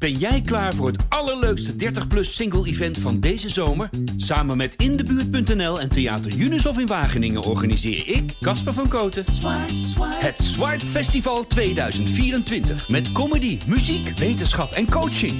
Ben 0.00 0.12
jij 0.12 0.40
klaar 0.40 0.74
voor 0.74 0.86
het 0.86 1.04
allerleukste 1.08 1.72
30-plus 1.72 2.34
single-event 2.34 2.98
van 2.98 3.20
deze 3.20 3.48
zomer? 3.48 3.90
Samen 4.16 4.56
met 4.56 4.74
Indebuurt.nl 4.74 5.80
en 5.80 5.90
Theater 5.90 6.34
Unisof 6.36 6.78
in 6.78 6.86
Wageningen 6.86 7.42
organiseer 7.42 8.08
ik, 8.08 8.34
Casper 8.40 8.72
van 8.72 8.88
Koten, 8.88 9.24
het 10.00 10.38
Swipe 10.38 10.86
Festival 10.86 11.46
2024. 11.46 12.88
Met 12.88 13.12
comedy, 13.12 13.58
muziek, 13.66 14.18
wetenschap 14.18 14.72
en 14.72 14.90
coaching. 14.90 15.32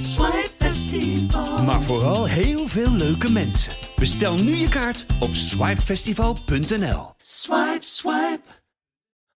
Maar 1.65 1.81
vooral 1.81 2.27
heel 2.27 2.67
veel 2.67 2.91
leuke 2.91 3.31
mensen. 3.31 3.73
Bestel 3.95 4.35
nu 4.35 4.55
je 4.55 4.69
kaart 4.69 5.05
op 5.19 5.33
swipefestival.nl. 5.33 7.13
Swipe, 7.17 7.79
swipe. 7.79 8.41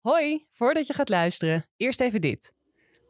Hoi, 0.01 0.45
voordat 0.51 0.87
je 0.87 0.93
gaat 0.93 1.09
luisteren, 1.09 1.65
eerst 1.77 2.01
even 2.01 2.21
dit. 2.21 2.53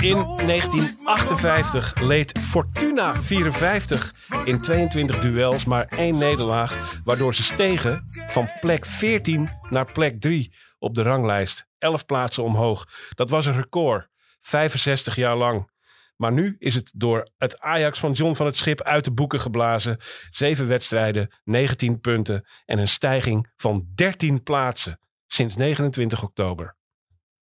In 0.00 0.16
1958 0.16 2.00
leed 2.00 2.38
Fortuna 2.38 3.14
54 3.14 4.14
in 4.44 4.60
22 4.60 5.20
duels 5.20 5.64
maar 5.64 5.86
één 5.86 6.18
nederlaag, 6.18 7.00
waardoor 7.04 7.34
ze 7.34 7.42
stegen 7.42 8.04
van 8.26 8.48
plek 8.60 8.86
14 8.86 9.48
naar 9.70 9.92
plek 9.92 10.20
3 10.20 10.54
op 10.78 10.94
de 10.94 11.02
ranglijst. 11.02 11.66
11 11.78 12.06
plaatsen 12.06 12.42
omhoog. 12.42 12.86
Dat 13.14 13.30
was 13.30 13.46
een 13.46 13.56
record, 13.56 14.08
65 14.40 15.16
jaar 15.16 15.36
lang. 15.36 15.70
Maar 16.16 16.32
nu 16.32 16.56
is 16.58 16.74
het 16.74 16.90
door 16.94 17.30
het 17.36 17.60
Ajax 17.60 17.98
van 17.98 18.12
John 18.12 18.34
van 18.34 18.46
het 18.46 18.56
Schip 18.56 18.82
uit 18.82 19.04
de 19.04 19.12
boeken 19.12 19.40
geblazen. 19.40 19.98
Zeven 20.30 20.68
wedstrijden, 20.68 21.34
19 21.44 22.00
punten 22.00 22.48
en 22.64 22.78
een 22.78 22.88
stijging 22.88 23.52
van 23.56 23.86
13 23.94 24.42
plaatsen 24.42 25.00
sinds 25.26 25.56
29 25.56 26.22
oktober. 26.22 26.76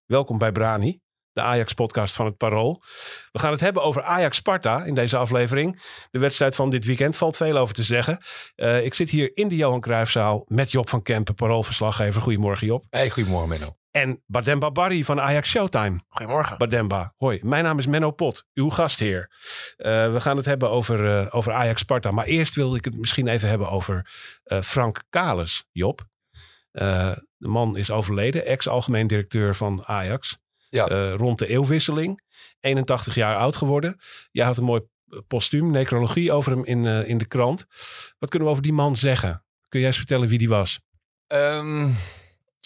Welkom 0.05 0.37
bij 0.37 0.51
Brani, 0.51 1.02
de 1.33 1.41
Ajax-podcast 1.41 2.15
van 2.15 2.25
het 2.25 2.37
Parool. 2.37 2.81
We 3.31 3.39
gaan 3.39 3.51
het 3.51 3.59
hebben 3.59 3.83
over 3.83 4.03
Ajax-Sparta 4.03 4.83
in 4.83 4.95
deze 4.95 5.17
aflevering. 5.17 5.81
De 6.11 6.19
wedstrijd 6.19 6.55
van 6.55 6.69
dit 6.69 6.85
weekend 6.85 7.17
valt 7.17 7.37
veel 7.37 7.57
over 7.57 7.75
te 7.75 7.83
zeggen. 7.83 8.17
Eh, 8.55 8.85
ik 8.85 8.93
zit 8.93 9.09
hier 9.09 9.31
in 9.33 9.47
de 9.47 9.55
Johan 9.55 9.81
Cruijffzaal 9.81 10.45
met 10.47 10.71
Job 10.71 10.89
van 10.89 11.01
Kempen, 11.01 11.35
Paroolverslaggever. 11.35 12.21
Goedemorgen 12.21 12.67
Job. 12.67 12.85
Hey, 12.89 13.09
goedemorgen 13.09 13.49
Menno. 13.49 13.75
En 13.91 14.23
Bademba 14.25 14.71
Barry 14.71 15.03
van 15.03 15.21
Ajax 15.21 15.49
Showtime. 15.49 15.99
Goedemorgen. 16.07 16.57
Bademba, 16.57 17.13
hoi. 17.17 17.39
Mijn 17.43 17.63
naam 17.63 17.79
is 17.79 17.87
Menno 17.87 18.11
Pot, 18.11 18.45
uw 18.53 18.69
gastheer. 18.69 19.29
Eh, 19.75 20.11
we 20.13 20.21
gaan 20.21 20.37
het 20.37 20.45
hebben 20.45 20.69
over, 20.69 21.19
eh, 21.19 21.27
over 21.29 21.53
Ajax 21.53 21.81
Sparta. 21.81 22.11
Maar 22.11 22.25
eerst 22.25 22.55
wil 22.55 22.75
ik 22.75 22.85
het 22.85 22.97
misschien 22.97 23.27
even 23.27 23.49
hebben 23.49 23.69
over 23.69 24.11
eh, 24.43 24.61
Frank 24.61 25.03
Kales, 25.09 25.65
Job. 25.71 26.01
Eh, 26.71 27.11
de 27.37 27.47
man 27.47 27.77
is 27.77 27.91
overleden, 27.91 28.45
ex-algemeen 28.45 29.07
directeur 29.07 29.55
van 29.55 29.85
Ajax. 29.85 30.37
Ja. 30.73 30.87
Eh, 30.87 31.13
rond 31.15 31.39
de 31.39 31.47
eeuwwisseling. 31.47 32.21
81 32.59 33.15
jaar 33.15 33.37
oud 33.37 33.55
geworden. 33.55 33.99
Jij 34.31 34.45
had 34.45 34.57
een 34.57 34.63
mooi 34.63 34.81
postuum, 35.27 35.71
necrologie 35.71 36.31
over 36.31 36.51
hem 36.51 36.65
in, 36.65 36.85
eh, 36.85 37.07
in 37.09 37.17
de 37.17 37.25
krant. 37.25 37.65
Wat 38.19 38.29
kunnen 38.29 38.47
we 38.47 38.53
over 38.53 38.63
die 38.63 38.73
man 38.73 38.95
zeggen? 38.95 39.45
Kun 39.69 39.79
jij 39.79 39.89
eens 39.89 39.97
vertellen 39.97 40.27
wie 40.27 40.37
die 40.37 40.49
was? 40.49 40.79
Ehm, 41.27 41.89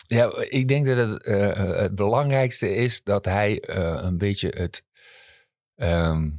ja, 0.07 0.31
ik 0.49 0.67
denk 0.67 0.85
dat 0.85 0.97
het, 0.97 1.23
eh, 1.23 1.53
het 1.55 1.95
belangrijkste 1.95 2.75
is 2.75 3.03
dat 3.03 3.25
hij 3.25 3.59
eh, 3.59 3.99
een 4.01 4.17
beetje 4.17 4.49
het 4.49 4.85
ehm, 5.75 6.29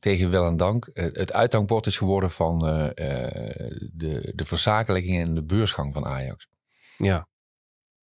tegen 0.00 0.30
wil 0.30 0.46
en 0.46 0.56
dank 0.56 0.86
eh, 0.86 1.04
het 1.12 1.32
uithangbord 1.32 1.86
is 1.86 1.96
geworden 1.96 2.30
van 2.30 2.66
eh, 2.66 2.86
eh, 2.86 3.70
de, 3.92 4.32
de 4.34 4.44
verzakelijking 4.44 5.20
en 5.20 5.34
de 5.34 5.44
beursgang 5.44 5.92
van 5.92 6.06
Ajax. 6.06 6.48
Ja. 6.96 7.28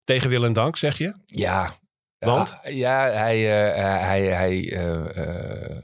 Tegen 0.04 0.30
wil 0.30 0.44
en 0.44 0.52
dank, 0.52 0.76
zeg 0.76 0.98
je? 0.98 1.14
Ja. 1.26 1.74
Want? 2.26 2.58
Ja, 2.64 3.10
hij, 3.10 3.70
eh, 3.72 4.00
hij, 4.00 4.22
hij 4.22 4.72
eh, 4.72 5.16
eh, 5.76 5.82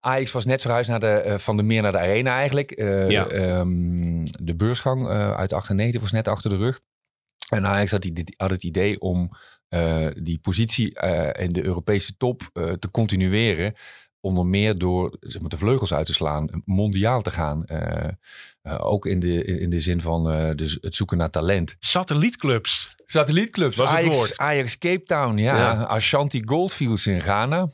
Ajax 0.00 0.32
was 0.32 0.44
net 0.44 0.60
verhuisd 0.60 0.90
naar 0.90 1.00
de, 1.00 1.06
eh, 1.06 1.38
van 1.38 1.56
de 1.56 1.62
meer 1.62 1.82
naar 1.82 1.92
de 1.92 1.98
arena 1.98 2.36
eigenlijk. 2.36 2.70
Eh, 2.70 3.10
Ja. 3.10 3.26
ehm, 3.26 4.24
de 4.24 4.54
beursgang 4.56 5.08
eh, 5.08 5.34
uit 5.34 5.52
98 5.52 6.00
was 6.00 6.12
net 6.12 6.28
achter 6.28 6.50
de 6.50 6.56
rug. 6.56 6.80
En 7.48 7.66
Ajax 7.66 7.90
had, 7.90 8.02
die, 8.02 8.34
had 8.36 8.50
het 8.50 8.62
idee 8.64 9.00
om 9.00 9.30
eh, 9.68 10.06
die 10.14 10.38
positie 10.38 10.94
eh, 10.94 11.44
in 11.44 11.52
de 11.52 11.64
Europese 11.64 12.16
top 12.16 12.42
eh, 12.52 12.72
te 12.72 12.90
continueren. 12.90 13.74
Onder 14.24 14.46
meer 14.46 14.78
door 14.78 15.16
zeg 15.20 15.40
maar, 15.40 15.50
de 15.50 15.56
vleugels 15.56 15.94
uit 15.94 16.06
te 16.06 16.12
slaan, 16.12 16.62
mondiaal 16.64 17.22
te 17.22 17.30
gaan. 17.30 17.64
Eh, 17.64 18.08
eh, 18.62 18.86
ook 18.86 19.06
in 19.06 19.20
de, 19.20 19.44
in 19.44 19.70
de 19.70 19.80
zin 19.80 20.00
van 20.00 20.30
eh, 20.30 20.54
dus 20.54 20.78
het 20.80 20.94
zoeken 20.94 21.16
naar 21.16 21.30
talent. 21.30 21.76
Satellietclubs. 21.78 22.94
Satellietclubs. 23.06 23.76
Was 23.76 23.90
het 23.90 23.98
Ajax, 23.98 24.16
woord. 24.16 24.38
Ajax 24.38 24.78
Cape 24.78 25.02
Town, 25.02 25.36
ja. 25.36 25.56
Ja. 25.56 25.82
Ashanti 25.82 26.42
Goldfields 26.44 27.06
in 27.06 27.20
Ghana. 27.20 27.68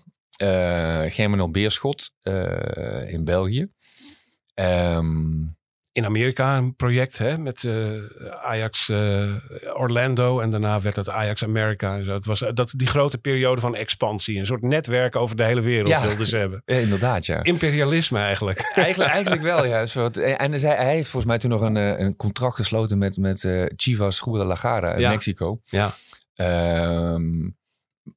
Germinal 1.11 1.51
Beerschot 1.51 2.11
in 3.07 3.25
België. 3.25 3.71
Ehm, 4.55 5.31
in 5.99 6.05
Amerika 6.05 6.57
een 6.57 6.75
project 6.77 7.19
hè, 7.19 7.39
met 7.39 7.65
eh, 7.65 7.89
Ajax 8.43 8.89
eh, 8.89 9.35
Orlando 9.75 10.41
en 10.41 10.51
daarna 10.51 10.81
werd 10.81 10.97
het 10.97 11.09
Ajax 11.09 11.45
America. 11.45 11.99
Het 11.99 12.27
was 12.27 12.43
eh, 12.43 12.51
dat, 12.55 12.73
die 12.77 12.87
grote 12.87 13.19
periode 13.19 13.61
van 13.61 13.75
expansie, 13.75 14.39
een 14.39 14.47
soort 14.47 14.63
netwerk 14.63 15.17
over 15.17 15.37
de 15.37 15.45
hele 15.45 15.61
wereld 15.61 15.89
Ja. 15.89 16.07
wilden 16.07 16.27
ze 16.27 16.37
hebben. 16.45 16.63
inderdaad, 16.65 17.27
ja. 17.27 17.43
Imperialisme 17.43 18.19
eigenlijk. 18.19 18.61
Eigenlijk, 18.75 19.11
eigenlijk 19.13 19.43
wel, 19.43 19.65
ja. 19.65 19.87
Soort, 19.87 20.17
en 20.17 20.53
hij, 20.53 20.61
hij 20.77 20.95
heeft 20.95 21.09
volgens 21.09 21.25
mij 21.31 21.39
toen 21.39 21.51
nog 21.51 21.61
een, 21.61 21.77
een 21.77 22.17
contract 22.17 22.57
gesloten 22.57 22.99
met, 22.99 23.17
met 23.17 23.45
eh, 23.45 23.65
Chivas 23.77 24.21
Guadalajara 24.21 24.93
in 24.95 25.01
Ja. 25.01 25.11
Mexico. 25.11 25.61
Ja. 25.65 25.95
Ehm, 26.35 27.51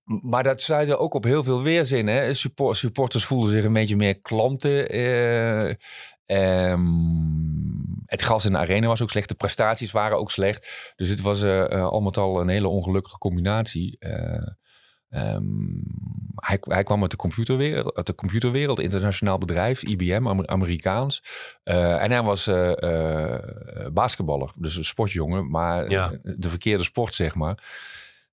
maar 0.05 0.43
dat 0.43 0.61
stuitte 0.61 0.97
ook 0.97 1.13
op 1.13 1.23
heel 1.23 1.43
veel 1.43 1.61
weerzin. 1.63 2.07
Hè? 2.07 2.33
Support, 2.33 2.77
supporters 2.77 3.25
voelden 3.25 3.51
zich 3.51 3.63
een 3.63 3.73
beetje 3.73 3.95
meer 3.95 4.19
klanten. 4.21 4.89
eh, 4.89 5.75
ehm, 6.31 6.79
het 8.05 8.23
gas 8.23 8.45
in 8.45 8.51
de 8.51 8.57
arena 8.57 8.87
was 8.87 9.01
ook 9.01 9.09
slecht. 9.09 9.29
De 9.29 9.35
prestaties 9.35 9.91
waren 9.91 10.17
ook 10.17 10.31
slecht. 10.31 10.93
Dus 10.95 11.09
het 11.09 11.21
was 11.21 11.41
eh, 11.43 11.71
eh, 11.71 11.83
al 11.87 12.01
met 12.01 12.17
al 12.17 12.41
een 12.41 12.47
hele 12.47 12.67
ongelukkige 12.67 13.17
combinatie. 13.17 13.95
Eh, 13.99 14.47
ehm, 15.09 15.43
hij, 16.35 16.57
hij 16.59 16.83
kwam 16.83 17.01
uit 17.01 17.11
de 17.11 17.17
computerwereld, 17.17 17.95
uit 17.95 18.05
de 18.05 18.15
computerwereld, 18.15 18.79
internationaal 18.79 19.37
bedrijf, 19.37 19.83
IBM, 19.83 20.27
Amer- 20.27 20.47
Amerikaans. 20.47 21.23
En 21.63 22.11
hij 22.11 22.21
was 22.23 22.49
basketballer, 23.93 24.51
dus 24.57 24.75
een 24.75 24.85
sportjongen, 24.85 25.49
maar 25.49 25.89
Ja. 25.89 26.09
de 26.21 26.49
verkeerde 26.49 26.83
sport, 26.83 27.13
zeg 27.15 27.35
maar. 27.35 27.63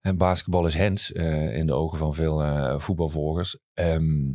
En 0.00 0.16
basketbal 0.16 0.66
is 0.66 1.12
eh, 1.12 1.56
in 1.56 1.66
de 1.66 1.74
ogen 1.74 1.98
van 1.98 2.14
veel 2.14 2.40
voetbalvolgers. 2.80 3.58
Ehm, 3.74 4.30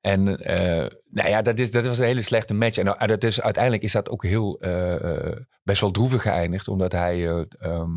en 0.00 0.38
eh, 0.38 0.86
nou 1.16 1.28
ja, 1.28 1.42
dat, 1.42 1.58
is, 1.58 1.70
dat 1.70 1.86
was 1.86 1.98
een 1.98 2.04
hele 2.04 2.22
slechte 2.22 2.54
match. 2.54 2.78
En 2.78 2.98
eh, 2.98 3.08
dat 3.08 3.24
is, 3.24 3.40
uiteindelijk 3.40 3.82
is 3.82 3.92
dat 3.92 4.08
ook 4.08 4.24
heel 4.24 4.60
eh, 4.60 5.36
best 5.62 5.80
wel 5.80 5.90
droevig 5.90 6.22
geëindigd, 6.22 6.68
omdat 6.68 6.92
hij 6.92 7.28
eh, 7.28 7.42
ehm, 7.58 7.90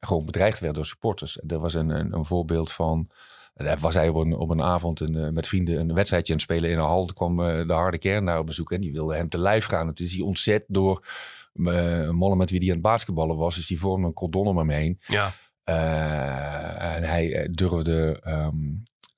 gewoon 0.00 0.24
bedreigd 0.24 0.60
werd 0.60 0.74
door 0.74 0.86
supporters. 0.86 1.38
Er 1.46 1.58
was 1.58 1.74
een, 1.74 1.90
een, 1.90 2.12
een 2.12 2.24
voorbeeld 2.24 2.72
van. 2.72 3.10
Daar 3.54 3.78
was 3.78 3.94
hij 3.94 4.08
op 4.08 4.16
een, 4.16 4.32
op 4.32 4.50
een 4.50 4.62
avond 4.62 5.00
een, 5.00 5.32
met 5.34 5.48
vrienden 5.48 5.80
een 5.80 5.94
wedstrijdje 5.94 6.32
aan 6.32 6.38
het 6.38 6.48
spelen 6.50 6.70
in 6.70 6.78
een 6.78 6.84
hal. 6.84 7.06
Toen 7.06 7.16
kwam 7.16 7.36
de 7.66 7.72
harde 7.72 7.98
kern 7.98 8.24
daar 8.24 8.38
op 8.38 8.46
bezoek 8.46 8.72
en 8.72 8.80
die 8.80 8.92
wilde 8.92 9.14
hem 9.14 9.28
te 9.28 9.38
lijf 9.38 9.64
gaan. 9.64 9.88
En 9.88 9.94
toen 9.94 10.06
is 10.06 10.14
hij 10.14 10.24
ontzet 10.24 10.64
door 10.66 11.06
een 11.54 12.16
mannen 12.16 12.38
met 12.38 12.50
wie 12.50 12.58
hij 12.58 12.68
aan 12.68 12.74
het 12.74 12.82
basketballen 12.82 13.36
was. 13.36 13.54
Dus 13.54 13.66
die 13.66 13.78
vormde 13.78 14.06
een 14.06 14.12
cordon 14.12 14.46
om 14.46 14.58
hem 14.58 14.70
heen. 14.70 15.00
Ja. 15.06 15.32
En 15.64 17.02
hij 17.02 17.48
durfde 17.50 18.20
ehm, 18.22 18.56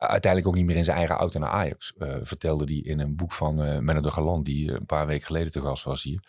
uiteindelijk 0.09 0.47
ook 0.47 0.55
niet 0.59 0.67
meer 0.67 0.77
in 0.77 0.85
zijn 0.85 0.97
eigen 0.97 1.17
auto 1.17 1.39
naar 1.39 1.51
Ajax. 1.51 1.93
eh, 1.99 2.15
vertelde 2.23 2.65
hij 2.65 2.77
in 2.77 3.01
een 3.01 3.17
boek 3.17 3.33
van 3.33 3.63
eh 3.63 3.79
Menno 3.79 4.01
de 4.01 4.11
Galant, 4.11 4.45
die 4.45 4.69
eh, 4.69 4.75
een 4.75 4.87
paar 4.87 5.07
weken 5.07 5.27
geleden 5.27 5.53
te 5.53 5.61
gast 5.61 5.85
was 5.85 6.03
hier. 6.03 6.21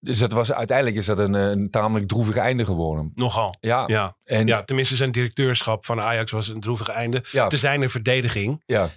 Dus 0.00 0.18
dat 0.18 0.32
was, 0.32 0.52
uiteindelijk 0.52 0.96
is 0.96 1.06
dat 1.06 1.18
een, 1.18 1.34
een 1.34 1.70
tamelijk 1.70 2.08
droevig 2.08 2.36
einde 2.36 2.64
geworden. 2.64 3.12
Nogal. 3.14 3.54
Ja, 3.60 3.84
Ja. 3.86 4.16
en 4.24 4.46
ja, 4.46 4.62
tenminste 4.64 4.96
zijn 4.96 5.12
directeurschap 5.12 5.84
van 5.84 6.00
Ajax 6.00 6.30
was 6.30 6.48
een 6.48 6.60
droevig 6.60 6.88
einde. 6.88 7.24
ja, 7.30 7.46
Te 7.46 7.56
zijn 7.56 7.82
een 7.82 7.90
verdediging. 7.90 8.62
ja, 8.66 8.88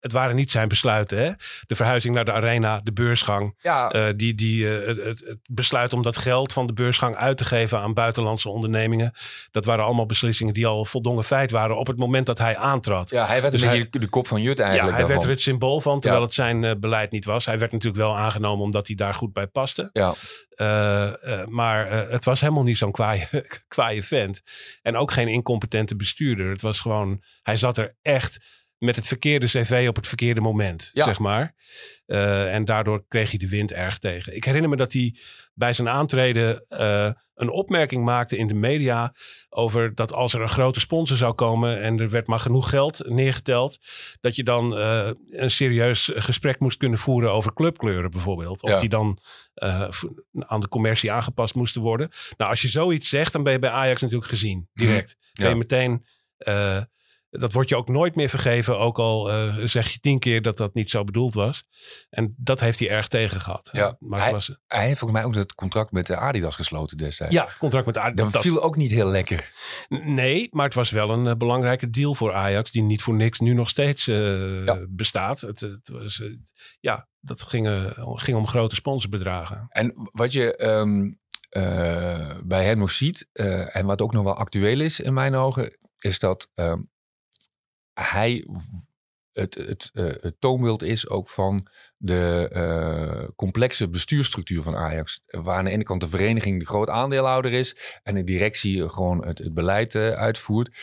het 0.00 0.12
waren 0.12 0.36
niet 0.36 0.50
zijn 0.50 0.68
besluiten. 0.68 1.18
Hè? 1.18 1.30
De 1.66 1.74
verhuizing 1.74 2.14
naar 2.14 2.24
de 2.24 2.32
arena, 2.32 2.80
de 2.84 2.92
beursgang. 2.92 3.54
ja, 3.60 3.90
eh, 3.90 4.12
die, 4.16 4.34
die, 4.34 4.76
eh, 4.78 5.04
het, 5.06 5.36
besluit 5.50 5.92
om 5.92 6.02
dat 6.02 6.16
geld 6.16 6.52
van 6.52 6.66
de 6.66 6.72
beursgang 6.72 7.16
uit 7.16 7.36
te 7.36 7.44
geven 7.44 7.78
aan 7.78 7.94
buitenlandse 7.94 8.48
ondernemingen. 8.48 9.12
Dat 9.50 9.64
waren 9.64 9.84
allemaal 9.84 10.06
beslissingen 10.06 10.54
die 10.54 10.66
al 10.66 10.84
voldongen 10.84 11.24
feit 11.24 11.50
waren 11.50 11.76
op 11.78 11.86
het 11.86 11.96
moment 11.98 12.26
dat 12.26 12.38
hij 12.38 12.56
aantrad. 12.56 13.10
ja, 13.10 13.26
hij 13.26 13.40
werd 13.40 13.52
Dus 13.52 13.62
een 13.62 13.68
hij- 13.68 13.78
beetje 13.78 13.98
de 14.00 14.08
kop 14.08 14.26
van 14.26 14.42
Jut 14.42 14.58
Ja, 14.58 14.64
eigenlijk 14.64 14.96
hij 14.98 15.06
werd 15.06 15.22
er 15.22 15.28
het 15.28 15.40
symbool 15.40 15.80
van, 15.80 16.00
terwijl 16.00 16.20
Ja. 16.20 16.26
het 16.26 16.34
zijn 16.36 16.64
eh, 16.64 16.74
beleid 16.76 17.10
niet 17.10 17.24
was. 17.24 17.46
Hij 17.46 17.58
werd 17.58 17.72
natuurlijk 17.72 18.02
wel 18.02 18.16
aangenomen 18.16 18.64
omdat 18.64 18.86
hij 18.86 18.96
daar 18.96 19.14
goed 19.14 19.32
bij 19.32 19.46
paste. 19.46 19.90
Ja, 19.92 20.14
maar 21.48 21.90
het 22.10 22.24
was 22.24 22.40
helemaal 22.40 22.62
niet 22.62 22.78
zo'n 22.78 22.92
kwaaie, 22.92 23.28
kwaaie 23.68 24.02
vent. 24.02 24.42
En 24.82 24.96
ook 24.96 25.12
geen 25.12 25.28
incompetente 25.28 25.96
bestuurder. 25.96 26.50
Het 26.50 26.62
was 26.62 26.80
gewoon, 26.80 27.22
hij 27.42 27.56
zat 27.56 27.78
er 27.78 27.96
echt 28.02 28.66
met 28.78 28.96
het 28.96 29.06
verkeerde 29.06 29.46
cv 29.46 29.86
op 29.88 29.96
het 29.96 30.06
verkeerde 30.06 30.40
moment, 30.40 30.90
Ja. 30.92 31.04
zeg 31.04 31.18
maar. 31.18 31.54
Eh, 32.06 32.54
en 32.54 32.64
daardoor 32.64 33.04
kreeg 33.08 33.30
hij 33.30 33.38
de 33.38 33.48
wind 33.48 33.72
erg 33.72 33.98
tegen. 33.98 34.36
Ik 34.36 34.44
herinner 34.44 34.70
me 34.70 34.76
dat 34.76 34.92
hij 34.92 35.14
bij 35.54 35.72
zijn 35.72 35.88
aantreden 35.88 36.64
eh, 36.68 37.10
een 37.34 37.50
opmerking 37.50 38.04
maakte 38.04 38.36
in 38.36 38.46
de 38.46 38.54
media 38.54 39.14
over 39.48 39.94
dat 39.94 40.12
als 40.12 40.34
er 40.34 40.40
een 40.40 40.48
grote 40.48 40.80
sponsor 40.80 41.16
zou 41.16 41.34
komen 41.34 41.82
en 41.82 41.98
er 42.00 42.10
werd 42.10 42.26
maar 42.26 42.38
genoeg 42.38 42.70
geld 42.70 43.02
neergeteld, 43.08 43.78
dat 44.20 44.36
je 44.36 44.44
dan 44.44 44.76
eh, 44.78 45.10
een 45.30 45.50
serieus 45.50 46.10
gesprek 46.14 46.58
moest 46.60 46.78
kunnen 46.78 46.98
voeren 46.98 47.32
over 47.32 47.52
clubkleuren 47.54 48.10
bijvoorbeeld. 48.10 48.62
Of 48.62 48.70
Ja. 48.72 48.80
die 48.80 48.88
dan 48.88 49.18
aan 50.38 50.60
de 50.60 50.68
commercie 50.68 51.12
aangepast 51.12 51.54
moesten 51.54 51.82
worden. 51.82 52.10
Nou, 52.36 52.50
als 52.50 52.62
je 52.62 52.68
zoiets 52.68 53.08
zegt, 53.08 53.32
dan 53.32 53.42
ben 53.42 53.52
je 53.52 53.58
bij 53.58 53.70
Ajax 53.70 54.00
natuurlijk 54.00 54.30
gezien, 54.30 54.68
direct. 54.74 55.16
Ben 55.32 55.44
Ja. 55.44 55.50
je 55.52 55.56
meteen, 55.56 56.04
dat 57.30 57.52
wordt 57.52 57.68
je 57.68 57.76
ook 57.76 57.88
nooit 57.88 58.14
meer 58.14 58.28
vergeven, 58.28 58.78
ook 58.78 58.98
al 58.98 59.30
eh, 59.30 59.56
zeg 59.64 59.88
je 59.92 59.98
tien 60.00 60.18
keer 60.18 60.42
dat 60.42 60.56
dat 60.56 60.74
niet 60.74 60.90
zo 60.90 61.04
bedoeld 61.04 61.34
was. 61.34 61.64
En 62.10 62.34
dat 62.38 62.60
heeft 62.60 62.78
hij 62.78 62.90
erg 62.90 63.08
tegen 63.08 63.40
gehad. 63.40 63.68
Ja. 63.72 63.96
Maar 63.98 64.12
het 64.18 64.22
Hij- 64.22 64.32
was, 64.32 64.56
hij 64.66 64.86
heeft 64.86 64.98
volgens 64.98 65.20
mij 65.20 65.28
ook 65.28 65.34
dat 65.34 65.54
contract 65.54 65.92
met 65.92 66.06
de 66.06 66.16
Adidas 66.16 66.54
gesloten 66.56 66.96
destijds. 66.96 67.34
ja, 67.34 67.48
contract 67.58 67.86
met 67.86 67.98
Ajax. 67.98 68.32
Dat 68.32 68.42
viel 68.42 68.62
ook 68.62 68.76
niet 68.76 68.90
heel 68.90 69.08
lekker. 69.10 69.52
Nee, 69.88 70.48
maar 70.50 70.64
het 70.64 70.74
was 70.74 70.90
wel 70.90 71.10
een 71.10 71.26
eh, 71.26 71.34
belangrijke 71.36 71.90
deal 71.90 72.14
voor 72.14 72.32
Ajax, 72.34 72.70
die 72.72 72.82
niet 72.82 73.02
voor 73.02 73.14
niks 73.14 73.38
nu 73.38 73.52
nog 73.52 73.68
steeds 73.68 74.06
eh, 74.08 74.64
Ja. 74.64 74.78
bestaat. 74.88 75.40
Het, 75.40 75.60
het 75.60 75.88
was, 75.88 76.20
eh, 76.20 76.28
ja, 76.80 77.08
dat 77.20 77.42
ging, 77.42 77.66
eh, 77.66 77.84
ging 78.14 78.36
om 78.36 78.46
grote 78.46 78.74
sponsorbedragen. 78.74 79.66
En 79.68 79.92
wat 80.12 80.32
je 80.32 80.56
ehm, 80.56 81.10
eh, 81.48 82.30
bij 82.44 82.64
hem 82.64 82.78
nog 82.78 82.90
ziet, 82.90 83.28
eh, 83.32 83.76
en 83.76 83.86
wat 83.86 84.02
ook 84.02 84.12
nog 84.12 84.24
wel 84.24 84.34
actueel 84.36 84.80
is 84.80 85.00
in 85.00 85.14
mijn 85.14 85.34
ogen, 85.34 85.78
is 85.98 86.18
dat 86.18 86.50
ehm, 86.54 86.80
hij 88.00 88.44
het, 89.38 89.54
het, 89.54 89.90
eh, 89.92 90.04
het 90.20 90.40
toonbeeld 90.40 90.82
is 90.82 91.08
ook 91.08 91.28
van 91.28 91.66
de 91.96 92.48
eh, 92.52 93.28
complexe 93.36 93.88
bestuursstructuur 93.88 94.62
van 94.62 94.76
Ajax. 94.76 95.20
Waar 95.26 95.58
aan 95.58 95.64
de 95.64 95.70
ene 95.70 95.82
kant 95.82 96.00
de 96.00 96.08
vereniging 96.08 96.58
de 96.58 96.66
groot 96.66 96.88
aandeelhouder 96.88 97.52
is 97.52 98.00
en 98.02 98.14
de 98.14 98.24
directie 98.24 98.88
gewoon 98.88 99.26
het, 99.26 99.54
beleid 99.54 99.94
eh, 99.94 100.10
uitvoert. 100.10 100.76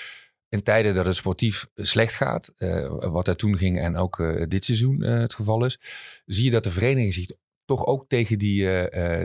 In 0.50 0.63
tijden 0.63 0.94
dat 0.94 1.06
het 1.06 1.15
sportief 1.15 1.67
slecht 1.75 2.13
gaat, 2.13 2.53
wat 3.00 3.27
er 3.27 3.35
toen 3.35 3.57
ging 3.57 3.79
en 3.79 3.97
ook 3.97 4.18
dit 4.47 4.65
seizoen 4.65 5.01
het 5.01 5.33
geval 5.33 5.65
is, 5.65 5.79
zie 6.25 6.44
je 6.44 6.51
dat 6.51 6.63
de 6.63 6.71
vereniging 6.71 7.13
zich 7.13 7.29
toch 7.65 7.85
ook 7.85 8.07
tegen 8.07 8.38
die, 8.38 8.68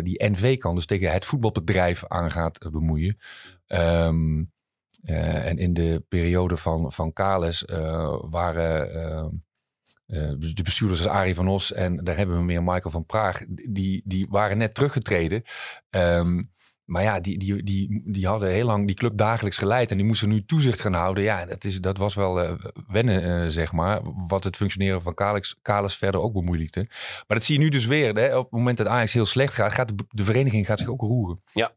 die 0.02 0.24
NV 0.30 0.56
kan, 0.56 0.74
dus 0.74 0.86
tegen 0.86 1.12
het 1.12 1.24
voetbalbedrijf 1.24 2.06
aan 2.06 2.30
gaat 2.30 2.70
bemoeien. 2.70 3.18
Ehm, 3.66 4.42
eh, 5.02 5.46
en 5.46 5.58
in 5.58 5.74
de 5.74 6.04
periode 6.08 6.56
van, 6.56 6.92
van 6.92 7.12
Kales 7.12 7.64
eh, 7.64 8.16
waren 8.20 8.92
eh, 10.06 10.30
de 10.38 10.62
bestuurders 10.62 11.06
als 11.06 11.16
Arie 11.16 11.34
van 11.34 11.48
Os 11.48 11.72
en 11.72 11.96
daar 11.96 12.16
hebben 12.16 12.36
we 12.36 12.42
meer 12.42 12.62
Michael 12.62 12.90
van 12.90 13.06
Praag, 13.06 13.40
die, 13.70 14.02
die 14.04 14.26
waren 14.30 14.58
net 14.58 14.74
teruggetreden. 14.74 15.42
Ehm, 15.90 16.42
maar 16.84 17.02
ja, 17.02 17.20
die, 17.20 17.38
die, 17.38 17.62
die, 17.62 18.12
die 18.12 18.26
hadden 18.26 18.50
heel 18.50 18.66
lang 18.66 18.86
die 18.86 18.96
club 18.96 19.16
dagelijks 19.16 19.58
geleid 19.58 19.90
en 19.90 19.96
die 19.96 20.06
moesten 20.06 20.28
nu 20.28 20.44
toezicht 20.44 20.80
gaan 20.80 20.92
houden. 20.92 21.24
Ja, 21.24 21.46
dat, 21.46 21.64
is, 21.64 21.80
dat 21.80 21.96
was 21.96 22.14
wel 22.14 22.58
wennen, 22.88 23.50
zeg 23.50 23.72
maar. 23.72 24.00
Wat 24.26 24.44
het 24.44 24.56
functioneren 24.56 25.02
van 25.02 25.14
Kales, 25.14 25.58
Kales 25.62 25.96
verder 25.96 26.20
ook 26.20 26.32
bemoeilijkte. 26.32 26.86
Maar 27.26 27.36
dat 27.36 27.44
zie 27.44 27.54
je 27.54 27.60
nu 27.60 27.68
dus 27.68 27.86
weer. 27.86 28.14
Hè? 28.14 28.36
Op 28.36 28.42
het 28.42 28.52
moment 28.52 28.78
dat 28.78 28.86
Ajax 28.86 29.12
heel 29.12 29.26
slecht 29.26 29.54
gaat, 29.54 29.72
gaat 29.72 29.88
de, 29.88 29.94
de 30.08 30.24
vereniging 30.24 30.66
gaat 30.66 30.78
zich 30.78 30.88
ook 30.88 31.00
roeren. 31.00 31.42
Ja. 31.52 31.72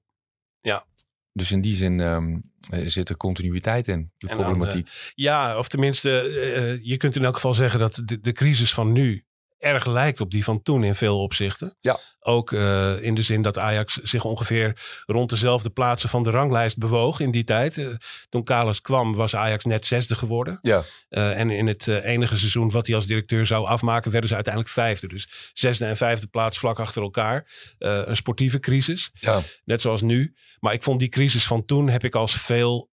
Ja. 0.61 0.85
Dus 1.33 1.51
in 1.51 1.61
die 1.61 1.75
zin 1.75 1.99
ehm, 1.99 2.39
eh, 2.69 2.87
zit 2.87 3.09
er 3.09 3.17
continuïteit 3.17 3.87
in, 3.87 4.11
de 4.17 4.27
En 4.27 4.37
dan, 4.37 4.45
problematiek. 4.45 4.87
Ja, 5.15 5.57
of 5.57 5.67
tenminste, 5.67 6.19
eh, 6.19 6.83
je 6.83 6.97
kunt 6.97 7.15
in 7.15 7.23
elk 7.23 7.35
geval 7.35 7.53
zeggen 7.53 7.79
dat 7.79 8.01
de, 8.05 8.19
de 8.19 8.31
crisis 8.31 8.73
van 8.73 8.91
nu 8.91 9.25
erg 9.63 9.85
lijkt 9.85 10.21
op 10.21 10.31
die 10.31 10.43
van 10.43 10.61
toen 10.61 10.83
in 10.83 10.95
veel 10.95 11.21
opzichten. 11.21 11.77
Ja. 11.81 11.99
Ook 12.19 12.51
eh, 12.51 13.01
in 13.01 13.15
de 13.15 13.21
zin 13.21 13.41
dat 13.41 13.57
Ajax 13.57 13.93
zich 13.93 14.25
ongeveer 14.25 14.81
rond 15.05 15.29
dezelfde 15.29 15.69
plaatsen 15.69 16.09
van 16.09 16.23
de 16.23 16.31
ranglijst 16.31 16.77
bewoog 16.77 17.19
in 17.19 17.31
die 17.31 17.43
tijd. 17.43 17.77
Eh, 17.77 17.87
toen 18.29 18.43
Kalis 18.43 18.81
kwam 18.81 19.15
was 19.15 19.35
Ajax 19.35 19.65
net 19.65 19.85
zesde 19.85 20.15
geworden. 20.15 20.57
ja, 20.61 20.83
Eh, 21.09 21.39
en 21.39 21.49
in 21.49 21.67
het 21.67 21.87
enige 21.87 22.37
seizoen 22.37 22.71
wat 22.71 22.85
hij 22.87 22.95
als 22.95 23.05
directeur 23.05 23.45
zou 23.45 23.65
afmaken, 23.65 24.11
werden 24.11 24.29
ze 24.29 24.35
uiteindelijk 24.35 24.73
vijfde. 24.73 25.07
Dus 25.07 25.51
zesde 25.53 25.85
en 25.85 25.97
vijfde 25.97 26.27
plaats 26.27 26.57
vlak 26.59 26.79
achter 26.79 27.01
elkaar. 27.01 27.47
Een 27.77 28.15
sportieve 28.15 28.59
crisis, 28.59 29.11
ja, 29.13 29.41
net 29.65 29.81
zoals 29.81 30.01
nu. 30.01 30.35
Maar 30.59 30.73
ik 30.73 30.83
vond 30.83 30.99
die 30.99 31.09
crisis 31.09 31.47
van 31.47 31.65
toen 31.65 31.89
heb 31.89 32.03
ik 32.03 32.15
als 32.15 32.41
veel 32.41 32.89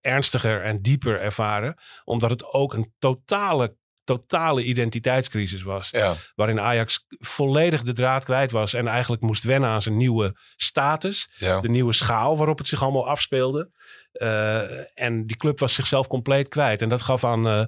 ernstiger 0.00 0.62
en 0.62 0.82
dieper 0.82 1.20
ervaren. 1.20 1.74
Omdat 2.04 2.30
het 2.30 2.52
ook 2.52 2.74
een 2.74 2.92
totale, 2.98 3.76
totale 4.04 4.62
identiteitscrisis 4.62 5.62
was. 5.62 5.90
ja, 5.90 6.14
Waarin 6.34 6.60
Ajax 6.60 7.06
volledig 7.08 7.82
de 7.82 7.92
draad 7.92 8.24
kwijt 8.24 8.50
was. 8.50 8.74
En 8.74 8.86
eigenlijk 8.86 9.22
moest 9.22 9.42
wennen 9.42 9.70
aan 9.70 9.82
zijn 9.82 9.96
nieuwe 9.96 10.36
status 10.56 11.30
ja. 11.36 11.60
de 11.60 11.68
nieuwe 11.68 11.92
schaal 11.92 12.36
waarop 12.36 12.58
het 12.58 12.68
zich 12.68 12.82
allemaal 12.82 13.08
afspeelde. 13.08 13.70
Eh, 14.12 15.00
en 15.02 15.26
die 15.26 15.36
club 15.36 15.58
was 15.58 15.74
zichzelf 15.74 16.06
compleet 16.06 16.48
kwijt. 16.48 16.82
En 16.82 16.88
dat 16.88 17.02
gaf 17.02 17.24
aan 17.24 17.46
eh, 17.46 17.64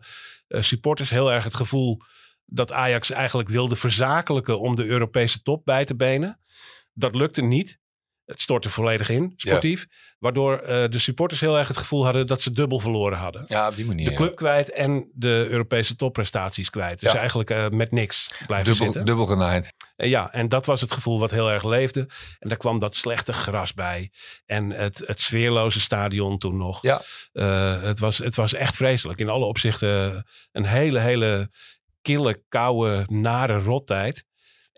eh, 0.47 0.63
supporters 0.63 1.11
heel 1.11 1.33
erg 1.33 1.45
het 1.45 1.55
gevoel 1.55 2.01
dat 2.45 2.73
Ajax 2.73 3.11
eigenlijk 3.11 3.49
wilde 3.49 3.77
verzakelijken 3.77 4.61
om 4.61 4.77
de 4.77 4.85
Europese 4.85 5.43
top 5.43 5.65
bij 5.65 5.85
te 5.85 5.97
benen. 5.97 6.41
Dat 6.93 7.15
lukte 7.15 7.43
niet. 7.43 7.83
Het 8.25 8.41
stortte 8.41 8.71
volledig 8.71 9.09
in, 9.09 9.33
sportief. 9.37 9.87
Waardoor 10.19 10.59
eh, 10.59 10.89
de 10.91 10.99
supporters 10.99 11.41
heel 11.41 11.59
erg 11.59 11.69
het 11.69 11.77
gevoel 11.77 12.05
hadden 12.05 12.27
dat 12.27 12.43
ze 12.43 12.53
dubbel 12.53 12.81
verloren 12.81 13.19
hadden. 13.19 13.45
ja, 13.49 13.69
op 13.69 13.77
die 13.77 13.87
manier. 13.87 14.09
De 14.09 14.15
club 14.15 14.37
kwijt 14.37 14.71
en 14.71 15.11
de 15.15 15.47
Europese 15.51 15.97
topprestaties 15.97 16.71
kwijt. 16.71 17.01
Dus 17.01 17.13
Ja. 17.13 17.19
eigenlijk 17.19 17.51
eh, 17.51 17.69
met 17.69 17.91
niks 17.91 18.43
blijven 18.47 18.67
dubbel, 18.69 18.85
zitten. 18.85 19.05
dubbel 19.05 19.27
genaaid. 19.27 19.73
Eh, 19.97 20.09
Ja, 20.09 20.33
en 20.33 20.49
dat 20.49 20.67
was 20.67 20.81
het 20.81 20.93
gevoel 20.93 21.19
wat 21.19 21.31
heel 21.31 21.51
erg 21.51 21.65
leefde. 21.65 22.01
En 22.39 22.49
daar 22.49 22.59
kwam 22.59 22.79
dat 22.79 22.97
slechte 22.97 23.33
gras 23.33 23.75
bij. 23.75 24.11
En 24.47 24.71
het, 24.71 25.03
het 25.07 25.21
sfeerloze 25.21 25.81
stadion 25.81 26.39
toen 26.39 26.57
nog. 26.57 26.83
Ja. 26.83 27.03
Het, 27.83 27.99
was, 27.99 28.19
het 28.19 28.37
was 28.37 28.55
echt 28.55 28.77
vreselijk. 28.77 29.19
In 29.19 29.29
alle 29.29 29.45
opzichten 29.45 30.25
een 30.53 30.67
hele, 30.67 30.99
hele 31.01 31.51
kille, 32.03 32.43
koude, 32.49 33.05
nare 33.09 33.59
rottijd. 33.59 34.25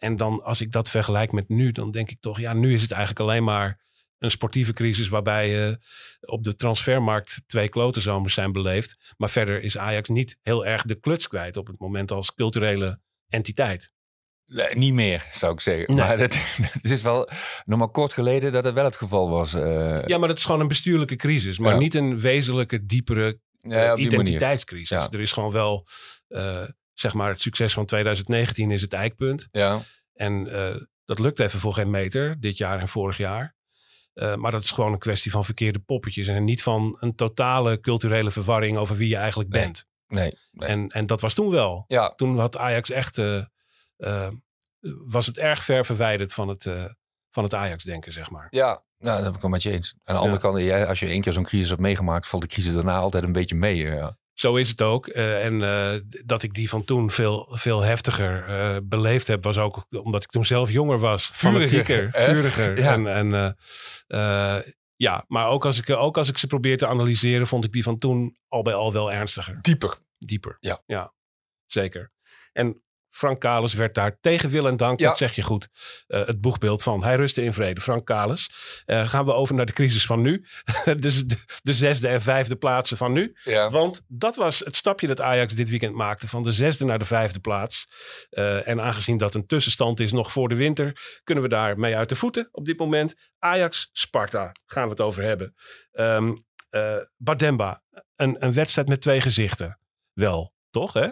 En 0.07 0.17
dan 0.17 0.43
als 0.45 0.61
ik 0.61 0.73
dat 0.73 0.89
vergelijk 0.89 1.33
met 1.33 1.49
nu, 1.49 1.73
dan 1.73 1.91
denk 1.91 2.11
ik 2.11 2.21
toch... 2.21 2.39
Ja, 2.41 2.53
nu 2.53 2.75
is 2.75 2.83
het 2.83 2.91
eigenlijk 2.91 3.21
alleen 3.21 3.45
maar 3.45 3.85
een 4.19 4.31
sportieve 4.31 4.73
crisis... 4.73 5.09
waarbij 5.09 5.69
eh, 5.69 5.75
op 6.21 6.43
de 6.45 6.55
transfermarkt 6.57 7.43
twee 7.47 7.69
klote 7.69 8.01
zomers 8.01 8.35
zijn 8.35 8.53
beleefd. 8.53 9.15
Maar 9.17 9.31
verder 9.31 9.63
is 9.63 9.79
Ajax 9.79 10.09
niet 10.09 10.39
heel 10.43 10.67
erg 10.67 10.83
de 10.83 10.95
kluts 10.95 11.29
kwijt... 11.29 11.57
op 11.57 11.67
het 11.67 11.79
moment 11.79 12.13
als 12.13 12.35
culturele 12.35 13.01
entiteit. 13.29 13.93
Nee, 14.47 14.77
niet 14.77 14.93
meer, 14.95 15.25
zou 15.31 15.53
ik 15.53 15.61
zeggen. 15.61 15.95
Nee. 15.95 16.05
Maar 16.07 16.19
het, 16.27 16.57
het 16.83 16.91
is 16.91 17.03
wel 17.03 17.29
nog 17.65 17.79
maar 17.79 17.89
kort 17.89 18.13
geleden 18.13 18.53
dat 18.53 18.65
het 18.65 18.75
wel 18.75 18.85
het 18.85 18.97
geval 18.97 19.31
was. 19.31 19.55
eh, 19.55 20.03
Ja, 20.07 20.19
maar 20.19 20.29
dat 20.29 20.37
is 20.39 20.45
gewoon 20.45 20.61
een 20.61 20.69
bestuurlijke 20.69 21.17
crisis. 21.17 21.59
Maar 21.59 21.73
Ja. 21.73 21.79
niet 21.79 21.95
een 21.95 22.21
wezenlijke, 22.21 22.87
diepere 22.87 23.39
ja, 23.59 23.93
eh, 23.95 24.05
identiteitscrisis. 24.05 24.89
Ja. 24.97 25.09
Er 25.11 25.21
is 25.21 25.33
gewoon 25.33 25.53
wel, 25.53 25.87
zeg 26.95 27.15
maar, 27.15 27.29
het 27.31 27.41
succes 27.43 27.73
van 27.73 27.87
2019 27.87 28.71
is 28.71 28.83
het 28.83 28.93
eikpunt. 28.93 29.47
Ja, 29.51 29.83
En 30.17 30.53
eh, 30.53 30.81
dat 31.05 31.19
lukt 31.19 31.41
even 31.41 31.59
voor 31.61 31.73
geen 31.75 31.91
meter, 31.91 32.41
dit 32.41 32.57
jaar 32.57 32.81
en 32.81 32.89
vorig 32.89 33.17
jaar. 33.17 33.55
Eh, 34.13 34.35
maar 34.35 34.51
dat 34.51 34.65
is 34.65 34.71
gewoon 34.71 34.93
een 34.93 34.99
kwestie 34.99 35.31
van 35.31 35.45
verkeerde 35.45 35.79
poppetjes. 35.79 36.29
En 36.29 36.45
niet 36.45 36.63
van 36.63 36.97
een 37.01 37.15
totale 37.15 37.81
culturele 37.81 38.31
verwarring 38.31 38.77
over 38.79 38.97
wie 38.97 39.09
je 39.09 39.17
eigenlijk 39.17 39.51
Nee. 39.51 39.63
bent. 39.63 39.87
nee. 40.07 40.39
nee. 40.51 40.69
En, 40.69 40.89
en 40.89 41.07
dat 41.07 41.21
was 41.21 41.35
toen 41.35 41.51
wel. 41.51 41.85
ja, 41.87 42.09
Toen 42.09 42.39
had 42.39 42.57
Ajax 42.57 42.91
echt, 42.91 43.19
eh, 43.19 44.29
was 45.07 45.27
het 45.27 45.39
erg 45.39 45.63
ver 45.65 45.85
verwijderd 45.85 46.35
van 46.35 46.49
het, 46.49 46.63
van 47.31 47.45
het 47.45 47.55
Ajax-denken, 47.55 48.13
zeg 48.13 48.31
maar. 48.31 48.47
ja, 48.51 48.85
nou, 48.99 49.15
dat 49.17 49.25
ben 49.25 49.35
ik 49.35 49.41
wel 49.41 49.51
met 49.51 49.63
je 49.63 49.71
eens. 49.71 49.95
Aan 50.05 50.15
de 50.15 50.21
andere 50.21 50.41
kant, 50.43 50.59
jij, 50.59 50.87
als 50.87 51.01
je 51.01 51.07
één 51.07 51.21
keer 51.21 51.33
zo'n 51.33 51.45
crisis 51.45 51.69
hebt 51.69 51.81
meegemaakt, 51.81 52.29
valt 52.29 52.43
de 52.43 52.49
crisis 52.49 52.75
daarna 52.75 52.97
altijd 52.99 53.25
een 53.25 53.33
beetje 53.33 53.57
mee. 53.57 53.77
Ja. 53.77 54.19
Zo 54.37 54.57
is 54.57 54.69
het 54.69 54.83
ook. 54.83 55.07
Eh, 55.07 55.45
en 55.45 55.63
eh, 55.63 56.01
dat 56.25 56.43
ik 56.43 56.55
die 56.55 56.69
van 56.69 56.85
toen 56.85 57.11
veel, 57.11 57.49
veel 57.51 57.81
heftiger 57.81 58.45
eh, 58.45 58.77
beleefd 58.83 59.27
heb, 59.27 59.45
was 59.45 59.59
ook 59.59 59.87
omdat 59.91 60.23
ik 60.23 60.31
toen 60.31 60.45
zelf 60.45 60.71
jonger 60.71 60.99
was. 60.99 61.31
Vuriger, 61.33 62.11
vuriger. 62.13 62.79
Ja. 62.79 62.93
En, 62.93 63.07
en 63.07 63.57
ja, 64.97 65.25
maar 65.29 65.49
ook 65.49 65.65
als, 65.65 65.79
ik, 65.79 65.91
ook 65.91 66.19
als 66.19 66.29
ik 66.29 66.39
ze 66.39 66.47
probeer 66.47 66.79
te 66.79 66.87
analyseren, 66.87 67.47
vond 67.47 67.65
ik 67.65 67.73
die 67.73 67.83
van 67.83 67.99
toen 67.99 68.37
al 68.49 68.63
bij 68.63 68.75
al 68.75 68.93
wel 68.93 69.13
ernstiger. 69.13 69.59
Dieper. 69.61 69.97
Dieper. 70.19 70.57
Ja. 70.61 70.83
ja 70.87 71.13
zeker. 71.67 72.13
En 72.53 72.83
Frank 73.17 73.41
Kalis 73.41 73.75
werd 73.75 73.95
daar 73.95 74.19
tegen 74.21 74.51
wil 74.51 74.67
en 74.67 74.77
dank, 74.77 74.99
Ja. 75.01 75.09
dat 75.09 75.19
zeg 75.19 75.35
je 75.35 75.43
goed, 75.43 75.69
eh, 76.07 76.27
het 76.27 76.41
boegbeeld 76.41 76.83
van. 76.83 77.03
Hij 77.05 77.17
rustte 77.17 77.43
in 77.43 77.53
vrede. 77.53 77.81
Frank 77.81 78.07
Kalis. 78.07 78.51
Eh, 78.85 79.09
gaan 79.09 79.25
we 79.25 79.33
over 79.33 79.55
naar 79.55 79.67
de 79.67 79.73
crisis 79.73 80.07
van 80.07 80.21
nu. 80.21 80.47
dus 80.97 81.25
de, 81.27 81.37
de 81.63 81.75
zesde 81.75 82.09
en 82.09 82.21
vijfde 82.23 82.57
plaatsen 82.57 82.97
van 82.97 83.13
nu. 83.13 83.37
Ja. 83.45 83.71
Want 83.71 84.03
dat 84.09 84.37
was 84.37 84.59
het 84.59 84.77
stapje 84.77 85.07
dat 85.07 85.21
Ajax 85.21 85.55
dit 85.55 85.71
weekend 85.71 85.95
maakte. 85.95 86.29
Van 86.29 86.43
de 86.43 86.53
zesde 86.53 86.85
naar 86.85 86.99
de 86.99 87.05
vijfde 87.05 87.41
plaats. 87.41 87.87
Eh, 88.31 88.69
en 88.69 88.81
aangezien 88.81 89.19
dat 89.19 89.35
een 89.35 89.47
tussenstand 89.47 90.01
is 90.01 90.13
nog 90.13 90.33
voor 90.33 90.49
de 90.49 90.55
winter. 90.55 91.21
Kunnen 91.25 91.45
we 91.45 91.51
daar 91.51 91.79
mee 91.79 91.97
uit 91.97 92.09
de 92.09 92.17
voeten 92.17 92.49
op 92.53 92.65
dit 92.65 92.79
moment. 92.79 93.15
Ajax-Sparta 93.39 94.53
gaan 94.67 94.85
we 94.85 94.91
het 94.91 95.01
over 95.01 95.23
hebben. 95.23 95.55
Eh, 96.71 96.97
Bademba. 97.17 97.83
Een, 98.17 98.45
een 98.45 98.53
wedstrijd 98.53 98.89
met 98.89 99.01
twee 99.01 99.21
gezichten. 99.21 99.79
Wel, 100.13 100.53
toch 100.71 100.93
hè? 100.93 101.09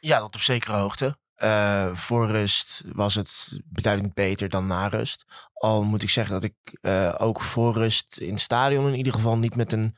Ja, 0.00 0.18
dat 0.18 0.34
op 0.34 0.40
zekere 0.40 0.72
hoogte. 0.72 1.18
Eh, 1.34 1.94
voor 1.94 2.26
rust 2.26 2.82
was 2.92 3.14
het 3.14 3.60
beduidend 3.68 4.14
beter 4.14 4.48
dan 4.48 4.66
na 4.66 4.86
rust. 4.86 5.24
Al 5.54 5.84
moet 5.84 6.02
ik 6.02 6.10
zeggen 6.10 6.34
dat 6.34 6.44
ik 6.44 6.78
eh, 6.80 7.14
ook 7.18 7.40
voor 7.40 7.74
rust 7.74 8.16
in 8.16 8.30
het 8.30 8.40
stadion 8.40 8.88
in 8.88 8.94
ieder 8.94 9.12
geval 9.12 9.38
niet 9.38 9.56
met 9.56 9.72
een 9.72 9.96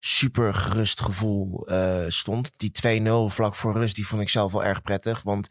super 0.00 0.54
gerust 0.54 1.00
gevoel 1.00 1.66
eh, 1.66 2.04
stond. 2.08 2.58
Die 2.58 3.02
2-0 3.02 3.32
vlak 3.32 3.54
voor 3.54 3.74
rust, 3.74 3.94
die 3.94 4.06
vond 4.06 4.22
ik 4.22 4.28
zelf 4.28 4.52
wel 4.52 4.64
erg 4.64 4.82
prettig. 4.82 5.22
Want 5.22 5.48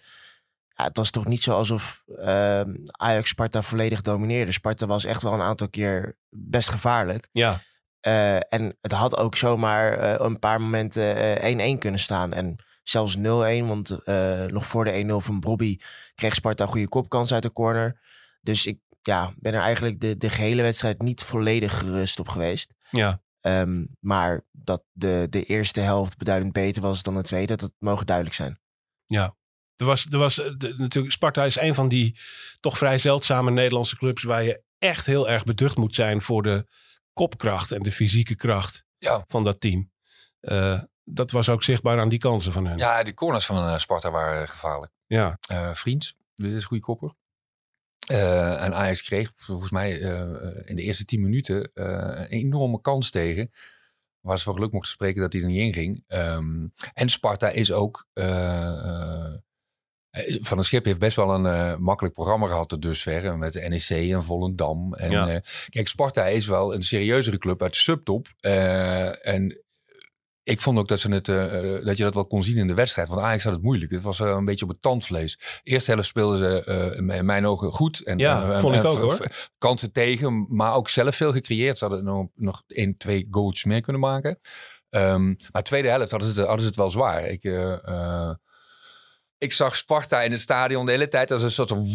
ja, 0.67 0.83
het 0.83 0.97
was 0.97 1.09
toch 1.09 1.25
niet 1.25 1.43
zo 1.43 1.53
alsof 1.53 2.03
eh, 2.17 2.61
Ajax 2.85 3.29
Sparta 3.29 3.61
volledig 3.61 4.01
domineerde. 4.01 4.51
Sparta 4.51 4.85
was 4.85 5.05
echt 5.05 5.21
wel 5.21 5.33
een 5.33 5.41
aantal 5.41 5.69
keer 5.69 6.17
best 6.29 6.69
gevaarlijk. 6.69 7.29
Ja. 7.31 7.61
En 8.49 8.77
het 8.81 8.91
had 8.91 9.17
ook 9.17 9.35
zomaar 9.35 10.19
een 10.21 10.39
paar 10.39 10.61
momenten 10.61 11.39
eh, 11.41 11.75
1-1 11.75 11.77
kunnen 11.77 11.99
staan. 11.99 12.33
En 12.33 12.55
zelfs 12.89 13.17
0-1, 13.17 13.21
want 13.67 13.89
eh, 14.03 14.45
nog 14.45 14.65
voor 14.65 14.85
de 14.85 15.03
1-0 15.11 15.15
van 15.25 15.39
Bobby 15.39 15.77
kreeg 16.15 16.33
Sparta 16.33 16.63
een 16.63 16.69
goede 16.69 16.87
kopkans 16.89 17.33
uit 17.33 17.43
de 17.43 17.51
corner. 17.51 17.99
Dus 18.41 18.65
ik 18.65 18.79
ja, 19.01 19.33
ben 19.37 19.53
er 19.53 19.61
eigenlijk 19.61 19.99
de, 19.99 20.17
de 20.17 20.29
gehele 20.29 20.61
wedstrijd 20.61 21.01
niet 21.01 21.23
volledig 21.23 21.77
gerust 21.77 22.19
op 22.19 22.27
geweest. 22.27 22.73
Ja. 22.91 23.21
Ehm, 23.41 23.85
maar 23.99 24.45
dat 24.51 24.83
de, 24.91 25.27
de 25.29 25.43
eerste 25.43 25.79
helft 25.79 26.17
beduidend 26.17 26.53
beter 26.53 26.81
was 26.81 27.03
dan 27.03 27.15
de 27.15 27.21
tweede, 27.21 27.55
dat 27.55 27.71
mogen 27.77 28.05
duidelijk 28.05 28.35
zijn. 28.35 28.59
Ja. 29.05 29.37
Er 29.75 29.85
was, 29.85 30.05
er 30.09 30.17
was 30.17 30.39
eh, 30.39 30.51
de- 30.57 30.75
natuurlijk, 30.77 31.13
Sparta 31.13 31.45
is 31.45 31.59
een 31.59 31.75
van 31.75 31.87
die 31.87 32.19
toch 32.59 32.77
vrij 32.77 32.97
zeldzame 32.97 33.51
Nederlandse 33.51 33.95
clubs 33.97 34.23
waar 34.23 34.43
je 34.43 34.61
echt 34.77 35.05
heel 35.05 35.29
erg 35.29 35.43
beducht 35.43 35.77
moet 35.77 35.95
zijn 35.95 36.21
voor 36.21 36.43
de 36.43 36.67
kopkracht 37.13 37.71
en 37.71 37.81
de 37.83 37.91
fysieke 37.91 38.35
kracht 38.35 38.85
Ja. 38.97 39.23
van 39.27 39.43
dat 39.43 39.61
team. 39.61 39.91
Eh, 40.39 40.81
dat 41.09 41.31
was 41.31 41.49
ook 41.49 41.63
zichtbaar 41.63 41.99
aan 41.99 42.09
die 42.09 42.19
kansen 42.19 42.51
van 42.51 42.65
hen. 42.65 42.77
Ja, 42.77 43.03
die 43.03 43.13
corners 43.13 43.45
van 43.45 43.67
eh, 43.67 43.77
Sparta 43.77 44.11
waren 44.11 44.47
gevaarlijk. 44.47 44.91
Ja. 45.07 45.37
Eh 45.49 45.73
Vriends, 45.73 46.15
dit 46.35 46.51
is 46.53 46.65
goede 46.65 46.83
kopper. 46.83 47.13
Eh, 48.07 48.63
en 48.63 48.73
Ajax 48.75 49.01
kreeg 49.01 49.31
volgens 49.35 49.71
mij 49.71 50.01
eh, 50.01 50.19
in 50.69 50.75
de 50.75 50.81
eerste 50.81 51.05
tien 51.05 51.21
minuten 51.21 51.71
eh, 51.73 51.85
een 52.19 52.27
enorme 52.27 52.81
kans 52.81 53.09
tegen. 53.09 53.51
Waar 54.19 54.37
ze 54.37 54.43
van 54.43 54.53
geluk 54.53 54.71
mochten 54.71 54.91
spreken 54.91 55.21
dat 55.21 55.33
hij 55.33 55.41
er 55.41 55.47
niet 55.47 55.59
in 55.59 55.73
ging. 55.73 56.03
Ehm, 56.07 56.67
en 56.93 57.09
Sparta 57.09 57.49
is 57.49 57.71
ook... 57.71 58.07
eh, 58.13 59.33
eh, 59.33 59.39
van 60.41 60.57
het 60.57 60.65
Schip 60.67 60.85
heeft 60.85 60.99
best 60.99 61.15
wel 61.15 61.33
een 61.33 61.45
eh, 61.45 61.75
makkelijk 61.75 62.13
programma 62.15 62.47
gehad 62.47 62.69
tot 62.69 62.81
dusver. 62.81 63.25
eh, 63.25 63.33
Met 63.35 63.53
de 63.53 63.59
NEC 63.67 64.11
en 64.13 64.23
Volendam. 64.23 64.93
En, 64.93 65.11
Ja. 65.11 65.27
eh, 65.29 65.41
kijk, 65.69 65.87
Sparta 65.87 66.25
is 66.25 66.47
wel 66.47 66.73
een 66.73 66.83
serieuzere 66.83 67.37
club 67.37 67.61
uit 67.61 67.73
de 67.73 67.79
subtop. 67.79 68.27
Eh, 68.39 69.27
en 69.27 69.63
ik 70.49 70.61
vond 70.61 70.77
ook 70.77 70.87
dat, 70.87 70.99
ze 70.99 71.11
het, 71.11 71.29
eh, 71.29 71.75
eh, 71.75 71.85
dat 71.85 71.97
je 71.97 72.03
dat 72.03 72.13
wel 72.13 72.27
kon 72.27 72.43
zien 72.43 72.57
in 72.57 72.67
de 72.67 72.73
wedstrijd. 72.73 73.07
Want 73.07 73.21
Ajax 73.21 73.43
had 73.43 73.53
het 73.53 73.61
moeilijk. 73.61 73.91
Het 73.91 74.01
was 74.01 74.19
eh, 74.19 74.27
een 74.27 74.45
beetje 74.45 74.65
op 74.65 74.71
het 74.71 74.81
tandvlees. 74.81 75.61
Eerste 75.63 75.91
helft 75.91 76.07
speelden 76.07 76.37
ze 76.37 76.93
in 76.95 77.25
mijn 77.25 77.45
ogen 77.45 77.71
goed. 77.71 78.03
En, 78.03 78.17
Ja, 78.17 78.59
vond 78.59 78.75
ik 78.75 78.85
ook, 78.85 78.97
hoor. 78.97 79.27
Kansen 79.57 79.91
tegen, 79.91 80.45
maar 80.49 80.73
ook 80.73 80.89
zelf 80.89 81.15
veel 81.15 81.31
gecreëerd. 81.31 81.77
Ze 81.77 81.85
hadden 81.85 82.03
nog, 82.03 82.27
nog 82.35 82.63
één, 82.67 82.97
twee 82.97 83.27
goals 83.31 83.63
meer 83.63 83.81
kunnen 83.81 84.01
maken. 84.01 84.39
Ehm, 84.89 85.33
maar 85.51 85.63
tweede 85.63 85.87
helft 85.87 86.11
hadden 86.11 86.29
ze, 86.29 86.35
het, 86.35 86.45
hadden 86.45 86.61
ze 86.61 86.67
het 86.67 86.77
wel 86.77 86.91
zwaar. 86.91 87.25
Ik, 87.25 87.43
ik 89.39 89.53
zag 89.53 89.75
Sparta 89.75 90.21
in 90.21 90.31
het 90.31 90.39
stadion 90.39 90.85
de 90.85 90.91
hele 90.91 91.07
tijd 91.07 91.31
als 91.31 91.43
een 91.43 91.51
soort 91.51 91.69
van 91.69 91.87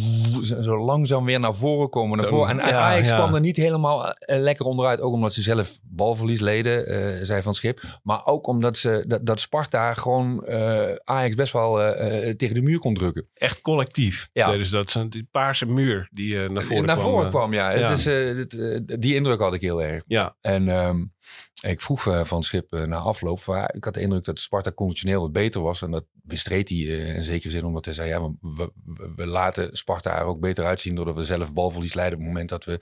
zo 0.63 0.85
langzaam 0.85 1.25
weer 1.25 1.41
naar 1.41 1.55
voren 1.55 1.91
komen. 1.91 2.19
Naar 2.19 2.27
voren. 2.27 2.61
En 2.61 2.69
ja, 2.69 2.79
Ajax 2.79 3.09
ja. 3.09 3.17
kwam 3.17 3.35
er 3.35 3.41
niet 3.41 3.57
helemaal 3.57 4.09
eh, 4.13 4.39
lekker 4.41 4.65
onderuit. 4.67 5.01
Ook 5.01 5.13
omdat 5.13 5.35
ze 5.35 5.43
zelf 5.43 5.79
balverlies 5.83 6.41
leden, 6.41 6.87
eh 6.87 7.19
zei 7.25 7.43
Van 7.43 7.55
Schip. 7.55 7.81
Maar 8.03 8.27
ook 8.27 8.47
omdat 8.47 8.77
ze, 8.77 9.05
dat, 9.07 9.27
dat 9.27 9.41
Sparta 9.41 9.95
gewoon 9.95 10.45
eh, 10.45 10.95
Ajax 11.05 11.35
best 11.35 11.53
wel 11.53 11.75
tegen 12.37 12.55
de 12.55 12.63
muur 12.63 12.79
kon 12.79 12.95
drukken. 12.95 13.27
Echt 13.35 13.61
collectief. 13.61 14.29
Ja. 14.33 14.51
Dus 14.51 14.71
dat 14.71 14.89
is 14.89 14.95
een- 14.95 15.11
die 15.11 15.29
paarse 15.31 15.67
muur 15.67 16.09
die 16.13 16.37
naar 16.49 16.63
voren 16.63 16.85
naar 16.87 16.97
kwam. 16.97 17.11
voren 17.11 17.31
kwam, 17.31 17.53
ja. 17.53 17.71
ja. 17.71 17.89
Het 17.89 17.99
is, 17.99 18.05
het, 18.05 18.97
die 19.01 19.15
indruk 19.15 19.41
had 19.41 19.55
ik 19.55 19.61
heel 19.61 19.83
erg. 19.83 20.03
Ja. 20.07 20.37
En 20.41 20.69
ehm, 20.69 21.05
ik 21.63 21.81
vroeg 21.81 22.07
eh, 22.07 22.25
van 22.25 22.43
Schip 22.43 22.73
eh, 22.73 22.83
na 22.83 22.97
afloop. 22.97 23.43
Ja, 23.47 23.73
ik 23.73 23.85
had 23.85 23.95
de 23.95 24.01
indruk 24.01 24.25
dat 24.25 24.41
Sparta 24.41 24.73
conditioneel 24.73 25.21
wat 25.21 25.33
beter 25.33 25.61
was. 25.61 25.83
En 25.83 25.91
dat 25.91 26.05
bestreed 26.13 26.69
hij 26.69 26.79
eh, 26.79 27.15
in 27.17 27.23
zekere 27.23 27.51
zin. 27.51 27.65
Omdat 27.65 27.85
hij 27.85 27.95
zei, 27.95 28.09
ja, 28.09 28.23
we, 28.23 28.33
we, 28.85 29.13
we 29.17 29.27
laten 29.27 29.77
Sparta 29.77 30.19
er 30.19 30.25
ook 30.25 30.41
beter 30.41 30.65
uitzien. 30.65 30.95
Doordat 30.95 31.15
we 31.15 31.25
zelf 31.25 31.53
balverlies 31.53 31.95
leiden 31.95 32.19
op 32.19 32.25
het 32.25 32.33
moment 32.33 32.49
dat 32.51 32.65
we 32.65 32.79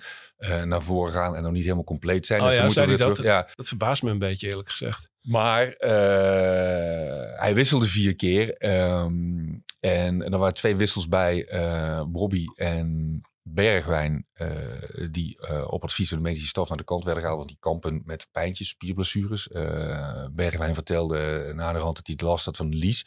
naar 0.65 0.83
voren 0.83 1.13
gaan. 1.13 1.37
En 1.37 1.43
nog 1.43 1.53
niet 1.53 1.63
helemaal 1.63 1.85
compleet 1.85 2.27
zijn. 2.27 2.41
Oh 2.41 2.47
dus 2.47 2.57
ja, 2.57 2.65
moeten 2.65 2.89
we 2.89 2.97
dat? 2.97 3.15
terug. 3.15 3.31
Ja, 3.31 3.49
Dat 3.55 3.69
verbaast 3.69 4.03
me 4.03 4.11
een 4.11 4.19
beetje 4.19 4.49
eerlijk 4.49 4.71
gezegd. 4.71 5.11
maar 5.21 5.75
hij 7.39 7.53
wisselde 7.55 7.87
vier 7.87 8.17
keer. 8.17 8.57
ehm, 8.57 9.11
en, 9.81 10.23
en 10.23 10.33
er 10.33 10.39
waren 10.39 10.55
twee 10.55 10.77
wissels 10.77 11.09
bij 11.09 11.49
Bobby 12.09 12.47
en 12.55 13.21
Bergwijn. 13.53 14.27
eh, 14.33 14.49
die 15.11 15.39
eh, 15.41 15.65
op 15.73 15.83
advies 15.83 16.09
van 16.09 16.17
de 16.17 16.23
medische 16.23 16.49
staf 16.49 16.69
naar 16.69 16.79
de 16.79 16.85
kant 16.85 17.05
werden 17.05 17.23
gehaald. 17.23 17.39
Want 17.41 17.51
die 17.51 17.61
kampen 17.61 18.03
met 18.05 18.27
pijntjes, 18.33 18.69
spierblessures. 18.69 19.49
Eh, 19.49 20.27
Bergwijn 20.33 20.75
vertelde 20.75 21.53
na 21.55 21.73
de 21.73 21.79
hand 21.79 21.97
dat 21.97 22.07
hij 22.07 22.17
het 22.19 22.27
last 22.29 22.45
had 22.45 22.57
van 22.57 22.75
Lies. 22.75 23.07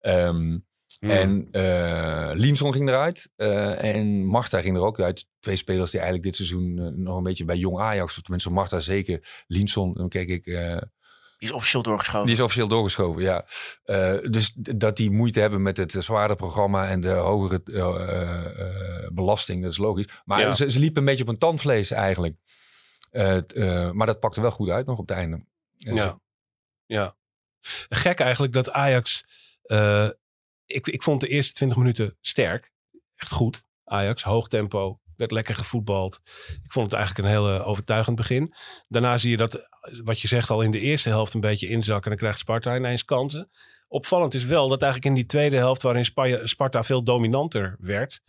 Ehm, 0.00 0.58
Hmm. 1.00 1.10
En 1.10 1.48
Lienson 2.38 2.72
ging 2.72 2.88
eruit. 2.88 3.30
en 3.36 4.24
Marta 4.24 4.60
ging 4.60 4.76
er 4.76 4.82
ook 4.82 5.00
uit. 5.00 5.26
Twee 5.40 5.56
spelers 5.56 5.90
die 5.90 6.00
eigenlijk 6.00 6.28
dit 6.28 6.36
seizoen 6.36 7.02
nog 7.02 7.16
een 7.16 7.22
beetje 7.22 7.44
bij 7.44 7.56
jong 7.56 7.78
Ajax. 7.78 8.16
Of 8.16 8.22
tenminste 8.22 8.50
Marta 8.50 8.80
zeker. 8.80 9.44
Lienson, 9.46 9.92
dan 9.92 10.08
keek 10.08 10.28
ik... 10.28 10.44
eh, 11.34 11.38
Die 11.38 11.48
is 11.48 11.52
officieel 11.54 11.82
doorgeschoven. 11.82 12.26
die 12.26 12.34
is 12.34 12.40
officieel 12.40 12.68
doorgeschoven, 12.68 13.22
ja. 13.22 13.44
Eh, 13.84 14.14
dus 14.30 14.52
dat 14.54 14.96
die 14.96 15.10
moeite 15.10 15.40
hebben 15.40 15.62
met 15.62 15.76
het 15.76 15.92
zwaarder 15.98 16.36
programma 16.36 16.88
en 16.88 17.00
de 17.00 17.10
hogere 17.10 17.60
eh, 17.64 17.78
eh, 17.80 19.04
eh, 19.04 19.08
belasting, 19.12 19.62
dat 19.62 19.72
is 19.72 19.78
logisch. 19.78 20.08
Maar 20.24 20.40
Ja. 20.40 20.52
ze, 20.52 20.70
ze 20.70 20.78
liepen 20.78 20.98
een 20.98 21.04
beetje 21.04 21.22
op 21.22 21.28
een 21.28 21.38
tandvlees 21.38 21.90
eigenlijk. 21.90 22.36
Eh, 23.10 23.36
eh, 23.86 23.90
maar 23.90 24.06
dat 24.06 24.20
pakte 24.20 24.40
wel 24.40 24.50
goed 24.50 24.68
uit 24.68 24.86
nog 24.86 24.98
op 24.98 25.08
het 25.08 25.16
einde. 25.16 25.44
En 25.78 25.94
Ja. 25.94 26.20
ja. 26.86 27.16
Gek 27.88 28.18
eigenlijk 28.20 28.52
dat 28.52 28.70
Ajax... 28.70 29.24
eh, 29.62 30.08
ik, 30.66 30.86
ik 30.86 31.02
vond 31.02 31.20
de 31.20 31.28
eerste 31.28 31.54
20 31.54 31.76
minuten 31.78 32.16
sterk. 32.20 32.72
Echt 33.16 33.32
goed. 33.32 33.62
Ajax, 33.84 34.22
hoog 34.22 34.48
tempo. 34.48 35.00
Werd 35.24 35.36
lekker 35.36 35.54
gevoetbald. 35.54 36.20
Ik 36.62 36.72
vond 36.72 36.90
het 36.90 36.94
eigenlijk 37.00 37.28
een 37.28 37.34
heel 37.34 37.64
overtuigend 37.64 38.16
begin. 38.16 38.54
Daarna 38.88 39.18
zie 39.18 39.30
je 39.30 39.36
dat, 39.36 39.68
wat 40.04 40.20
je 40.20 40.28
zegt, 40.28 40.50
al 40.50 40.62
in 40.62 40.70
de 40.70 40.80
eerste 40.80 41.08
helft 41.08 41.34
een 41.34 41.40
beetje 41.40 41.68
inzakken. 41.68 42.04
En 42.04 42.10
dan 42.10 42.18
krijgt 42.18 42.38
Sparta 42.38 42.76
ineens 42.76 43.04
kansen. 43.04 43.50
Opvallend 43.88 44.34
is 44.34 44.44
wel 44.44 44.68
dat 44.68 44.82
eigenlijk 44.82 45.10
in 45.14 45.20
die 45.20 45.30
tweede 45.30 45.56
helft, 45.56 45.82
waarin 45.82 46.04
Spa- 46.04 46.46
Sparta 46.46 46.84
veel 46.84 47.04
dominanter 47.04 47.76
werd, 47.78 48.20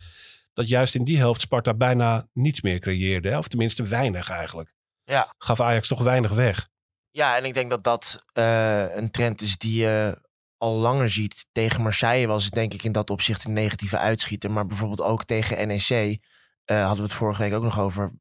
dat 0.52 0.68
juist 0.68 0.94
in 0.94 1.04
die 1.04 1.18
helft 1.18 1.40
Sparta 1.40 1.74
bijna 1.74 2.28
niets 2.32 2.62
meer 2.62 2.78
creëerde. 2.78 3.28
Hè? 3.28 3.38
Of 3.38 3.48
tenminste 3.48 3.82
weinig 3.82 4.30
eigenlijk. 4.30 4.74
Ja. 5.04 5.34
Gaf 5.38 5.60
Ajax 5.60 5.88
toch 5.88 6.02
weinig 6.02 6.32
weg. 6.32 6.68
Ja, 7.10 7.36
en 7.36 7.44
ik 7.44 7.54
denk 7.54 7.70
dat 7.70 7.84
dat 7.84 8.24
eh, 8.32 8.96
een 8.96 9.10
trend 9.10 9.40
is 9.40 9.58
die 9.58 9.80
je 9.80 10.18
al 10.58 10.74
langer 10.74 11.10
ziet. 11.10 11.46
Tegen 11.52 11.82
Marseille 11.82 12.26
was 12.26 12.44
het 12.44 12.54
denk 12.54 12.74
ik 12.74 12.82
in 12.82 12.92
dat 12.92 13.10
opzicht 13.10 13.44
een 13.44 13.52
negatieve 13.52 13.98
uitschieter. 13.98 14.50
Maar 14.50 14.66
bijvoorbeeld 14.66 15.02
ook 15.02 15.24
tegen 15.24 15.68
NEC 15.68 16.18
eh, 16.66 16.78
hadden 16.78 16.96
we 16.96 17.02
het 17.02 17.12
vorige 17.12 17.42
week 17.42 17.52
ook 17.52 17.62
nog 17.62 17.80
over. 17.80 18.12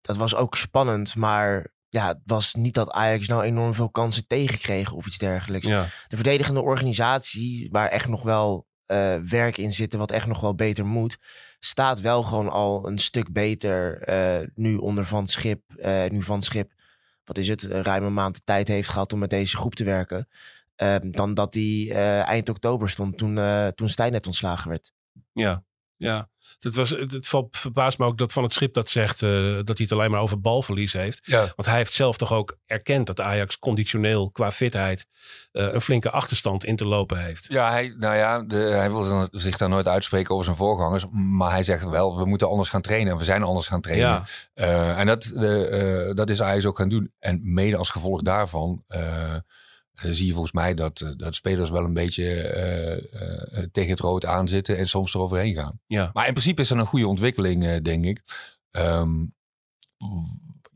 Dat 0.00 0.16
was 0.16 0.34
ook 0.34 0.56
spannend, 0.56 1.16
maar 1.16 1.72
ja, 1.88 2.08
het 2.08 2.20
was 2.24 2.54
niet 2.54 2.74
dat 2.74 2.90
Ajax 2.90 3.28
nou 3.28 3.42
enorm 3.42 3.74
veel 3.74 3.90
kansen 3.90 4.26
tegenkreeg 4.26 4.92
of 4.92 5.06
iets 5.06 5.18
dergelijks. 5.18 5.66
Ja. 5.66 5.86
De 6.08 6.16
verdedigende 6.16 6.60
organisatie, 6.62 7.68
waar 7.70 7.88
echt 7.88 8.08
nog 8.08 8.22
wel 8.22 8.66
eh, 8.86 9.16
werk 9.16 9.56
in 9.56 9.72
zit 9.72 9.92
en 9.92 9.98
wat 9.98 10.10
echt 10.10 10.26
nog 10.26 10.40
wel 10.40 10.54
beter 10.54 10.86
moet, 10.86 11.18
staat 11.58 12.00
wel 12.00 12.22
gewoon 12.22 12.50
al 12.50 12.88
een 12.88 12.98
stuk 12.98 13.32
beter 13.32 14.02
eh, 14.02 14.48
nu 14.54 14.76
onder 14.76 15.04
Van 15.04 15.26
Schip. 15.26 15.62
nu 16.08 16.22
Van 16.22 16.42
Schip, 16.42 16.72
wat 17.24 17.38
is 17.38 17.48
het, 17.48 17.62
ruim 17.62 18.04
een 18.04 18.14
maand 18.14 18.34
de 18.34 18.42
tijd 18.44 18.68
heeft 18.68 18.88
gehad 18.88 19.12
om 19.12 19.18
met 19.18 19.30
deze 19.30 19.56
groep 19.56 19.74
te 19.74 19.84
werken. 19.84 20.28
ehm, 20.76 21.10
dan 21.10 21.34
dat 21.34 21.54
eh, 21.54 22.28
eind 22.28 22.48
oktober 22.48 22.90
stond 22.90 23.18
toen, 23.18 23.38
toen 23.74 23.88
Stijn 23.88 24.12
net 24.12 24.26
ontslagen 24.26 24.70
werd. 24.70 24.92
Ja, 25.32 25.64
ja. 25.96 26.30
Het, 26.60 26.74
was, 26.74 26.90
het, 26.90 27.12
het 27.12 27.28
valt- 27.28 27.56
verbaast 27.56 27.98
me 27.98 28.06
ook 28.06 28.18
dat 28.18 28.32
Van 28.32 28.42
het 28.42 28.54
Schip 28.54 28.74
dat 28.74 28.90
zegt 28.90 29.22
eh, 29.22 29.30
dat 29.54 29.66
hij 29.66 29.76
het 29.76 29.92
alleen 29.92 30.10
maar 30.10 30.20
over 30.20 30.40
balverlies 30.40 30.92
heeft. 30.92 31.20
Ja. 31.24 31.40
Want 31.40 31.68
hij 31.68 31.76
heeft 31.76 31.92
zelf 31.92 32.16
toch 32.16 32.32
ook 32.32 32.56
erkend 32.66 33.06
dat 33.06 33.20
Ajax 33.20 33.58
conditioneel 33.58 34.30
qua 34.30 34.52
fitheid 34.52 35.06
eh, 35.52 35.72
een 35.72 35.80
flinke 35.80 36.10
achterstand 36.10 36.64
in 36.64 36.76
te 36.76 36.86
lopen 36.86 37.18
heeft. 37.18 37.46
Ja, 37.48 37.70
hij, 37.70 37.94
nou 37.98 38.16
ja, 38.16 38.42
de, 38.42 38.56
hij 38.56 38.90
wil 38.90 39.28
zich 39.32 39.56
daar 39.56 39.68
nooit 39.68 39.88
uitspreken 39.88 40.32
over 40.32 40.44
zijn 40.44 40.56
voorgangers. 40.56 41.06
Maar 41.10 41.50
hij 41.50 41.62
zegt 41.62 41.84
wel, 41.84 42.18
we 42.18 42.24
moeten 42.24 42.48
anders 42.48 42.68
gaan 42.68 42.80
trainen. 42.82 43.12
En 43.12 43.18
we 43.18 43.24
zijn 43.24 43.42
anders 43.42 43.66
gaan 43.66 43.80
trainen. 43.80 44.06
Ja, 44.08 44.24
Eh, 44.54 44.98
en 44.98 45.06
dat, 45.06 45.32
dat 46.16 46.30
is 46.30 46.42
Ajax 46.42 46.66
ook 46.66 46.76
gaan 46.76 46.88
doen. 46.88 47.12
En 47.18 47.40
mede 47.42 47.76
als 47.76 47.90
gevolg 47.90 48.22
daarvan 48.22 48.84
zie 49.92 50.26
je 50.26 50.32
volgens 50.32 50.52
mij 50.52 50.74
dat, 50.74 51.00
eh, 51.00 51.08
dat 51.16 51.34
spelers 51.34 51.70
wel 51.70 51.84
een 51.84 51.92
beetje 51.92 52.24
eh, 52.42 52.92
eh, 52.92 53.64
tegen 53.72 53.90
het 53.90 54.00
rood 54.00 54.24
aanzitten 54.26 54.76
en 54.78 54.88
soms 54.88 55.14
eroverheen 55.14 55.54
gaan. 55.54 55.80
ja. 55.86 56.10
Maar 56.12 56.26
in 56.26 56.32
principe 56.32 56.62
is 56.62 56.68
dat 56.68 56.78
een 56.78 56.86
goede 56.86 57.06
ontwikkeling, 57.06 57.66
eh, 57.66 57.80
denk 57.82 58.04
ik. 58.04 58.22
Ehm, 58.70 59.10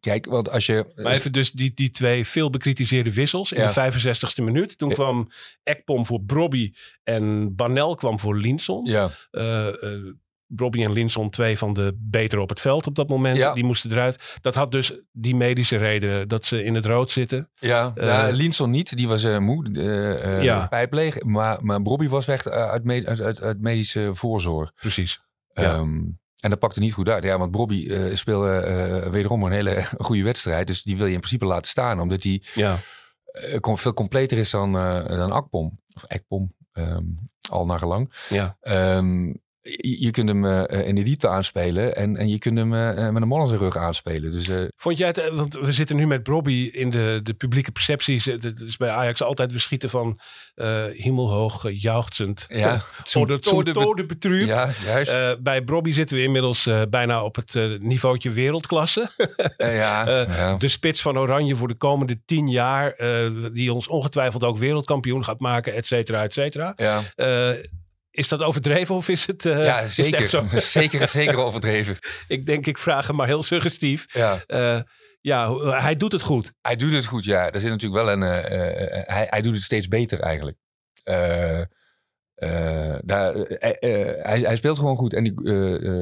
kijk, 0.01 0.27
want 0.27 0.51
als 0.51 0.67
je... 0.67 0.93
Maar 0.97 1.13
even 1.13 1.33
dus 1.33 1.51
die, 1.53 1.73
die 1.75 1.91
twee 1.91 2.27
veel 2.27 2.51
bekritiseerde 2.51 3.13
wissels 3.13 3.53
in 3.53 3.61
Ja. 3.61 3.67
de 3.67 3.73
65ste 3.73 4.43
minuut. 4.43 4.79
Toen 4.79 4.89
Ja. 4.89 4.95
kwam 4.95 5.31
Ekpom 5.63 6.07
voor 6.07 6.21
Brobby 6.23 6.73
en 7.03 7.55
Banel 7.57 7.95
kwam 7.95 8.21
voor 8.21 8.37
Linson. 8.39 8.85
ja, 8.85 9.11
Eh, 9.31 9.69
eh, 9.69 10.01
Brobby 10.47 10.85
en 10.85 10.93
Linson, 10.93 11.31
twee 11.31 11.59
van 11.59 11.73
de 11.73 11.97
beter 11.99 12.39
op 12.39 12.49
het 12.49 12.61
veld 12.61 12.87
op 12.87 12.95
dat 12.95 13.09
moment. 13.09 13.37
Ja. 13.37 13.53
Die 13.53 13.65
moesten 13.65 13.91
eruit. 13.91 14.39
Dat 14.41 14.55
had 14.55 14.71
dus 14.73 14.93
die 15.13 15.35
medische 15.37 15.77
reden 15.77 16.29
dat 16.29 16.45
ze 16.45 16.65
in 16.65 16.75
het 16.75 16.85
rood 16.87 17.11
zitten. 17.11 17.51
ja. 17.55 17.93
Nou, 17.95 18.33
Linson 18.33 18.71
niet, 18.71 18.97
die 18.97 19.09
was 19.09 19.25
eh, 19.25 19.39
moe, 19.39 19.71
eh 19.73 20.43
Ja. 20.43 20.67
pijpleeg. 20.67 21.23
Maar, 21.23 21.65
maar 21.65 21.83
Bobby 21.83 22.09
was 22.09 22.27
weg 22.27 22.47
uit, 22.47 22.85
me- 22.85 23.07
uit, 23.07 23.21
uit, 23.21 23.41
uit 23.43 23.61
medische 23.61 24.11
voorzorg. 24.15 24.73
Precies. 24.75 25.21
Ja. 25.53 25.63
Ehm, 25.63 25.99
en 26.41 26.51
dat 26.51 26.59
pakte 26.59 26.81
niet 26.81 26.93
goed 26.93 27.09
uit. 27.09 27.25
Ja, 27.25 27.39
want 27.39 27.51
Bobby 27.51 27.87
eh, 27.87 28.15
speelde 28.15 29.09
wederom 29.11 29.43
een 29.43 29.53
hele 29.53 29.85
goede 29.99 30.23
wedstrijd. 30.23 30.67
Dus 30.67 30.83
die 30.83 30.97
wil 30.97 31.07
je 31.07 31.13
in 31.13 31.19
principe 31.19 31.45
laten 31.45 31.71
staan. 31.71 32.01
Omdat 32.01 32.23
hij 32.23 32.43
veel 33.75 33.95
completer 33.95 34.39
is 34.39 34.51
dan, 34.51 34.73
dan 35.07 35.33
Akpom. 35.33 35.81
Of 35.95 36.03
Ekpom, 36.05 36.55
ehm, 36.73 37.05
al 37.51 37.67
naar 37.67 37.79
gelang. 37.79 38.13
ja. 38.29 38.57
Ehm, 38.61 39.33
je, 39.81 40.11
kunt 40.11 40.29
hem 40.29 40.45
eh, 40.45 40.87
in 40.89 40.95
de 40.95 41.03
diepte 41.03 41.29
aanspelen. 41.29 41.97
En, 41.97 42.17
en 42.17 42.29
je 42.29 42.39
kunt 42.39 42.59
hem 42.59 42.75
eh, 42.75 43.11
met 43.11 43.23
een 43.23 43.29
man 43.29 43.41
aan 43.41 43.49
zijn 43.49 43.61
rug 43.61 43.77
aanspelen. 43.77 44.31
Dus 44.31 44.49
eh, 44.49 44.65
Vond 44.77 44.99
jij 44.99 45.07
het, 45.07 45.19
eh, 45.19 45.29
want 45.35 45.55
we 45.55 45.73
zitten 45.73 45.97
nu 45.97 46.07
met 46.07 46.23
Brobby 46.23 46.71
in 46.73 46.91
de, 46.91 47.21
de 47.23 47.35
publieke 47.35 47.71
percepties. 47.73 48.27
eh, 48.27 48.35
Het 48.41 48.61
is 48.61 48.77
bij 48.77 48.91
Ajax 48.91 49.23
altijd 49.23 49.53
we 49.53 49.59
schieten 49.59 49.91
van 49.91 50.21
eh 50.55 50.85
hemelhoog, 50.91 51.65
jauchzend. 51.73 52.45
ja, 52.49 52.79
Voor 53.05 53.27
de 53.27 53.39
tode- 53.39 53.73
tode 53.73 54.07
betrübt. 54.07 54.47
ja, 54.47 54.69
juist. 54.85 55.13
Eh, 55.13 55.31
bij 55.41 55.63
Brobby 55.63 55.93
zitten 55.93 56.17
we 56.17 56.23
inmiddels 56.23 56.67
eh, 56.67 56.83
bijna 56.91 57.25
op 57.25 57.37
het 57.37 57.55
eh, 57.57 57.65
niveautje 57.79 58.31
wereldklasse. 58.31 59.09
Eh, 59.57 59.77
ja, 59.77 60.07
eh, 60.07 60.37
ja. 60.37 60.57
De 60.57 60.69
spits 60.69 61.03
van 61.03 61.19
Oranje 61.19 61.57
voor 61.57 61.69
de 61.69 61.75
komende 61.75 62.19
tien 62.25 62.49
jaar. 62.49 62.91
eh, 62.93 63.31
die 63.53 63.73
ons 63.73 63.89
ongetwijfeld 63.89 64.45
ook 64.45 64.59
wereldkampioen 64.59 65.25
gaat 65.25 65.41
maken, 65.41 65.75
et 65.75 65.87
cetera, 65.87 66.23
et 66.23 66.33
cetera. 66.33 66.73
ja. 66.77 67.03
Is 68.17 68.29
dat 68.29 68.43
overdreven 68.43 68.95
of 68.95 69.09
is 69.09 69.27
het, 69.27 69.47
eh, 69.47 69.65
ja, 69.65 69.81
is 69.81 69.97
het 69.97 70.07
zeker. 70.07 70.61
zeker. 70.61 71.09
Zeker 71.09 71.37
overdreven. 71.37 71.99
Ik 72.29 72.47
denk, 72.47 72.67
ik 72.67 72.79
vraag 72.79 73.07
hem 73.07 73.17
maar 73.17 73.27
heel 73.27 73.43
suggestief. 73.43 74.05
Ja. 74.13 74.43
Eh, 74.47 74.81
ja, 75.21 75.57
hij 75.81 75.97
doet 75.97 76.13
het 76.13 76.23
goed. 76.23 76.53
Hij 76.61 76.77
doet 76.77 76.93
het 76.93 77.07
goed, 77.07 77.25
ja. 77.25 77.51
Er 77.51 77.61
zit 77.61 77.71
natuurlijk 77.71 78.05
wel 78.05 78.13
een. 78.13 78.23
eh, 78.23 79.15
hij, 79.15 79.27
hij 79.31 79.41
doet 79.43 79.55
het 79.55 79.63
steeds 79.63 79.89
beter 79.89 80.21
eigenlijk. 80.21 80.57
Daar, 83.05 83.35
hij, 83.35 84.39
hij 84.39 84.57
speelt 84.57 84.79
gewoon 84.79 84.97
goed. 84.97 85.13
En 85.15 85.25
die, 85.25 85.35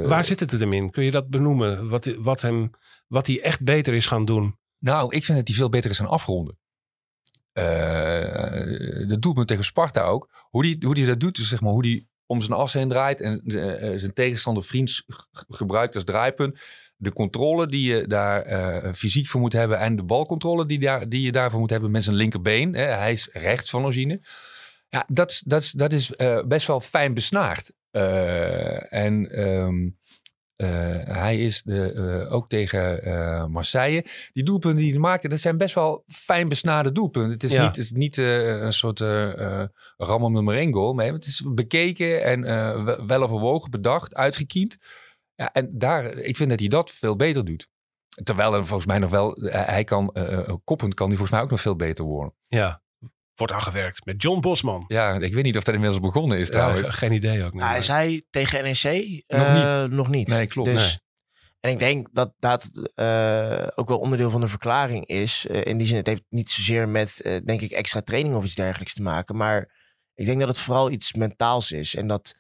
Waar 0.09 0.25
zit 0.25 0.41
het 0.41 0.51
hem 0.51 0.73
in? 0.73 0.91
Kun 0.91 1.05
je 1.05 1.11
dat 1.11 1.31
benoemen? 1.31 1.89
Wat, 1.89 2.15
wat, 2.19 2.41
hem, 2.43 2.71
wat 3.07 3.27
hij 3.27 3.43
echt 3.43 3.63
beter 3.63 3.95
is 3.95 4.07
gaan 4.07 4.25
doen? 4.25 4.59
Nou, 4.79 5.15
ik 5.15 5.25
vind 5.25 5.39
dat 5.39 5.49
hij 5.49 5.57
veel 5.57 5.69
beter 5.69 5.91
is 5.91 5.97
gaan 5.99 6.09
afronden. 6.09 6.59
Eh, 7.53 7.65
de 9.09 9.17
doelpunt 9.19 9.49
tegen 9.49 9.65
Sparta 9.65 10.03
ook. 10.03 10.47
Hoe 10.51 10.63
die, 10.63 10.77
hoe 10.81 10.95
die 10.95 11.07
dat 11.07 11.21
doet, 11.21 11.37
dus 11.37 11.49
zeg 11.49 11.61
maar 11.61 11.73
hoe 11.73 11.83
die 11.83 12.09
om 12.27 12.41
zijn 12.41 12.59
as 12.59 12.73
heen 12.73 12.89
draait 12.89 13.21
en 13.21 13.43
eh, 13.45 13.93
eh, 13.93 13.99
zijn 13.99 14.13
tegenstander 14.13 14.63
vriends 14.65 15.05
gebruikt 15.49 15.95
als 15.95 16.05
draaipunt. 16.05 16.59
De 16.97 17.13
controle 17.13 17.67
die 17.67 17.95
je 17.95 18.07
daar 18.07 18.43
eh, 18.43 18.93
fysiek 18.93 19.27
voor 19.27 19.41
moet 19.41 19.53
hebben 19.53 19.79
en 19.79 19.97
de 19.97 20.05
balcontrole 20.05 20.67
die, 20.67 20.79
daar, 20.79 21.09
die 21.09 21.21
je 21.21 21.33
daarvoor 21.33 21.61
moet 21.61 21.71
hebben 21.71 21.91
met 21.91 22.05
zijn 22.05 22.17
linkerbeen. 22.17 22.75
Hè. 22.75 22.85
Hij 22.85 23.13
is 23.13 23.29
rechts 23.33 23.71
van 23.71 23.85
origine. 23.85 24.21
Ja, 24.89 25.05
dat, 25.09 25.31
is- 25.31 25.41
dat, 25.47 25.73
dat 25.77 25.93
is 25.93 26.11
best 26.47 26.67
wel 26.67 26.81
fijn 26.81 27.15
besnaard. 27.15 27.73
En 28.89 29.27
ehm, 29.31 29.89
eh, 30.57 30.69
hij 31.03 31.39
is 31.39 31.63
de, 31.63 31.93
eh, 31.93 32.33
ook 32.35 32.49
tegen 32.49 33.03
eh, 33.03 33.47
Marseille. 33.47 34.05
Die 34.33 34.45
doelpunten 34.45 34.81
die 34.83 34.91
hij 34.91 35.01
maakte, 35.01 35.29
dat 35.29 35.39
zijn 35.41 35.57
best 35.57 35.75
wel 35.75 36.05
fijn 36.07 36.49
besnade 36.49 36.93
doelpunten. 36.93 37.33
Het 37.33 37.43
is 37.43 37.53
Ja. 37.53 37.61
niet, 37.61 37.77
het 37.77 37.85
is 37.85 37.93
niet 37.93 38.17
een 38.17 38.73
soort 38.73 38.99
ram 39.97 40.23
om 40.25 40.33
nummer 40.33 40.57
één 40.57 40.73
goal. 40.73 40.97
Het 40.97 41.27
is 41.27 41.43
bekeken 41.55 42.25
en 42.25 42.43
wel- 43.07 43.23
overwogen, 43.23 43.71
bedacht, 43.71 44.15
uitgekiend. 44.15 44.77
Ja, 45.35 45.53
en 45.53 45.71
daar, 45.73 46.05
ik 46.13 46.37
vind 46.37 46.51
dat 46.51 46.61
hij 46.61 46.69
dat 46.69 46.91
veel 46.91 47.17
beter 47.17 47.45
doet. 47.45 47.69
Terwijl 48.23 48.55
er 48.55 48.67
volgens 48.67 48.87
mij 48.89 48.99
nog 48.99 49.11
wel, 49.11 49.37
hij 49.43 49.85
kan, 49.85 50.17
koppend 50.65 50.95
kan 50.95 51.07
hij 51.09 51.17
volgens 51.17 51.37
mij 51.37 51.43
ook 51.47 51.51
nog 51.51 51.61
veel 51.61 51.77
beter 51.77 52.05
worden. 52.05 52.35
Ja, 52.49 52.83
wordt 53.37 53.53
aangewerkt 53.53 54.05
met 54.05 54.23
John 54.23 54.41
Bosman. 54.41 54.85
Ja, 54.87 55.15
ik 55.19 55.35
weet 55.35 55.45
niet 55.45 55.57
of 55.57 55.65
dat 55.65 55.75
inmiddels 55.75 56.03
begonnen 56.03 56.39
is 56.39 56.51
trouwens. 56.51 56.87
Ja, 56.87 56.93
geen 56.93 57.13
idee 57.13 57.45
ook. 57.45 57.55
Nou, 57.55 57.71
hij 57.71 57.83
zei 57.83 58.23
tegen 58.31 58.63
NEC 58.63 59.23
Nog 59.27 59.47
eh, 59.47 59.85
nog 59.85 60.09
niet. 60.09 60.29
Nee, 60.29 60.47
klopt. 60.47 60.69
Dus, 60.71 60.83
Nee. 60.83 61.03
En 61.61 61.71
ik 61.71 61.79
denk 61.79 62.09
dat 62.13 62.33
dat 62.39 62.71
eh, 62.95 63.67
ook 63.75 63.89
wel 63.89 63.99
onderdeel 63.99 64.31
van 64.31 64.41
de 64.41 64.49
verklaring 64.49 65.07
is. 65.07 65.47
Eh, 65.47 65.65
in 65.65 65.79
die 65.79 65.87
zin, 65.87 65.97
het 65.97 66.07
heeft 66.07 66.25
niet 66.29 66.51
zozeer 66.51 66.89
met, 66.89 67.21
eh, 67.21 67.37
denk 67.45 67.61
ik, 67.61 67.71
extra 67.71 68.01
training 68.01 68.35
of 68.35 68.45
iets 68.45 68.55
dergelijks 68.55 68.95
te 68.95 69.03
maken. 69.03 69.37
Maar 69.37 69.71
ik 70.15 70.25
denk 70.27 70.39
dat 70.39 70.49
het 70.49 70.59
vooral 70.61 70.91
iets 70.91 71.13
mentaals 71.13 71.73
is. 71.73 71.95
En 71.95 72.07
dat 72.07 72.35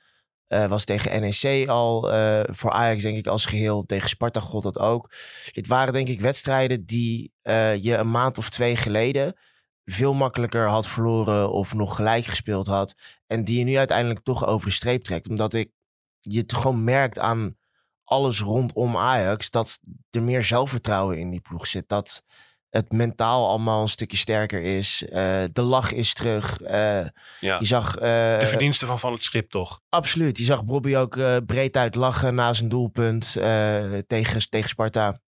eh, 0.47 0.67
was 0.67 0.85
tegen 0.85 1.21
NEC 1.21 1.69
al. 1.69 2.13
eh, 2.13 2.41
voor 2.47 2.71
Ajax 2.71 3.03
denk 3.03 3.17
ik 3.17 3.27
als 3.27 3.45
geheel. 3.47 3.85
Tegen 3.85 4.09
Sparta 4.09 4.41
god 4.41 4.63
dat 4.63 4.79
ook. 4.79 5.13
Dit 5.53 5.67
waren 5.67 5.93
denk 5.93 6.09
ik 6.09 6.21
wedstrijden 6.21 6.85
die 6.87 7.33
eh, 7.43 7.83
je 7.83 7.95
een 7.97 8.11
maand 8.11 8.39
of 8.39 8.51
twee 8.51 8.77
geleden... 8.77 9.37
veel 9.85 10.15
makkelijker 10.15 10.69
had 10.69 10.87
verloren 10.87 11.51
of 11.53 11.75
nog 11.75 11.97
gelijk 11.97 12.25
gespeeld 12.25 12.67
had. 12.67 12.95
En 13.27 13.45
die 13.45 13.59
je 13.59 13.65
nu 13.65 13.77
uiteindelijk 13.77 14.21
toch 14.21 14.47
over 14.47 14.69
de 14.69 14.75
streep 14.75 15.05
trekt. 15.05 15.29
Omdat 15.29 15.55
ik 15.55 15.71
je 16.21 16.39
het 16.39 16.55
gewoon 16.55 16.85
merkt 16.85 17.19
aan 17.19 17.57
alles 18.05 18.41
rondom 18.41 18.97
Ajax. 18.97 19.51
Dat 19.51 19.79
er 20.11 20.23
meer 20.23 20.43
zelfvertrouwen 20.45 21.19
in 21.19 21.31
die 21.31 21.41
ploeg 21.41 21.67
zit. 21.67 21.89
Dat 21.89 22.23
het 22.71 22.93
mentaal 22.93 23.49
allemaal 23.49 23.81
een 23.81 23.89
stukje 23.89 24.17
sterker 24.17 24.63
is. 24.63 25.05
Eh, 25.09 25.43
de 25.53 25.63
lach 25.63 25.93
is 25.93 26.15
terug. 26.15 26.61
Eh, 26.61 27.07
Ja. 27.41 27.59
Je 27.59 27.65
zag... 27.67 27.97
eh, 27.97 28.39
De 28.39 28.47
verdienste 28.47 28.87
van 28.87 28.99
Van 28.99 29.13
het 29.13 29.23
Schip 29.25 29.51
toch? 29.51 29.81
Absoluut. 29.89 30.39
Je 30.39 30.45
zag 30.45 30.65
Bobby 30.65 30.97
ook 30.97 31.45
breed 31.47 31.77
uit 31.77 31.95
lachen 31.95 32.35
na 32.35 32.53
zijn 32.53 32.69
doelpunt 32.69 33.37
eh, 33.37 33.99
tegen, 34.07 34.49
tegen 34.51 34.69
Sparta. 34.69 35.21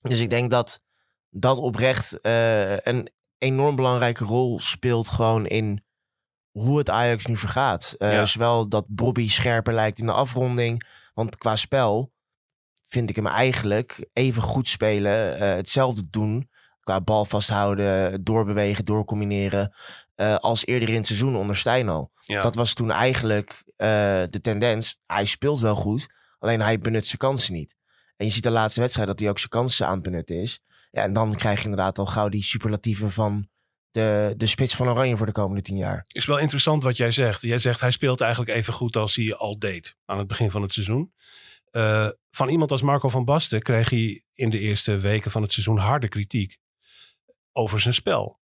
Dus 0.00 0.20
ik 0.20 0.30
denk 0.30 0.50
dat 0.50 0.80
dat 1.30 1.58
oprecht 1.58 2.20
eh, 2.20 2.76
een 2.76 3.10
enorm 3.38 3.76
belangrijke 3.76 4.24
rol 4.24 4.60
speelt 4.60 5.08
gewoon 5.08 5.46
in 5.46 5.84
hoe 6.50 6.78
het 6.78 6.90
Ajax 6.90 7.26
nu 7.26 7.36
vergaat. 7.36 7.94
Ja. 7.98 8.24
Zowel 8.24 8.68
dat 8.68 8.84
Bobby 8.88 9.28
scherper 9.28 9.72
lijkt 9.74 9.98
in 9.98 10.06
de 10.06 10.12
afronding. 10.12 10.86
Want 11.14 11.36
qua 11.38 11.56
spel 11.56 12.12
vind 12.88 13.10
ik 13.10 13.16
hem 13.16 13.26
eigenlijk 13.26 14.08
even 14.12 14.42
goed 14.42 14.68
spelen. 14.68 15.38
eh, 15.38 15.54
hetzelfde 15.54 16.02
doen. 16.10 16.50
Qua 16.80 17.00
bal 17.00 17.24
vasthouden, 17.24 18.24
doorbewegen, 18.24 18.84
doorcombineren. 18.84 19.74
eh, 20.14 20.36
als 20.36 20.66
eerder 20.66 20.88
in 20.88 20.94
het 20.94 21.06
seizoen 21.06 21.36
onder 21.36 21.56
Stijn 21.56 21.88
al. 21.88 22.10
Ja. 22.20 22.40
Dat 22.42 22.54
was 22.54 22.74
toen 22.74 22.90
eigenlijk 22.90 23.62
de 24.30 24.38
tendens. 24.42 24.98
Hij 25.06 25.24
speelt 25.24 25.60
wel 25.60 25.74
goed, 25.74 26.06
alleen 26.38 26.60
hij 26.60 26.78
benut 26.78 27.06
zijn 27.06 27.18
kansen 27.18 27.54
niet. 27.54 27.76
En 28.16 28.26
je 28.26 28.32
ziet 28.32 28.42
de 28.42 28.50
laatste 28.50 28.80
wedstrijd 28.80 29.08
dat 29.08 29.18
hij 29.18 29.28
ook 29.28 29.38
zijn 29.38 29.50
kansen 29.50 29.86
aan 29.86 29.92
het 29.94 30.02
benutten 30.02 30.36
is. 30.40 30.60
Ja, 30.90 31.02
en 31.02 31.12
dan 31.12 31.36
krijg 31.36 31.58
je 31.58 31.64
inderdaad 31.64 31.98
al 31.98 32.06
gauw 32.06 32.28
die 32.28 32.42
superlatieven 32.42 33.10
van 33.10 33.48
de, 33.90 34.34
de 34.36 34.46
spits 34.46 34.76
van 34.76 34.88
Oranje 34.88 35.16
voor 35.16 35.26
de 35.26 35.32
komende 35.32 35.62
tien 35.62 35.76
jaar. 35.76 36.04
Is 36.08 36.26
wel 36.26 36.38
interessant 36.38 36.82
wat 36.82 36.96
jij 36.96 37.10
zegt. 37.10 37.42
Jij 37.42 37.58
zegt 37.58 37.80
hij 37.80 37.90
speelt 37.90 38.20
eigenlijk 38.20 38.52
even 38.52 38.72
goed 38.72 38.96
als 38.96 39.16
hij 39.16 39.34
al 39.34 39.58
deed 39.58 39.96
aan 40.04 40.18
het 40.18 40.26
begin 40.26 40.50
van 40.50 40.62
het 40.62 40.72
seizoen. 40.72 41.12
Eh, 41.70 42.08
van 42.30 42.48
iemand 42.48 42.70
als 42.70 42.82
Marco 42.82 43.08
van 43.08 43.24
Basten 43.24 43.62
kreeg 43.62 43.90
hij 43.90 44.22
in 44.34 44.50
de 44.50 44.58
eerste 44.58 44.98
weken 44.98 45.30
van 45.30 45.42
het 45.42 45.52
seizoen 45.52 45.78
harde 45.78 46.08
kritiek 46.08 46.58
over 47.52 47.80
zijn 47.80 47.94
spel. 47.94 48.40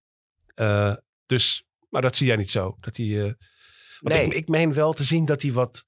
Eh, 0.56 0.96
dus, 1.26 1.64
maar 1.90 2.02
dat 2.02 2.16
zie 2.16 2.28
jij 2.28 2.36
niet 2.36 2.52
zo. 2.52 2.78
Dat 2.80 2.98
hij, 2.98 3.26
eh, 3.26 3.34
Nee. 4.00 4.26
ik, 4.26 4.34
ik 4.34 4.48
meen 4.48 4.74
wel 4.74 4.94
te 4.94 5.04
zien 5.04 5.26
dat 5.26 5.42
hij 5.42 5.52
wat, 5.52 5.86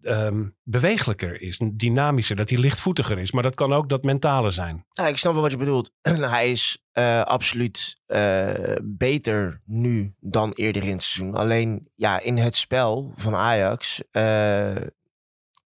ehm, 0.00 0.46
bewegelijker 0.62 1.40
is, 1.40 1.60
dynamischer, 1.72 2.36
dat 2.36 2.50
hij 2.50 2.58
lichtvoetiger 2.58 3.18
is. 3.18 3.32
Maar 3.32 3.42
dat 3.42 3.54
kan 3.54 3.72
ook 3.72 3.88
dat 3.88 4.02
mentale 4.02 4.50
zijn. 4.50 4.84
Ja, 4.90 5.08
ik 5.08 5.16
snap 5.16 5.32
wel 5.32 5.42
wat 5.42 5.50
je 5.50 5.56
bedoelt. 5.56 5.92
hij 6.36 6.50
is 6.50 6.82
eh, 6.92 7.22
absoluut 7.22 8.00
eh, 8.06 8.74
beter 8.82 9.62
nu 9.64 10.14
dan 10.20 10.52
eerder 10.52 10.82
in 10.82 10.92
het 10.92 11.02
seizoen. 11.02 11.34
Alleen 11.34 11.88
ja, 11.94 12.20
in 12.20 12.36
het 12.36 12.56
spel 12.56 13.12
van 13.16 13.34
Ajax, 13.34 14.02
eh, 14.10 14.76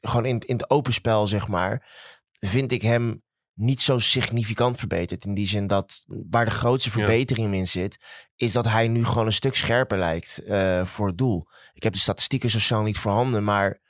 gewoon 0.01 0.27
in, 0.27 0.39
in 0.39 0.55
het 0.55 0.71
open 0.71 0.93
spel 0.93 1.27
zeg 1.27 1.49
maar, 1.49 1.91
vind 2.33 2.73
ik 2.73 2.83
hem 2.83 3.23
niet 3.55 3.83
zo 3.83 3.99
significant 3.99 4.77
verbeterd. 4.77 5.25
In 5.25 5.35
die 5.35 5.47
zin 5.47 5.67
dat 5.67 6.05
waar 6.07 6.45
de 6.45 6.51
grootste 6.51 6.91
verbetering 6.91 7.55
in 7.55 7.69
zit, 7.69 7.99
is 8.37 8.53
dat 8.53 8.69
hij 8.69 8.89
nu 8.89 9.05
gewoon 9.05 9.27
een 9.27 9.33
stuk 9.33 9.57
scherper 9.57 9.99
lijkt 9.99 10.43
voor 10.85 11.07
het 11.07 11.19
doel. 11.19 11.47
Ik 11.73 11.83
heb 11.83 11.93
de 11.93 11.99
statistieken 11.99 12.51
zo 12.51 12.59
snel 12.59 12.83
niet 12.83 12.99
voorhanden, 12.99 13.45
maar 13.45 13.82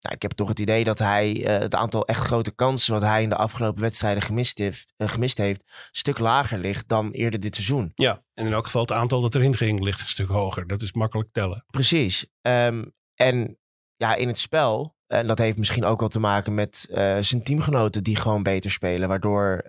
nou, 0.00 0.14
ik 0.14 0.22
heb 0.22 0.30
toch 0.32 0.48
het 0.48 0.58
idee 0.58 0.84
dat 0.84 0.98
hij 0.98 1.36
uh, 1.36 1.46
het 1.46 1.74
aantal 1.74 2.06
echt 2.06 2.20
grote 2.20 2.50
kansen 2.50 2.92
wat 2.92 3.02
hij 3.02 3.22
in 3.22 3.28
de 3.28 3.36
afgelopen 3.36 3.82
wedstrijden 3.82 4.22
gemist 4.22 4.58
heeft, 4.58 4.92
uh, 4.96 5.08
gemist 5.08 5.38
heeft, 5.38 5.60
een 5.60 5.88
stuk 5.90 6.18
lager 6.18 6.58
ligt 6.58 6.88
dan 6.88 7.10
eerder 7.10 7.40
dit 7.40 7.54
seizoen. 7.54 7.92
Ja, 7.94 8.22
en 8.34 8.46
in 8.46 8.52
elk 8.52 8.64
geval 8.64 8.80
het 8.80 8.92
aantal 8.92 9.20
dat 9.20 9.34
erin 9.34 9.56
ging 9.56 9.80
ligt 9.80 10.00
een 10.00 10.08
stuk 10.08 10.28
hoger. 10.28 10.66
Dat 10.66 10.82
is 10.82 10.92
makkelijk 10.92 11.28
tellen. 11.32 11.64
Precies. 11.70 12.26
Um, 12.42 12.92
en 13.14 13.58
ja, 13.96 14.14
in 14.14 14.28
het 14.28 14.38
spel, 14.38 14.96
en 15.06 15.26
dat 15.26 15.38
heeft 15.38 15.58
misschien 15.58 15.84
ook 15.84 16.00
wel 16.00 16.08
te 16.08 16.20
maken 16.20 16.54
met 16.54 16.86
uh, 16.90 17.18
zijn 17.20 17.42
teamgenoten 17.42 18.02
die 18.02 18.16
gewoon 18.16 18.42
beter 18.42 18.70
spelen, 18.70 19.08
waardoor 19.08 19.64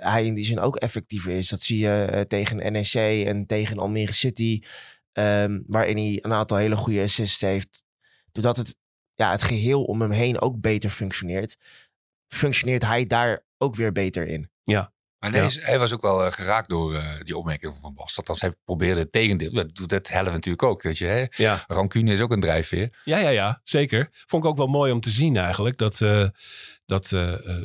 hij 0.00 0.24
in 0.24 0.34
die 0.34 0.44
zin 0.44 0.60
ook 0.60 0.76
effectiever 0.76 1.32
is. 1.32 1.48
Dat 1.48 1.62
zie 1.62 1.78
je 1.78 2.24
tegen 2.28 2.72
NEC 2.72 3.26
en 3.26 3.46
tegen 3.46 3.78
Almere 3.78 4.12
City, 4.12 4.62
um, 5.12 5.64
waarin 5.66 5.96
hij 5.96 6.18
een 6.22 6.32
aantal 6.32 6.56
hele 6.56 6.76
goede 6.76 7.02
assists 7.02 7.40
heeft. 7.40 7.84
Doordat 8.32 8.56
het 8.56 8.76
ja, 9.16 9.30
het 9.30 9.42
geheel 9.42 9.84
om 9.84 10.00
hem 10.00 10.10
heen 10.10 10.40
ook 10.40 10.60
beter 10.60 10.90
functioneert, 10.90 11.56
functioneert 12.26 12.82
hij 12.82 13.06
daar 13.06 13.44
ook 13.58 13.74
weer 13.74 13.92
beter 13.92 14.26
in. 14.26 14.50
Ja. 14.64 14.94
Maar 15.18 15.30
nee, 15.30 15.50
hij 15.50 15.78
was 15.78 15.92
ook 15.92 16.02
wel 16.02 16.26
uh, 16.26 16.32
geraakt 16.32 16.68
door 16.68 16.94
uh, 16.94 17.04
die 17.20 17.36
opmerking 17.36 17.76
van 17.80 17.94
Basten. 17.94 18.16
Althans, 18.16 18.40
hij 18.40 18.54
probeerde 18.64 19.00
het 19.00 19.12
tegendeel. 19.12 19.52
Dat, 19.52 19.88
dat 19.88 20.08
helpt 20.08 20.30
natuurlijk 20.30 20.62
ook. 20.62 20.82
Dat 20.82 20.98
je, 20.98 21.06
hè? 21.06 21.26
Ja. 21.30 21.64
Rancune 21.66 22.12
is 22.12 22.20
ook 22.20 22.30
een 22.30 22.40
drijfveer. 22.40 23.00
Ja, 23.04 23.18
ja, 23.18 23.28
ja, 23.28 23.60
zeker. 23.64 24.08
Vond 24.26 24.44
ik 24.44 24.48
ook 24.48 24.56
wel 24.56 24.66
mooi 24.66 24.92
om 24.92 25.00
te 25.00 25.10
zien 25.10 25.36
eigenlijk. 25.36 25.78
Dat, 25.78 26.00
uh, 26.00 26.28
dat 26.86 27.08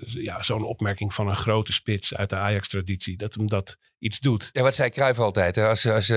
ja, 0.05 0.43
zo'n 0.43 0.63
opmerking 0.63 1.13
van 1.13 1.27
een 1.27 1.36
grote 1.36 1.73
spits 1.73 2.15
uit 2.15 2.29
de 2.29 2.36
Ajax-traditie, 2.36 3.17
dat 3.17 3.34
hem 3.34 3.47
dat 3.47 3.77
iets 3.99 4.19
doet. 4.19 4.49
Ja, 4.51 4.62
wat 4.62 4.75
zei 4.75 4.89
Cruijff 4.89 5.19
altijd. 5.19 5.55
Hè? 5.55 5.67
Als, 5.67 5.86
als, 5.86 6.12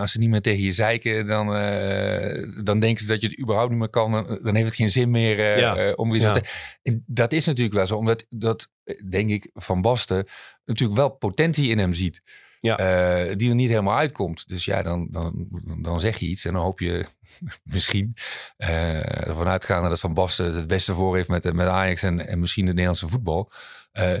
als 0.00 0.12
ze 0.12 0.18
niet 0.18 0.28
meer 0.28 0.40
tegen 0.40 0.62
je 0.62 0.72
zeiken, 0.72 1.26
dan, 1.26 1.56
uh, 1.56 2.64
dan 2.64 2.78
denken 2.80 3.02
ze 3.02 3.06
dat 3.06 3.20
je 3.20 3.26
het 3.26 3.40
überhaupt 3.40 3.70
niet 3.70 3.78
meer 3.78 3.88
kan. 3.88 4.38
Dan 4.42 4.54
heeft 4.54 4.66
het 4.66 4.76
geen 4.76 4.90
zin 4.90 5.10
meer 5.10 5.58
ja. 5.58 5.92
om 5.92 6.14
iets 6.14 6.24
ja. 6.24 6.30
te... 6.30 7.02
Dat 7.06 7.32
is 7.32 7.46
natuurlijk 7.46 7.74
wel 7.74 7.86
zo, 7.86 7.96
omdat 7.96 8.26
dat, 8.28 8.68
denk 9.08 9.30
ik, 9.30 9.50
Van 9.52 9.82
Basten 9.82 10.26
natuurlijk 10.64 10.98
wel 10.98 11.10
potentie 11.10 11.70
in 11.70 11.78
hem 11.78 11.92
ziet. 11.92 12.22
Ja. 12.60 12.80
Uh, 12.80 13.36
die 13.36 13.48
er 13.48 13.54
niet 13.54 13.68
helemaal 13.68 13.96
uitkomt. 13.96 14.48
Dus 14.48 14.64
ja, 14.64 14.82
dan, 14.82 15.06
dan, 15.10 15.48
dan 15.82 16.00
zeg 16.00 16.18
je 16.18 16.26
iets 16.26 16.44
en 16.44 16.52
dan 16.52 16.62
hoop 16.62 16.80
je 16.80 17.06
misschien 17.74 18.14
uh, 18.58 19.26
ervan 19.28 19.48
uitgaande 19.48 19.88
dat 19.88 20.00
Van 20.00 20.14
Basten 20.14 20.54
het 20.54 20.66
beste 20.66 20.94
voor 20.94 21.16
heeft 21.16 21.28
met, 21.28 21.52
met 21.52 21.68
Ajax 21.68 22.02
en, 22.02 22.26
en 22.26 22.38
misschien 22.38 22.64
het 22.64 22.74
Nederlandse 22.74 23.08
voetbal. 23.08 23.52
Uh, 23.92 24.16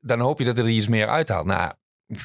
dan 0.00 0.20
hoop 0.20 0.38
je 0.38 0.44
dat 0.44 0.58
er 0.58 0.68
iets 0.68 0.88
meer 0.88 1.08
uithaalt. 1.08 1.46
Nou, 1.46 1.72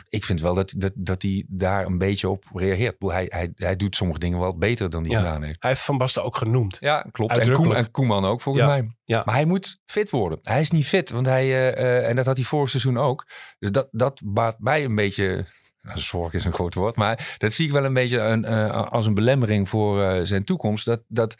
ik 0.09 0.23
vind 0.23 0.41
wel 0.41 0.55
dat, 0.55 0.73
dat, 0.77 0.91
dat 0.95 1.21
hij 1.21 1.45
daar 1.47 1.85
een 1.85 1.97
beetje 1.97 2.29
op 2.29 2.45
reageert. 2.53 2.95
Hij, 2.99 3.25
hij, 3.29 3.51
hij 3.55 3.75
doet 3.75 3.95
sommige 3.95 4.19
dingen 4.19 4.39
wel 4.39 4.57
beter 4.57 4.89
dan 4.89 5.01
hij 5.01 5.11
ja. 5.11 5.17
gedaan 5.17 5.43
heeft. 5.43 5.57
Hij 5.59 5.69
heeft 5.69 5.83
Van 5.83 5.97
Basten 5.97 6.23
ook 6.23 6.37
genoemd. 6.37 6.77
Ja, 6.79 7.05
klopt. 7.11 7.37
En, 7.37 7.51
Koem, 7.51 7.71
en 7.71 7.91
Koeman 7.91 8.25
ook, 8.25 8.41
volgens 8.41 8.65
ja. 8.65 8.69
mij. 8.69 8.95
Ja. 9.03 9.21
Maar 9.25 9.35
hij 9.35 9.45
moet 9.45 9.79
fit 9.85 10.09
worden. 10.09 10.39
Hij 10.41 10.61
is 10.61 10.71
niet 10.71 10.87
fit, 10.87 11.09
want 11.09 11.25
hij, 11.25 11.45
uh, 11.45 11.83
uh, 11.83 12.09
en 12.09 12.15
dat 12.15 12.25
had 12.25 12.35
hij 12.35 12.45
vorig 12.45 12.69
seizoen 12.69 12.97
ook. 12.97 13.27
Dus 13.59 13.71
dat, 13.71 13.87
dat 13.91 14.21
baat 14.25 14.59
mij 14.59 14.83
een 14.83 14.95
beetje... 14.95 15.45
Nou, 15.81 15.99
zorg 15.99 16.33
is 16.33 16.45
een 16.45 16.53
groot 16.53 16.73
woord, 16.73 16.95
maar 16.95 17.35
dat 17.37 17.53
zie 17.53 17.65
ik 17.65 17.71
wel 17.71 17.85
een 17.85 17.93
beetje 17.93 18.19
een, 18.19 18.45
uh, 18.45 18.69
als 18.91 19.05
een 19.05 19.13
belemmering 19.13 19.69
voor 19.69 20.25
zijn 20.25 20.43
toekomst. 20.43 20.85
Dat, 20.85 21.03
dat 21.07 21.35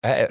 hij, 0.00 0.26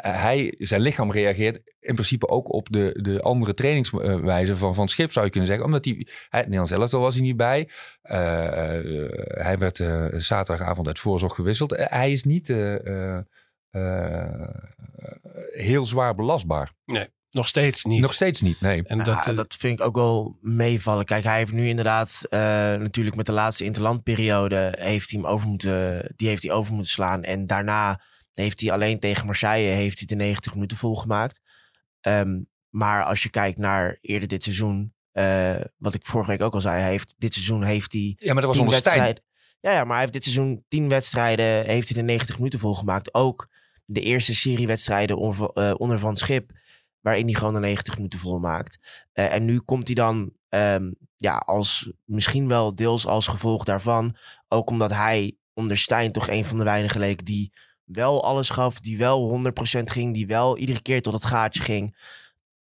hij, 0.00 0.54
zijn 0.58 0.80
lichaam 0.80 1.12
reageert 1.12 1.56
in 1.80 1.94
principe 1.94 2.28
ook 2.28 2.52
op 2.52 2.68
de, 2.70 2.98
de 3.00 3.20
andere 3.20 3.54
trainingswijze 3.54 4.56
van 4.56 4.74
Van 4.74 4.88
Schip, 4.88 5.12
zou 5.12 5.24
je 5.24 5.30
kunnen 5.30 5.48
zeggen. 5.48 5.66
Omdat 5.66 5.84
hij, 5.84 6.06
hij 6.28 6.40
Nederlands 6.40 6.70
elftal 6.70 7.00
was 7.00 7.14
hij 7.14 7.22
niet 7.22 7.36
bij. 7.36 7.68
Uh, 8.02 8.16
uh, 8.16 9.08
hij 9.24 9.58
werd 9.58 9.78
uh, 9.78 10.06
zaterdagavond 10.10 10.86
uit 10.86 10.98
voorzorg 10.98 11.34
gewisseld. 11.34 11.74
hij 11.76 12.12
is 12.12 12.24
niet 12.24 12.46
heel 15.52 15.84
zwaar 15.84 16.14
belastbaar. 16.14 16.72
Nee. 16.84 17.08
Nog 17.32 17.48
steeds 17.48 17.84
niet. 17.84 18.00
Nog 18.00 18.14
steeds 18.14 18.40
niet, 18.40 18.60
nee. 18.60 18.82
En 18.82 18.98
dat, 18.98 19.24
ja, 19.24 19.32
dat 19.32 19.54
vind 19.54 19.80
ik 19.80 19.86
ook 19.86 19.94
wel 19.94 20.38
meevallen. 20.40 21.04
Kijk, 21.04 21.24
hij 21.24 21.36
heeft 21.36 21.52
nu 21.52 21.68
inderdaad 21.68 22.20
uh, 22.24 22.38
natuurlijk 22.80 23.16
met 23.16 23.26
de 23.26 23.32
laatste 23.32 23.64
interlandperiode 23.64 24.74
heeft 24.78 25.10
hij 25.10 25.20
hem 25.20 25.28
over 25.30 25.48
moeten, 25.48 26.12
die 26.16 26.28
heeft 26.28 26.42
hij 26.42 26.52
over 26.52 26.72
moeten 26.72 26.92
slaan. 26.92 27.22
En 27.22 27.46
daarna 27.46 28.00
heeft 28.32 28.60
hij 28.60 28.72
alleen 28.72 29.00
tegen 29.00 29.26
Marseille 29.26 29.70
heeft 29.70 29.98
hij 29.98 30.06
de 30.06 30.14
90 30.14 30.54
minuten 30.54 30.76
volgemaakt. 30.76 31.40
Um, 32.00 32.50
maar 32.68 33.04
als 33.04 33.22
je 33.22 33.30
kijkt 33.30 33.58
naar 33.58 33.98
eerder 34.00 34.28
dit 34.28 34.42
seizoen, 34.42 34.94
uh, 35.12 35.60
wat 35.76 35.94
ik 35.94 36.06
vorige 36.06 36.30
week 36.30 36.40
ook 36.40 36.54
al 36.54 36.60
zei, 36.60 36.80
hij 36.80 36.90
heeft, 36.90 37.14
dit 37.18 37.32
seizoen 37.34 37.62
heeft 37.62 37.92
hij. 37.92 38.16
Ja, 38.18 38.32
maar 38.32 38.42
dat 38.42 38.56
was 38.56 38.58
onder. 38.58 39.20
Ja, 39.60 39.72
ja, 39.72 39.84
maar 39.84 39.92
hij 39.92 40.00
heeft 40.00 40.12
dit 40.12 40.22
seizoen 40.22 40.64
10 40.68 40.88
wedstrijden, 40.88 41.64
heeft 41.66 41.88
hij 41.88 41.98
de 41.98 42.06
90 42.06 42.36
minuten 42.36 42.58
volgemaakt. 42.58 43.14
Ook 43.14 43.48
de 43.84 44.00
eerste 44.00 44.34
serie 44.34 44.66
wedstrijden 44.66 45.16
onder, 45.16 45.50
uh, 45.54 45.74
onder 45.76 45.98
Van 45.98 46.16
Schip, 46.16 46.50
waarin 47.00 47.24
hij 47.24 47.34
gewoon 47.34 47.54
de 47.54 47.60
90 47.60 47.96
minuten 47.96 48.18
volmaakt. 48.18 48.78
Uh, 49.14 49.32
en 49.34 49.44
nu 49.44 49.60
komt 49.60 49.86
hij 49.86 49.94
dan, 49.94 50.32
um, 50.48 50.94
ja, 51.16 51.36
als 51.36 51.92
misschien 52.04 52.48
wel 52.48 52.74
deels 52.74 53.06
als 53.06 53.26
gevolg 53.26 53.64
daarvan, 53.64 54.16
ook 54.48 54.70
omdat 54.70 54.90
hij 54.90 55.36
onder 55.52 55.76
Stijn 55.76 56.12
toch 56.12 56.28
een 56.28 56.44
van 56.44 56.58
de 56.58 56.64
weinigen 56.64 57.00
leek 57.00 57.26
die 57.26 57.52
wel 57.84 58.24
alles 58.24 58.50
gaf, 58.50 58.80
die 58.80 58.98
wel 58.98 59.40
100% 59.78 59.82
ging, 59.84 60.14
die 60.14 60.26
wel 60.26 60.58
iedere 60.58 60.82
keer 60.82 61.02
tot 61.02 61.12
het 61.12 61.24
gaatje 61.24 61.62
ging, 61.62 61.96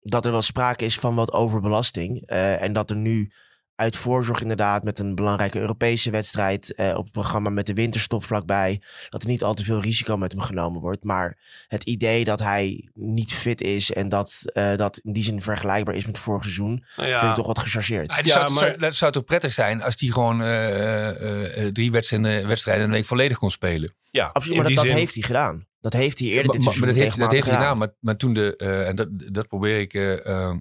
dat 0.00 0.24
er 0.24 0.33
wel 0.33 0.42
sprake 0.42 0.85
is 0.85 0.98
van 0.98 1.14
wat 1.14 1.33
overbelasting. 1.33 2.31
Uh, 2.31 2.62
en 2.62 2.72
dat 2.72 2.90
er 2.90 2.96
nu 2.96 3.33
uit 3.76 3.96
voorzorg 3.96 4.40
inderdaad 4.40 4.82
met 4.84 4.98
een 4.98 5.14
belangrijke 5.14 5.60
Europese 5.60 6.10
wedstrijd 6.10 6.72
uh, 6.76 6.94
op 6.96 7.02
het 7.02 7.12
programma 7.12 7.50
met 7.50 7.66
de 7.66 7.74
winterstop 7.74 8.24
vlakbij, 8.24 8.80
dat 9.08 9.22
er 9.22 9.28
niet 9.28 9.42
al 9.42 9.54
te 9.54 9.64
veel 9.64 9.80
risico 9.80 10.16
met 10.16 10.32
hem 10.32 10.40
genomen 10.40 10.80
wordt. 10.80 11.04
Maar 11.04 11.38
het 11.68 11.84
idee 11.84 12.24
dat 12.24 12.40
hij 12.40 12.88
niet 12.94 13.34
fit 13.34 13.60
is 13.60 13.92
en 13.92 14.08
dat 14.08 14.42
uh, 14.52 14.76
dat 14.76 14.98
in 14.98 15.12
die 15.12 15.24
zin 15.24 15.40
vergelijkbaar 15.40 15.94
is 15.94 16.06
met 16.06 16.18
vorig 16.18 16.42
seizoen, 16.42 16.84
nou 16.96 17.08
ja. 17.08 17.18
vind 17.18 17.30
ik 17.30 17.37
toch 17.37 17.46
wat 17.46 17.58
gechargeerd. 17.58 18.14
Ja, 18.14 18.22
zou, 18.22 18.52
maar... 18.52 18.74
zou, 18.78 18.92
zou 18.92 19.12
toch 19.12 19.24
prettig 19.24 19.52
zijn 19.52 19.82
als 19.82 19.94
hij 19.98 20.08
gewoon 20.08 20.42
uh, 20.42 21.66
drie 21.66 21.90
wedstrijden, 21.90 22.46
wedstrijden 22.46 22.84
een 22.84 22.90
week 22.90 23.04
volledig 23.04 23.38
kon 23.38 23.50
spelen. 23.50 23.94
Ja, 24.10 24.30
absoluut. 24.32 24.58
Maar 24.58 24.74
dat, 24.74 24.84
dat 24.84 24.94
heeft 24.94 25.14
hij 25.14 25.22
gedaan. 25.22 25.66
Dat 25.80 25.92
heeft 25.92 26.18
hij 26.18 26.28
eerder 26.28 26.52
dit 26.52 26.62
seizoen 26.62 26.84
maar 26.84 26.94
dat 26.94 27.02
heeft, 27.02 27.18
dat 27.18 27.30
heeft 27.30 27.46
hij 27.46 27.54
gedaan. 27.54 27.72
gedaan. 27.72 27.78
Maar, 27.78 27.94
maar 28.00 28.16
toen 28.16 28.34
de, 28.34 28.54
uh, 28.56 28.88
en 28.88 28.96
dat, 28.96 29.08
dat 29.32 29.48
probeer 29.48 29.80
ik 29.80 29.94
uh, 29.94 30.54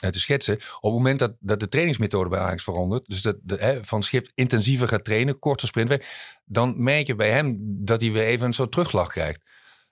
te 0.00 0.20
schetsen. 0.20 0.54
Op 0.54 0.62
het 0.82 0.92
moment 0.92 1.18
dat, 1.18 1.36
dat 1.40 1.60
de 1.60 1.68
trainingsmethode 1.68 2.30
bij 2.30 2.38
Ajax 2.38 2.62
verandert. 2.62 3.04
Dus 3.06 3.22
dat 3.22 3.36
de, 3.42 3.56
hè, 3.56 3.84
van 3.84 4.02
Schip 4.02 4.26
intensiever 4.34 4.88
gaat 4.88 5.04
trainen, 5.04 5.38
korter 5.38 5.68
sprintweg. 5.68 6.06
Dan 6.44 6.82
merk 6.82 7.06
je 7.06 7.14
bij 7.14 7.30
hem 7.30 7.56
dat 7.60 8.00
hij 8.00 8.12
weer 8.12 8.24
even 8.24 8.46
een 8.46 8.52
soort 8.52 8.70
terugslag 8.70 9.08
krijgt. 9.08 9.40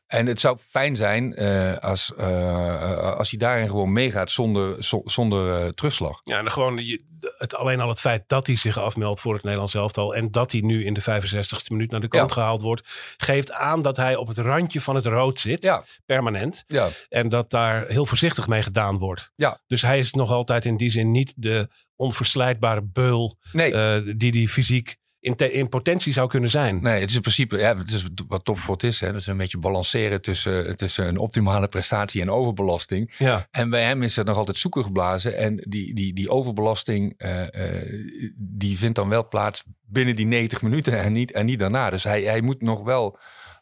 En 0.08 0.26
het 0.26 0.40
zou 0.40 0.56
fijn 0.56 0.96
zijn 0.96 1.42
uh, 1.42 1.76
als, 1.76 2.12
uh, 2.18 3.14
als 3.16 3.30
hij 3.30 3.38
daarin 3.38 3.68
gewoon 3.68 3.92
meegaat 3.92 4.30
zonder, 4.30 4.84
zo, 4.84 5.00
zonder 5.04 5.62
uh, 5.64 5.68
terugslag. 5.68 6.20
Ja, 6.24 6.38
en 6.38 6.50
gewoon 6.50 6.86
je, 6.86 7.02
het, 7.38 7.54
alleen 7.54 7.80
al 7.80 7.88
het 7.88 8.00
feit 8.00 8.24
dat 8.26 8.46
hij 8.46 8.56
zich 8.56 8.78
afmeldt 8.78 9.20
voor 9.20 9.34
het 9.34 9.42
Nederlands 9.42 9.74
elftal 9.74 10.14
en 10.14 10.30
dat 10.30 10.52
hij 10.52 10.60
nu 10.60 10.84
in 10.84 10.94
de 10.94 11.02
65ste 11.02 11.66
minuut 11.68 11.90
naar 11.90 12.00
de 12.00 12.08
kant 12.08 12.28
ja. 12.30 12.34
gehaald 12.34 12.60
wordt, 12.60 12.82
geeft 13.16 13.52
aan 13.52 13.82
dat 13.82 13.96
hij 13.96 14.16
op 14.16 14.28
het 14.28 14.38
randje 14.38 14.80
van 14.80 14.94
het 14.94 15.06
rood 15.06 15.38
zit, 15.38 15.62
ja. 15.62 15.84
permanent. 16.06 16.64
Ja. 16.66 16.88
En 17.08 17.28
dat 17.28 17.50
daar 17.50 17.86
heel 17.86 18.06
voorzichtig 18.06 18.48
mee 18.48 18.62
gedaan 18.62 18.98
wordt. 18.98 19.32
Ja. 19.34 19.60
Dus 19.66 19.82
hij 19.82 19.98
is 19.98 20.12
nog 20.12 20.30
altijd 20.30 20.64
in 20.64 20.76
die 20.76 20.90
zin 20.90 21.10
niet 21.10 21.32
de 21.36 21.68
onverslijtbare 21.96 22.82
beul 22.82 23.38
nee. 23.52 24.16
die 24.16 24.32
die 24.32 24.48
fysiek 24.48 24.96
in, 25.36 25.52
in, 25.52 25.68
potentie 25.68 26.12
zou 26.12 26.28
kunnen 26.28 26.50
zijn. 26.50 26.82
Nee, 26.82 27.00
het 27.00 27.08
is 27.08 27.14
in 27.14 27.20
principe, 27.20 27.58
ja, 27.58 27.76
het 27.76 27.92
is 27.92 28.06
wat 28.28 28.44
topsport 28.44 28.82
is. 28.82 29.00
Hè. 29.00 29.06
Dat 29.06 29.20
is 29.20 29.26
een 29.26 29.36
beetje 29.36 29.58
balanceren 29.58 30.20
tussen, 30.20 30.76
tussen 30.76 31.06
een 31.06 31.18
optimale 31.18 31.66
prestatie 31.66 32.20
en 32.20 32.30
overbelasting. 32.30 33.14
Ja. 33.18 33.48
En 33.50 33.70
bij 33.70 33.84
hem 33.84 34.02
is 34.02 34.16
het 34.16 34.26
nog 34.26 34.36
altijd 34.36 34.56
zoeken 34.56 34.84
geblazen. 34.84 35.36
En 35.36 35.56
die, 35.56 35.94
die, 35.94 36.14
die 36.14 36.30
overbelasting, 36.30 37.14
uh, 37.18 37.40
uh, 37.40 38.12
die 38.36 38.78
vindt 38.78 38.96
dan 38.96 39.08
wel 39.08 39.28
plaats 39.28 39.64
binnen 39.86 40.16
die 40.16 40.26
90 40.26 40.62
minuten 40.62 40.98
en 40.98 41.12
niet, 41.12 41.32
en 41.32 41.46
niet 41.46 41.58
daarna. 41.58 41.90
Dus 41.90 42.04
hij, 42.04 42.22
hij 42.22 42.40
moet 42.40 42.62
nog 42.62 42.82
wel 42.82 43.18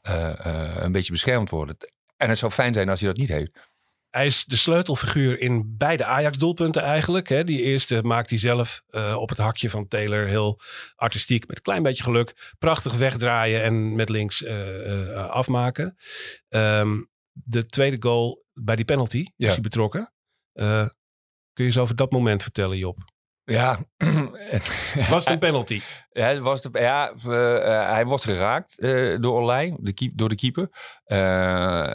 uh, 0.09 0.33
een 0.75 0.93
beetje 0.93 1.13
beschermd 1.13 1.51
worden. 1.51 1.77
En 2.17 2.29
het 2.29 2.39
zou 2.39 2.53
fijn 2.53 2.75
zijn 2.75 2.89
als 2.89 3.01
hij 3.01 3.09
dat 3.09 3.19
niet 3.19 3.29
heeft. 3.29 3.51
Hij 4.17 4.27
is 4.27 4.45
de 4.45 4.57
sleutelfiguur 4.57 5.41
in 5.41 5.75
beide 5.77 6.05
Ajax-doelpunten 6.05 6.83
eigenlijk. 6.83 7.29
Hè. 7.29 7.45
Die 7.45 7.63
eerste 7.63 8.03
maakt 8.03 8.31
hij 8.31 8.39
zelf 8.39 8.83
uh, 8.91 9.17
op 9.19 9.29
het 9.29 9.39
hakje 9.39 9.71
van 9.71 9.89
Taylor. 9.89 10.27
Heel 10.27 10.61
artistiek, 10.95 11.47
met 11.47 11.57
een 11.57 11.63
klein 11.63 11.83
beetje 11.83 12.03
geluk. 12.03 12.55
Prachtig 12.59 12.97
wegdraaien 12.97 13.63
en 13.63 13.95
met 13.95 14.09
links 14.09 14.43
uh, 14.43 14.87
uh, 14.87 15.29
afmaken. 15.29 15.97
Um, 16.49 17.09
de 17.33 17.67
tweede 17.67 17.97
goal 18.01 18.45
bij 18.53 18.77
die 18.77 18.85
penalty 18.85 19.25
Ja. 19.37 19.47
is 19.47 19.53
hij 19.53 19.61
betrokken. 19.61 20.13
Eh, 20.53 20.89
kun 21.53 21.65
je 21.65 21.71
eens 21.71 21.79
over 21.79 21.97
dat 21.97 22.11
moment 22.11 22.43
vertellen, 22.43 22.79
Job? 22.79 22.99
Ja. 23.47 23.79
Was 25.11 25.25
het 25.25 25.33
een 25.33 25.39
penalty? 25.39 25.81
Ja, 26.13 26.27
het 26.27 26.39
was 26.39 26.63
de, 26.63 26.69
ja 26.73 27.11
eh, 27.11 27.93
hij 27.93 28.07
wordt 28.07 28.25
geraakt 28.25 28.79
eh, 28.79 29.17
door 29.21 29.41
Olij, 29.41 29.77
de 29.79 29.93
keep, 29.93 30.11
door 30.15 30.29
de 30.29 30.35
keeper. 30.35 30.69
Eh, 31.05 31.93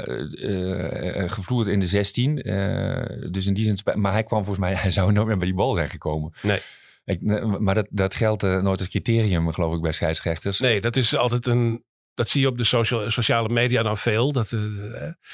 gevloerd 1.29 1.67
in 1.67 1.79
de 1.79 1.87
16. 1.87 2.41
eh, 2.41 3.29
dus 3.31 3.47
in 3.47 3.53
die 3.53 3.65
zin, 3.65 3.77
maar 3.95 4.11
hij 4.11 4.23
kwam 4.23 4.43
volgens 4.43 4.65
mij, 4.65 4.75
hij 4.83 4.91
zou 4.91 5.11
nooit 5.11 5.27
meer 5.27 5.37
bij 5.37 5.45
die 5.47 5.55
bal 5.55 5.75
zijn 5.75 5.89
gekomen. 5.89 6.33
Nee. 6.41 6.59
Ik, 7.05 7.21
maar 7.59 7.75
dat, 7.75 7.87
dat 7.91 8.15
geldt 8.15 8.41
nooit 8.41 8.79
als 8.79 8.89
criterium, 8.89 9.53
geloof 9.53 9.75
ik, 9.75 9.81
bij 9.81 9.91
scheidsrechters. 9.91 10.59
Nee, 10.59 10.81
dat 10.81 10.95
is 10.95 11.15
altijd 11.15 11.45
een. 11.45 11.83
Dat 12.13 12.29
zie 12.29 12.41
je 12.41 12.47
op 12.47 12.57
de 12.57 12.63
social, 12.63 13.11
sociale 13.11 13.49
media 13.49 13.83
dan 13.83 13.97
veel. 13.97 14.31
Dat, 14.31 14.49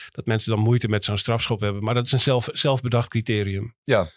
dat 0.09 0.25
mensen 0.25 0.51
dan 0.51 0.59
moeite 0.63 0.87
met 0.87 1.05
zo'n 1.05 1.17
strafschop 1.17 1.59
hebben. 1.59 1.83
Maar 1.83 1.93
dat 1.93 2.05
is 2.05 2.11
een 2.11 2.19
zelf, 2.19 2.49
zelfbedacht 2.51 3.09
criterium. 3.09 3.75
Ja. 3.83 4.09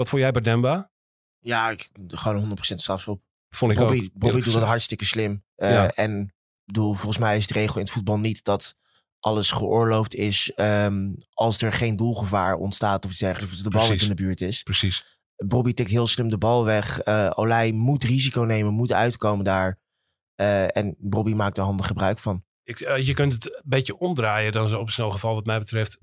Wat 0.00 0.08
vond 0.08 0.22
jij 0.22 0.30
bij 0.30 0.42
Demba? 0.42 0.90
Ja, 1.38 1.70
ik, 1.70 1.90
gewoon 2.06 2.56
100% 2.56 2.56
strafschop. 2.60 3.22
Vond 3.48 3.72
ik 3.72 3.78
Bobby, 3.78 4.04
ook. 4.04 4.10
Bobby 4.12 4.40
doet 4.40 4.52
dat 4.52 4.62
hartstikke 4.62 5.04
slim. 5.04 5.44
Eh, 5.54 5.70
Ja. 5.70 5.90
En 5.90 6.34
bedoel, 6.64 6.94
volgens 6.94 7.18
mij 7.18 7.36
is 7.36 7.46
de 7.46 7.54
regel 7.54 7.74
in 7.74 7.82
het 7.82 7.90
voetbal 7.90 8.18
niet 8.18 8.44
dat 8.44 8.76
alles 9.18 9.50
geoorloofd 9.50 10.14
is 10.14 10.52
ehm, 10.54 11.12
als 11.32 11.62
er 11.62 11.72
geen 11.72 11.96
doelgevaar 11.96 12.54
ontstaat 12.54 13.04
of 13.04 13.10
iets 13.10 13.20
dergelijks. 13.20 13.56
Of 13.56 13.62
de 13.62 13.70
bal 13.70 13.90
niet 13.90 14.02
in 14.02 14.08
de 14.08 14.14
buurt 14.14 14.40
is. 14.40 14.62
Precies. 14.62 15.18
Bobby 15.46 15.72
tikt 15.72 15.90
heel 15.90 16.06
slim 16.06 16.28
de 16.28 16.38
bal 16.38 16.64
weg. 16.64 17.00
Eh 17.00 17.30
Olij 17.34 17.72
moet 17.72 18.04
risico 18.04 18.42
nemen, 18.42 18.72
moet 18.72 18.92
uitkomen 18.92 19.44
daar. 19.44 19.78
Eh, 20.34 20.76
en 20.76 20.94
Bobby 20.98 21.32
maakt 21.32 21.58
er 21.58 21.64
handig 21.64 21.86
gebruik 21.86 22.18
van. 22.18 22.44
Ik, 22.62 22.78
je 22.78 23.14
kunt 23.14 23.32
het 23.32 23.46
een 23.46 23.62
beetje 23.64 23.98
omdraaien 23.98 24.52
dan 24.52 24.76
op 24.76 24.90
zo'n 24.90 25.12
geval 25.12 25.34
wat 25.34 25.46
mij 25.46 25.58
betreft. 25.58 25.98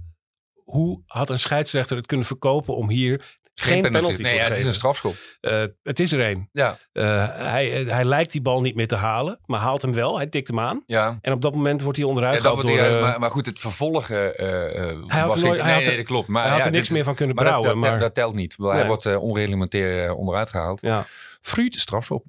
Hoe 0.64 1.04
had 1.06 1.30
een 1.30 1.40
scheidsrechter 1.40 1.98
het 1.98 2.06
kunnen 2.06 2.26
verkopen 2.26 2.76
om 2.76 2.90
hier 2.90 3.40
geen, 3.60 3.82
penalty, 3.82 4.22
Nee, 4.22 4.36
ja, 4.36 4.44
het 4.44 4.58
is 4.58 4.66
een 4.66 4.74
strafschop. 4.74 5.16
Eh, 5.42 5.64
het 5.84 6.00
is 6.00 6.12
er 6.12 6.20
één. 6.22 6.50
Ja. 6.52 6.78
Eh, 6.92 7.04
hij, 7.52 7.70
hij 7.88 8.04
lijkt 8.06 8.32
die 8.32 8.42
bal 8.42 8.62
niet 8.62 8.76
meer 8.76 8.88
te 8.88 8.96
halen, 8.96 9.40
maar 9.46 9.60
haalt 9.60 9.82
hem 9.82 9.94
wel. 9.94 10.18
Hij 10.18 10.28
tikt 10.28 10.48
hem 10.48 10.60
aan. 10.60 10.84
Ja. 10.86 11.18
En 11.22 11.34
op 11.34 11.42
dat 11.42 11.56
moment 11.56 11.82
wordt 11.82 11.98
hij 11.98 12.08
onderuit 12.08 12.36
Ja, 12.36 12.42
gehaald 12.42 12.66
eh, 12.66 13.02
maar, 13.02 13.20
maar 13.20 13.32
goed, 13.32 13.46
het 13.46 13.60
vervolg 13.60 14.10
eh, 14.10 14.28
eh, 14.28 14.98
Hij 15.08 15.20
had 15.20 15.28
was 15.30 15.42
er 15.42 15.48
nooit- 15.48 15.62
hij 15.62 15.66
nee, 15.66 15.74
had 15.74 15.82
er- 15.82 15.88
nee, 15.88 15.98
dat 15.98 16.06
klopt. 16.06 16.28
Maar 16.28 16.44
hij 16.44 16.52
had 16.52 16.66
er 16.66 16.72
niks 16.72 16.90
meer 16.90 17.04
van 17.04 17.16
kunnen 17.16 17.36
Maar 17.36 17.44
dat, 17.46 17.54
brouwen. 17.54 17.82
dat, 17.82 17.92
maar, 17.92 18.00
dat 18.00 18.14
telt 18.14 18.36
niet. 18.36 18.58
Nee. 18.58 18.72
Hij 18.72 18.86
wordt 18.88 19.06
eh, 19.06 19.22
onreglementair 19.24 20.06
eh, 20.06 20.18
onderuit 20.18 20.50
gehaald. 20.50 20.82
ja. 20.82 21.06
Fruit 21.42 21.76
strafschop. 21.80 22.26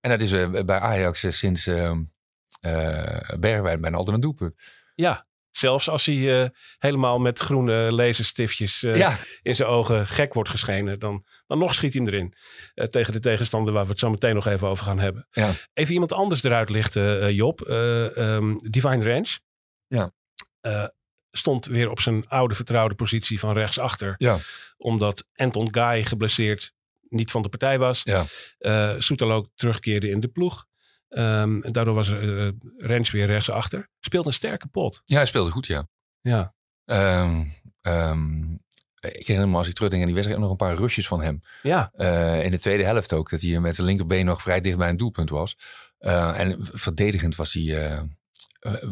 En 0.00 0.10
dat 0.10 0.20
is 0.20 0.32
eh, 0.32 0.48
bij 0.64 0.78
Ajax 0.78 1.24
eh, 1.24 1.30
sinds 1.30 1.66
uh, 1.66 1.92
Bergwijn 3.38 3.80
bijna 3.80 3.96
altijd 3.96 4.14
een 4.16 4.22
doelpunt. 4.22 4.54
ja, 4.94 5.26
zelfs 5.56 5.88
als 5.88 6.06
hij 6.06 6.42
eh, 6.42 6.48
helemaal 6.78 7.18
met 7.18 7.38
groene 7.38 7.92
laserstiftjes 7.92 8.82
eh, 8.82 8.96
ja, 8.96 9.16
in 9.42 9.54
zijn 9.54 9.68
ogen 9.68 10.06
gek 10.06 10.34
wordt 10.34 10.50
geschenen, 10.50 10.98
dan, 10.98 11.24
dan 11.46 11.58
nog 11.58 11.74
schiet 11.74 11.94
hij 11.94 12.02
hem 12.02 12.12
erin. 12.12 12.34
Eh, 12.74 12.86
tegen 12.86 13.12
de 13.12 13.20
tegenstander 13.20 13.72
waar 13.72 13.84
we 13.84 13.90
het 13.90 13.98
zo 13.98 14.10
meteen 14.10 14.34
nog 14.34 14.46
even 14.46 14.68
over 14.68 14.84
gaan 14.84 14.98
hebben. 14.98 15.26
Ja. 15.30 15.52
Even 15.72 15.92
iemand 15.92 16.12
anders 16.12 16.42
eruit 16.42 16.70
lichten, 16.70 17.34
Job. 17.34 17.60
Eh, 17.60 18.16
ehm, 18.16 18.56
Divine 18.56 19.04
Range. 19.04 19.38
Ja. 19.86 20.12
Stond 21.30 21.66
weer 21.66 21.90
op 21.90 22.00
zijn 22.00 22.28
oude 22.28 22.54
vertrouwde 22.54 22.94
positie 22.94 23.38
van 23.38 23.52
rechtsachter. 23.52 24.14
Ja. 24.18 24.38
Omdat 24.76 25.26
Anton 25.34 25.74
Guy 25.74 26.04
geblesseerd 26.04 26.72
niet 27.08 27.30
van 27.30 27.42
de 27.42 27.48
partij 27.48 27.78
was. 27.78 28.02
Ja. 28.02 28.26
Soetalo 28.98 29.48
terugkeerde 29.54 30.08
in 30.08 30.20
de 30.20 30.28
ploeg. 30.28 30.66
Ehm, 31.14 31.62
en 31.62 31.72
daardoor 31.72 31.94
was 31.94 32.08
uh, 32.08 32.50
Rens 32.76 33.10
weer 33.10 33.26
rechtsachter. 33.26 33.88
Speelde 34.00 34.28
een 34.28 34.34
sterke 34.34 34.66
pot. 34.66 35.02
ja, 35.04 35.16
hij 35.16 35.26
speelde 35.26 35.50
goed, 35.50 35.66
ja. 35.66 35.88
Ja. 36.20 36.54
Ehm, 36.84 37.44
ehm, 37.80 38.52
ik 39.00 39.26
herinner 39.26 39.48
me 39.48 39.56
als 39.56 39.68
ik 39.68 39.74
terugdenk 39.74 40.02
aan 40.02 40.08
die 40.08 40.16
wedstrijd 40.16 40.42
nog 40.42 40.50
een 40.50 40.66
paar 40.66 40.74
rushes 40.74 41.06
van 41.06 41.22
hem. 41.22 41.40
Ja. 41.62 41.92
Uh, 41.96 42.44
in 42.44 42.50
de 42.50 42.60
tweede 42.60 42.84
helft 42.84 43.12
ook. 43.12 43.30
Dat 43.30 43.40
hij 43.40 43.60
met 43.60 43.74
zijn 43.74 43.86
linkerbeen 43.86 44.24
nog 44.24 44.42
vrij 44.42 44.60
dicht 44.60 44.78
bij 44.78 44.88
een 44.88 44.96
doelpunt 44.96 45.30
was. 45.30 45.56
Uh, 46.00 46.40
en 46.40 46.56
verdedigend 46.72 47.36
was 47.36 47.52
hij, 47.52 48.02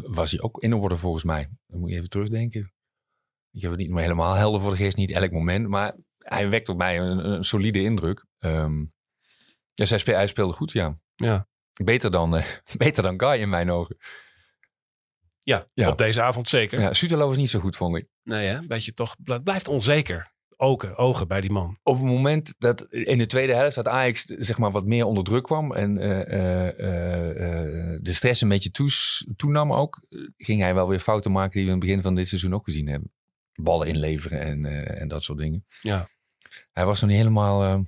was 0.01 0.31
hij 0.31 0.41
ook 0.41 0.61
in 0.61 0.73
orde 0.73 0.97
volgens 0.97 1.23
mij. 1.23 1.49
Dan 1.67 1.79
moet 1.79 1.89
je 1.89 1.95
even 1.95 2.09
terugdenken. 2.09 2.73
Ik 3.51 3.61
heb 3.61 3.71
het 3.71 3.79
niet 3.79 3.89
meer 3.89 4.01
helemaal 4.01 4.33
helder 4.33 4.61
voor 4.61 4.71
de 4.71 4.77
geest. 4.77 4.97
Niet 4.97 5.11
elk 5.11 5.31
moment. 5.31 5.67
Maar 5.67 5.95
hij 6.17 6.49
wekt 6.49 6.69
op 6.69 6.77
mij 6.77 6.99
een, 6.99 7.29
een 7.29 7.43
solide 7.43 7.81
indruk. 7.81 8.25
Dus 9.73 9.89
hij, 9.89 9.99
speel, 9.99 10.15
hij 10.15 10.27
speelde 10.27 10.53
goed, 10.53 10.71
ja. 10.71 10.99
Ja. 11.15 11.47
Beter 11.83 12.11
dan, 12.11 12.35
uh, 12.35 12.43
beter 12.77 13.03
dan 13.03 13.19
Guy 13.19 13.41
in 13.41 13.49
mijn 13.49 13.71
ogen. 13.71 13.97
Ja, 15.43 15.67
ja, 15.73 15.89
op 15.89 15.97
deze 15.97 16.21
avond 16.21 16.49
zeker. 16.49 16.79
Ja, 16.79 16.93
Sutelo 16.93 17.27
was 17.27 17.37
niet 17.37 17.49
zo 17.49 17.59
goed, 17.59 17.75
vond 17.75 17.97
ik. 17.97 18.07
Nee, 18.23 18.47
hè? 18.47 18.67
Beetje 18.67 18.93
toch, 18.93 19.15
het 19.23 19.43
blijft 19.43 19.67
onzeker. 19.67 20.31
Ogen, 20.57 20.97
ogen 20.97 21.27
bij 21.27 21.41
die 21.41 21.51
man. 21.51 21.79
Op 21.83 21.95
het 21.95 22.05
moment 22.05 22.55
dat 22.57 22.81
in 22.89 23.17
de 23.17 23.25
tweede 23.25 23.53
helft 23.53 23.75
dat 23.75 23.87
Ajax 23.87 24.23
zeg 24.23 24.57
maar 24.57 24.71
wat 24.71 24.85
meer 24.85 25.05
onder 25.05 25.23
druk 25.23 25.43
kwam 25.43 25.73
en 25.73 25.97
uh, 25.97 26.09
uh, 26.09 26.65
uh, 26.65 27.99
de 28.01 28.13
stress 28.13 28.41
een 28.41 28.49
beetje 28.49 28.71
toes, 28.71 29.27
toenam 29.35 29.73
ook, 29.73 30.01
ging 30.37 30.61
hij 30.61 30.73
wel 30.73 30.87
weer 30.87 30.99
fouten 30.99 31.31
maken 31.31 31.51
die 31.51 31.61
we 31.61 31.67
in 31.67 31.75
het 31.75 31.85
begin 31.85 32.01
van 32.01 32.15
dit 32.15 32.27
seizoen 32.27 32.53
ook 32.53 32.63
gezien 32.63 32.87
hebben. 32.87 33.11
Ballen 33.61 33.87
inleveren 33.87 34.39
en, 34.39 34.65
eh, 34.65 35.01
en 35.01 35.07
dat 35.07 35.23
soort 35.23 35.37
dingen. 35.37 35.65
Ja. 35.81 36.09
Hij 36.71 36.85
was 36.85 37.01
nog 37.01 37.09
niet 37.09 37.19
helemaal 37.19 37.83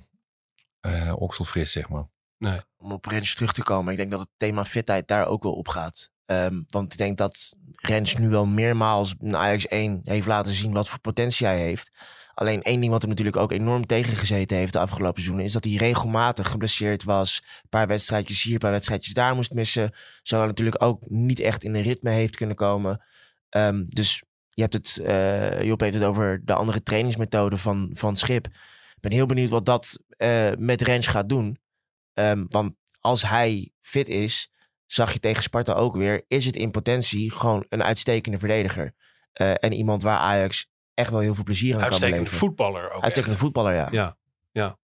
okselfris, 1.14 1.72
zeg 1.72 1.88
maar. 1.88 2.08
Nee. 2.38 2.60
Om 2.76 2.92
op 2.92 3.06
Rens 3.06 3.34
terug 3.34 3.52
te 3.52 3.62
komen, 3.62 3.90
ik 3.92 3.98
denk 3.98 4.10
dat 4.10 4.20
het 4.20 4.28
thema 4.36 4.64
fitheid 4.64 5.08
daar 5.08 5.26
ook 5.26 5.42
wel 5.42 5.52
op 5.52 5.68
gaat. 5.68 6.10
Um, 6.26 6.64
want 6.68 6.92
ik 6.92 6.98
denk 6.98 7.18
dat 7.18 7.54
Rens 7.72 8.16
nu 8.16 8.28
wel 8.28 8.46
meermaals 8.46 9.14
in 9.20 9.36
Ajax 9.36 9.66
1 9.66 10.00
heeft 10.04 10.26
laten 10.26 10.52
zien 10.52 10.72
wat 10.72 10.88
voor 10.88 10.98
potentie 10.98 11.46
hij 11.46 11.60
heeft. 11.60 11.90
Alleen 12.34 12.62
één 12.62 12.80
ding 12.80 12.92
wat 12.92 13.00
hem 13.00 13.10
natuurlijk 13.10 13.36
ook 13.36 13.52
enorm 13.52 13.86
tegengezeten 13.86 14.56
heeft 14.56 14.72
de 14.72 14.78
afgelopen 14.78 15.14
seizoenen... 15.14 15.44
is 15.44 15.52
dat 15.52 15.64
hij 15.64 15.74
regelmatig 15.74 16.50
geblesseerd 16.50 17.04
was. 17.04 17.42
Een 17.62 17.68
paar 17.68 17.86
wedstrijdjes 17.86 18.42
hier, 18.42 18.52
een 18.52 18.58
paar 18.58 18.70
wedstrijdjes 18.70 19.14
daar 19.14 19.34
moest 19.34 19.52
missen. 19.52 19.94
Zo 20.22 20.46
natuurlijk 20.46 20.82
ook 20.82 21.02
niet 21.10 21.40
echt 21.40 21.64
in 21.64 21.74
een 21.74 21.82
ritme 21.82 22.10
heeft 22.10 22.36
kunnen 22.36 22.56
komen. 22.56 23.04
Um, 23.50 23.86
dus 23.88 24.22
je 24.50 24.62
hebt 24.62 24.74
het, 24.74 24.98
uh, 25.02 25.62
Job 25.62 25.80
heeft 25.80 25.94
het 25.94 26.04
over 26.04 26.42
de 26.44 26.54
andere 26.54 26.82
trainingsmethode 26.82 27.58
van, 27.58 27.90
van 27.92 28.16
Schip. 28.16 28.46
Ik 28.46 29.00
ben 29.00 29.12
heel 29.12 29.26
benieuwd 29.26 29.50
wat 29.50 29.66
dat 29.66 29.98
uh, 30.18 30.48
met 30.58 30.82
Rens 30.82 31.06
gaat 31.06 31.28
doen. 31.28 31.58
Um, 32.18 32.46
want 32.48 32.74
als 33.00 33.22
hij 33.22 33.72
fit 33.80 34.08
is, 34.08 34.50
zag 34.86 35.12
je 35.12 35.20
tegen 35.20 35.42
Sparta 35.42 35.72
ook 35.72 35.96
weer... 35.96 36.24
is 36.28 36.46
het 36.46 36.56
in 36.56 36.70
potentie 36.70 37.30
gewoon 37.30 37.64
een 37.68 37.82
uitstekende 37.82 38.38
verdediger. 38.38 38.94
Uh, 39.40 39.52
en 39.60 39.72
iemand 39.72 40.02
waar 40.02 40.18
Ajax 40.18 40.66
echt 40.94 41.10
wel 41.10 41.20
heel 41.20 41.34
veel 41.34 41.44
plezier 41.44 41.74
aan 41.74 41.80
kan 41.80 41.88
beleven. 41.88 42.18
Uitstekende 42.18 42.38
voetballer 42.46 42.90
ook 42.90 43.02
Uitstekende 43.02 43.34
echt. 43.34 43.44
voetballer, 43.44 43.74
ja. 43.74 43.88
Ja, 43.90 44.16
ja. 44.52 44.78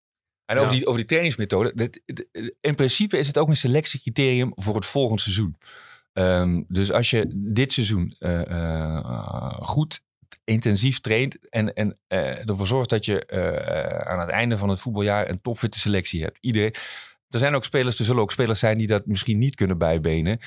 En 0.44 0.58
over, 0.58 0.72
ja. 0.72 0.78
die, 0.78 0.86
over 0.86 0.98
die 0.98 1.08
trainingsmethode. 1.08 1.72
Dit, 1.74 2.02
dit, 2.04 2.28
in 2.60 2.74
principe 2.74 3.18
is 3.18 3.26
het 3.26 3.38
ook 3.38 3.48
een 3.48 3.56
selectiecriterium 3.56 4.52
voor 4.54 4.74
het 4.74 4.86
volgende 4.86 5.22
seizoen. 5.22 5.58
Um, 6.12 6.64
dus 6.68 6.92
als 6.92 7.10
je 7.10 7.32
dit 7.34 7.72
seizoen 7.72 8.16
uh, 8.18 8.40
uh, 8.40 9.58
goed 9.60 10.04
intensief 10.44 11.00
traint 11.00 11.48
en, 11.48 11.74
en 11.74 11.98
uh, 12.08 12.48
ervoor 12.48 12.66
zorgt 12.66 12.90
dat 12.90 13.04
je 13.04 13.26
aan 14.06 14.20
het 14.20 14.28
einde 14.28 14.58
van 14.58 14.68
het 14.68 14.80
voetbaljaar 14.80 15.28
een 15.28 15.40
topfitte 15.40 15.78
selectie 15.78 16.22
hebt. 16.22 16.38
Iedereen, 16.40 16.74
er 17.34 17.38
zijn 17.38 17.54
ook 17.54 17.64
spelers, 17.64 17.98
er 17.98 18.04
zullen 18.04 18.22
ook 18.22 18.30
spelers 18.30 18.58
zijn 18.58 18.78
die 18.78 18.86
dat 18.86 19.06
misschien 19.06 19.38
niet 19.38 19.54
kunnen 19.54 19.78
bijbenen. 19.78 20.38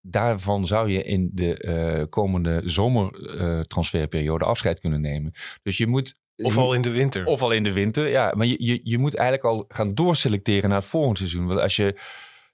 Daarvan 0.00 0.66
zou 0.66 0.90
je 0.90 1.02
in 1.02 1.30
de 1.32 1.64
uh, 1.64 2.04
komende 2.08 2.62
zomertransferperiode 2.64 4.44
uh, 4.44 4.50
afscheid 4.50 4.80
kunnen 4.80 5.00
nemen. 5.00 5.32
Dus 5.62 5.76
je 5.76 5.86
moet. 5.86 6.16
Of 6.36 6.56
al 6.56 6.74
in 6.74 6.82
de 6.82 6.90
winter. 6.90 7.26
Of 7.26 7.42
al 7.42 7.50
in 7.50 7.62
de 7.62 7.72
winter, 7.72 8.08
ja. 8.08 8.32
Maar 8.36 8.46
je, 8.46 8.64
je, 8.64 8.80
je 8.82 8.98
moet 8.98 9.14
eigenlijk 9.14 9.48
al 9.48 9.64
gaan 9.68 9.94
doorselecteren 9.94 10.68
naar 10.68 10.78
het 10.78 10.88
volgende 10.88 11.18
seizoen. 11.18 11.46
Want 11.46 11.60
als 11.60 11.76
je 11.76 12.00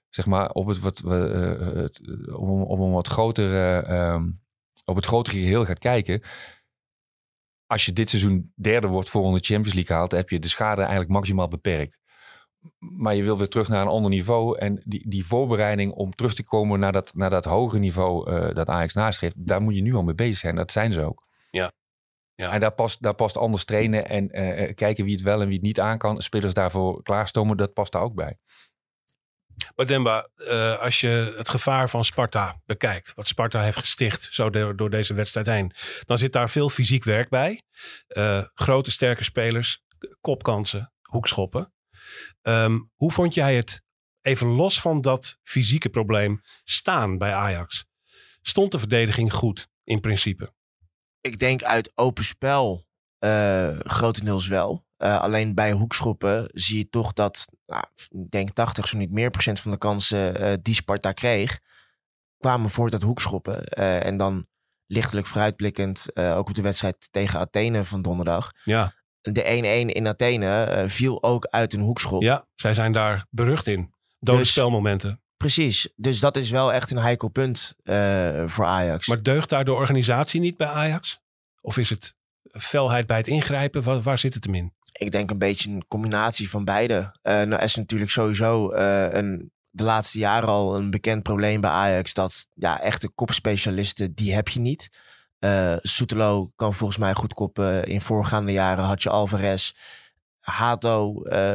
zeg 0.09 0.25
maar 0.25 0.49
op 0.49 0.67
het 0.67 0.79
wat 0.79 1.01
uh, 1.05 1.11
het, 1.59 2.01
op, 2.31 2.49
op, 2.49 2.79
een 2.79 2.91
wat 2.91 3.07
grotere 3.07 3.87
um, 4.13 4.43
op 4.85 4.95
het 4.95 5.05
grotere 5.05 5.37
geheel 5.37 5.65
gaat 5.65 5.79
kijken. 5.79 6.21
Als 7.65 7.85
je 7.85 7.93
dit 7.93 8.09
seizoen 8.09 8.51
derde 8.55 8.87
wordt 8.87 9.09
voor 9.09 9.33
de 9.33 9.45
Champions 9.45 9.73
League 9.73 9.95
haalt, 9.95 10.11
heb 10.11 10.29
je 10.29 10.39
de 10.39 10.47
schade 10.47 10.81
eigenlijk 10.81 11.11
maximaal 11.11 11.47
beperkt. 11.47 11.99
Maar 12.79 13.15
je 13.15 13.23
wil 13.23 13.37
weer 13.37 13.47
terug 13.47 13.67
naar 13.67 13.81
een 13.81 13.87
ander 13.87 14.11
niveau. 14.11 14.57
En 14.57 14.81
die, 14.85 15.09
die 15.09 15.25
voorbereiding 15.25 15.91
om 15.91 16.11
terug 16.11 16.33
te 16.33 16.43
komen 16.43 16.79
naar 16.79 16.91
dat, 16.91 17.11
naar 17.13 17.29
dat 17.29 17.45
hogere 17.45 17.79
niveau 17.79 18.31
uh, 18.31 18.53
dat 18.53 18.69
Ajax 18.69 18.93
nastreeft, 18.93 19.47
daar 19.47 19.61
moet 19.61 19.75
je 19.75 19.81
nu 19.81 19.93
al 19.95 20.03
mee 20.03 20.15
bezig 20.15 20.37
zijn. 20.37 20.55
Dat 20.55 20.71
zijn 20.71 20.91
ze 20.91 21.01
ook. 21.01 21.27
Ja. 21.51 21.71
ja. 22.35 22.51
En 22.51 22.59
daar 22.59 22.73
past, 22.73 23.01
daar 23.01 23.13
past 23.13 23.37
anders 23.37 23.65
trainen 23.65 24.07
en 24.09 24.39
uh, 24.39 24.73
kijken 24.73 25.05
wie 25.05 25.13
het 25.13 25.23
wel 25.23 25.41
en 25.41 25.47
wie 25.47 25.55
het 25.55 25.65
niet 25.65 25.79
aan 25.79 25.97
kan. 25.97 26.21
Spelers 26.21 26.53
daarvoor 26.53 27.03
klaarstomen, 27.03 27.57
dat 27.57 27.73
past 27.73 27.91
daar 27.91 28.01
ook 28.01 28.15
bij. 28.15 28.37
Maar 29.75 29.85
Demba, 29.85 30.29
uh, 30.35 30.79
als 30.79 30.99
je 30.99 31.33
het 31.37 31.49
gevaar 31.49 31.89
van 31.89 32.05
Sparta 32.05 32.61
bekijkt, 32.65 33.13
wat 33.13 33.27
Sparta 33.27 33.61
heeft 33.61 33.77
gesticht 33.77 34.27
zo 34.31 34.49
door, 34.49 34.75
door 34.75 34.89
deze 34.89 35.13
wedstrijd 35.13 35.45
heen, 35.45 35.73
dan 36.05 36.17
zit 36.17 36.33
daar 36.33 36.49
veel 36.49 36.69
fysiek 36.69 37.03
werk 37.03 37.29
bij. 37.29 37.61
Grote, 38.53 38.91
sterke 38.91 39.23
spelers, 39.23 39.83
kopkansen, 40.21 40.93
hoekschoppen. 41.01 41.74
Um, 42.41 42.91
hoe 42.95 43.11
vond 43.11 43.33
jij 43.33 43.55
het, 43.55 43.83
even 44.21 44.47
los 44.47 44.81
van 44.81 45.01
dat 45.01 45.37
fysieke 45.43 45.89
probleem, 45.89 46.41
staan 46.63 47.17
bij 47.17 47.33
Ajax? 47.33 47.85
Stond 48.41 48.71
de 48.71 48.79
verdediging 48.79 49.33
goed? 49.33 49.67
in 49.85 49.99
principe. 49.99 50.53
Ik 51.21 51.39
denk 51.39 51.63
uit 51.63 51.91
open 51.95 52.23
spel 52.23 52.87
uh, 53.19 53.79
grotendeels 53.79 54.47
wel. 54.47 54.85
Uh, 54.97 55.19
alleen 55.19 55.55
bij 55.55 55.71
hoekschoppen 55.71 56.49
zie 56.53 56.77
je 56.77 56.89
toch 56.89 57.13
dat, 57.13 57.47
nou, 57.65 57.83
ik 58.09 58.31
denk 58.31 58.49
80, 58.49 58.87
zo 58.87 58.97
niet 58.97 59.11
meer 59.11 59.29
procent 59.29 59.59
van 59.59 59.71
de 59.71 59.77
kansen 59.77 60.41
uh, 60.41 60.53
die 60.61 60.73
Sparta 60.73 61.11
kreeg, 61.11 61.59
kwamen 62.37 62.69
voort 62.69 62.93
uit 62.93 63.01
hoekschoppen. 63.01 63.63
en 64.03 64.17
dan 64.17 64.47
lichtelijk 64.85 65.27
vooruitblikkend, 65.27 66.17
ook 66.17 66.49
op 66.49 66.55
de 66.55 66.61
wedstrijd 66.61 67.07
tegen 67.11 67.39
Athene 67.39 67.85
van 67.85 68.01
donderdag. 68.01 68.51
Ja. 68.63 68.93
De 69.31 69.85
1-1 69.89 69.95
in 69.95 70.07
Athene 70.07 70.83
viel 70.87 71.23
ook 71.23 71.45
uit 71.45 71.73
een 71.73 71.81
hoekschop. 71.81 72.21
Ja, 72.21 72.47
zij 72.55 72.73
zijn 72.73 72.91
daar 72.91 73.25
berucht 73.29 73.67
in. 73.67 73.93
Dode 74.19 74.37
dus, 74.37 74.51
spelmomenten. 74.51 75.21
Precies, 75.37 75.89
dus 75.95 76.19
dat 76.19 76.37
is 76.37 76.49
wel 76.49 76.73
echt 76.73 76.91
een 76.91 76.97
heikel 76.97 77.27
punt 77.27 77.75
voor 78.45 78.65
Ajax. 78.65 79.07
Maar 79.07 79.23
deugt 79.23 79.49
daar 79.49 79.65
de 79.65 79.73
organisatie 79.73 80.39
niet 80.39 80.57
bij 80.57 80.67
Ajax? 80.67 81.19
Of 81.61 81.77
is 81.77 81.89
het 81.89 82.15
felheid 82.51 83.07
bij 83.07 83.17
het 83.17 83.27
ingrijpen? 83.27 83.83
Waar, 83.83 84.01
waar 84.01 84.19
zit 84.19 84.33
het 84.33 84.43
hem 84.43 84.55
in? 84.55 84.73
Ik 84.91 85.11
denk 85.11 85.29
een 85.29 85.37
beetje 85.37 85.69
een 85.69 85.87
combinatie 85.87 86.49
van 86.49 86.65
beide. 86.65 86.95
Uh, 87.23 87.41
nou 87.41 87.63
is 87.63 87.75
natuurlijk 87.75 88.11
sowieso 88.11 88.71
een, 88.71 89.51
de 89.69 89.83
laatste 89.83 90.17
jaren 90.17 90.49
al 90.49 90.77
een 90.77 90.89
bekend 90.89 91.23
probleem 91.23 91.61
bij 91.61 91.69
Ajax. 91.69 92.13
Dat 92.13 92.47
ja, 92.53 92.81
echte 92.81 93.09
kopspecialisten, 93.09 94.13
die 94.13 94.33
heb 94.33 94.47
je 94.47 94.59
niet. 94.59 94.89
Uh, 95.45 95.75
Soetelo 95.81 96.51
kan 96.55 96.73
volgens 96.73 96.99
mij 96.99 97.13
goed 97.13 97.33
koppen. 97.33 97.83
In 97.83 98.01
voorgaande 98.01 98.51
jaren 98.51 98.83
had 98.83 99.03
je 99.03 99.09
Alvarez. 99.09 99.71
Hato 100.39 101.13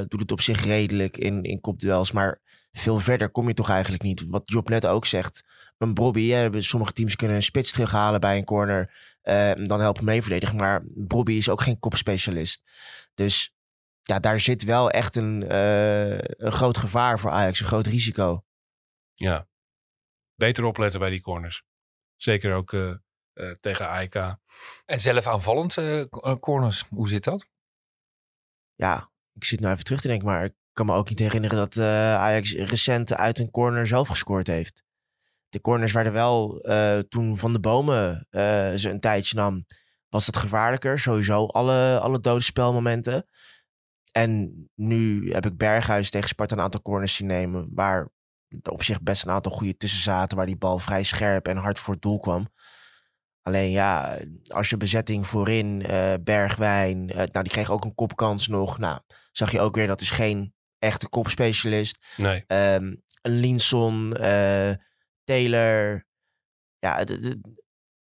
doet 0.08 0.20
het 0.20 0.32
op 0.32 0.40
zich 0.40 0.64
redelijk 0.64 1.16
in, 1.16 1.42
in 1.42 1.60
kopduels. 1.60 2.12
Maar 2.12 2.40
veel 2.70 2.98
verder 2.98 3.30
kom 3.30 3.48
je 3.48 3.54
toch 3.54 3.70
eigenlijk 3.70 4.02
niet. 4.02 4.26
Wat 4.28 4.42
Job 4.44 4.68
net 4.68 4.86
ook 4.86 5.06
zegt. 5.06 5.44
Een 5.78 5.94
Bobby, 5.94 6.28
hè, 6.28 6.62
sommige 6.62 6.92
teams 6.92 7.16
kunnen 7.16 7.36
een 7.36 7.42
spits 7.42 7.72
terughalen 7.72 8.20
bij 8.20 8.36
een 8.36 8.44
corner. 8.44 8.94
Uh, 9.22 9.52
dan 9.54 9.80
helpt 9.80 10.00
mee 10.00 10.22
verdedigen. 10.22 10.56
Maar 10.56 10.82
Bobby 10.84 11.32
is 11.32 11.48
ook 11.48 11.60
geen 11.60 11.78
kopspecialist. 11.78 12.62
Dus 13.14 13.54
ja, 14.02 14.18
daar 14.18 14.40
zit 14.40 14.64
wel 14.64 14.90
echt 14.90 15.16
een, 15.16 15.54
een 16.44 16.52
groot 16.52 16.78
gevaar 16.78 17.18
voor 17.18 17.30
Ajax. 17.30 17.60
Een 17.60 17.66
groot 17.66 17.86
risico. 17.86 18.44
Ja, 19.14 19.48
beter 20.34 20.64
opletten 20.64 21.00
bij 21.00 21.10
die 21.10 21.20
corners. 21.20 21.62
Zeker 22.16 22.54
ook 22.54 23.00
tegen 23.60 23.88
AEK. 23.88 24.14
En 24.84 25.00
zelf 25.00 25.26
aanvallend 25.26 25.74
corners, 26.40 26.84
hoe 26.90 27.08
zit 27.08 27.24
dat? 27.24 27.46
Ja, 28.74 29.10
ik 29.32 29.44
zit 29.44 29.60
nu 29.60 29.68
even 29.68 29.84
terug 29.84 30.00
te 30.00 30.08
denken, 30.08 30.26
maar 30.26 30.44
ik 30.44 30.54
kan 30.72 30.86
me 30.86 30.94
ook 30.94 31.08
niet 31.08 31.18
herinneren 31.18 31.56
dat 31.56 31.78
Ajax 31.78 32.54
recent 32.54 33.14
uit 33.14 33.38
een 33.38 33.50
corner 33.50 33.86
zelf 33.86 34.08
gescoord 34.08 34.46
heeft 34.46 34.84
de 35.50 35.60
corners 35.60 35.92
werden 35.92 36.12
wel 36.12 36.58
uh, 36.62 36.98
toen 36.98 37.38
Van 37.38 37.52
de 37.52 37.60
Bomen 37.60 38.26
uh, 38.30 38.40
ze 38.74 38.90
een 38.90 39.00
tijdje 39.00 39.36
nam, 39.36 39.66
was 40.08 40.26
het 40.26 40.36
gevaarlijker. 40.36 40.98
Sowieso 40.98 41.46
alle, 41.46 41.98
alle 42.00 42.20
dode 42.20 42.42
spelmomenten. 42.42 43.24
En 44.12 44.52
nu 44.74 45.32
heb 45.32 45.46
ik 45.46 45.56
Berghuis 45.56 46.10
tegen 46.10 46.28
Sparta 46.28 46.54
een 46.54 46.62
aantal 46.62 46.82
corners 46.82 47.14
zien 47.14 47.26
nemen. 47.26 47.70
Waar 47.74 48.08
op 48.70 48.82
zich 48.82 49.02
best 49.02 49.24
een 49.24 49.30
aantal 49.30 49.52
goede 49.52 49.76
tussen 49.76 50.02
zaten. 50.02 50.36
Waar 50.36 50.46
die 50.46 50.56
bal 50.56 50.78
vrij 50.78 51.02
scherp 51.02 51.46
en 51.46 51.56
hard 51.56 51.78
voor 51.78 51.94
het 51.94 52.02
doel 52.02 52.18
kwam. 52.18 52.46
Alleen 53.42 53.70
ja, 53.70 54.18
als 54.48 54.70
je 54.70 54.76
bezetting 54.76 55.26
voorin, 55.26 55.84
uh, 55.90 56.14
Bergwijn, 56.20 57.06
nou 57.06 57.30
die 57.30 57.52
kreeg 57.52 57.70
ook 57.70 57.84
een 57.84 57.94
kopkans 57.94 58.48
nog. 58.48 58.78
Nou, 58.78 59.00
zag 59.32 59.52
je 59.52 59.60
ook 59.60 59.74
weer 59.74 59.86
dat 59.86 60.00
is 60.00 60.10
geen 60.10 60.54
echte 60.78 61.08
kopspecialist. 61.08 62.14
Nee. 62.16 62.44
Um, 62.46 63.02
een 63.22 63.32
Linson, 63.32 64.16
Taylor. 65.24 66.06
Ja, 66.78 66.96
het, 66.96 67.08
het, 67.08 67.38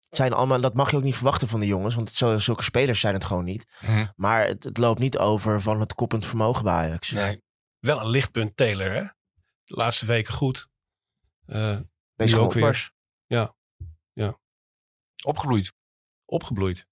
zijn 0.09 0.33
allemaal, 0.33 0.61
dat 0.61 0.73
mag 0.73 0.91
je 0.91 0.97
ook 0.97 1.03
niet 1.03 1.15
verwachten 1.15 1.47
van 1.47 1.59
de 1.59 1.65
jongens. 1.65 1.95
Want 1.95 2.11
zulke 2.37 2.63
spelers 2.63 2.99
zijn 2.99 3.13
het 3.13 3.25
gewoon 3.25 3.43
niet. 3.43 3.65
Mhm. 3.81 4.07
Maar 4.15 4.47
het, 4.47 4.63
het, 4.63 4.77
loopt 4.77 4.99
niet 4.99 5.17
over 5.17 5.61
van 5.61 5.79
het 5.79 5.93
koppend 5.93 6.25
vermogen 6.25 6.63
bij 6.63 6.73
Ajax. 6.73 7.11
Nee. 7.11 7.41
Wel 7.79 7.99
een 7.99 8.09
lichtpunt 8.09 8.57
Taylor, 8.57 8.91
hè? 8.91 9.01
De 9.63 9.75
laatste 9.75 10.05
weken 10.05 10.33
goed. 10.33 10.67
Uh, 11.45 11.79
Deze 12.15 12.39
ook 12.39 12.53
weer. 12.53 12.91
Ja. 13.25 13.55
ja. 14.13 14.39
Opgebloeid. 15.25 15.73
Opgebloeid. 16.25 16.85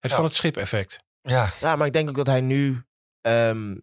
Het 0.00 0.10
Ja. 0.10 0.16
van 0.16 0.24
het 0.24 0.34
schip 0.34 0.56
effect. 0.56 1.02
Ja. 1.20 1.50
Ja, 1.60 1.76
maar 1.76 1.86
ik 1.86 1.92
denk 1.92 2.08
ook 2.08 2.16
dat 2.16 2.26
hij 2.26 2.40
nu, 2.40 2.84
ehm, 3.20 3.76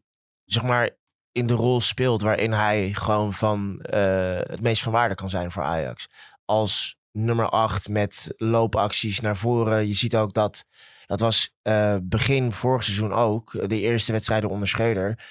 zeg 0.45 0.63
maar, 0.63 0.89
in 1.31 1.47
de 1.47 1.53
rol 1.53 1.81
speelt 1.81 2.21
waarin 2.21 2.51
hij 2.51 2.93
gewoon 2.93 3.33
van 3.33 3.81
eh, 3.81 4.39
het 4.43 4.61
meest 4.61 4.83
van 4.83 4.91
waarde 4.91 5.15
kan 5.15 5.29
zijn 5.29 5.51
voor 5.51 5.63
Ajax. 5.63 6.07
Als 6.45 6.99
nummer 7.11 7.49
8 7.49 7.89
met 7.89 8.33
loopacties 8.37 9.19
naar 9.19 9.37
voren. 9.37 9.87
Je 9.87 9.93
ziet 9.93 10.15
ook 10.15 10.33
dat, 10.33 10.65
dat 11.05 11.19
was 11.19 11.53
eh, 11.61 11.95
begin 12.03 12.51
vorig 12.51 12.83
seizoen 12.83 13.13
ook, 13.13 13.69
de 13.69 13.79
eerste 13.79 14.11
wedstrijden 14.11 14.49
onder 14.49 14.67
Schreuder, 14.67 15.25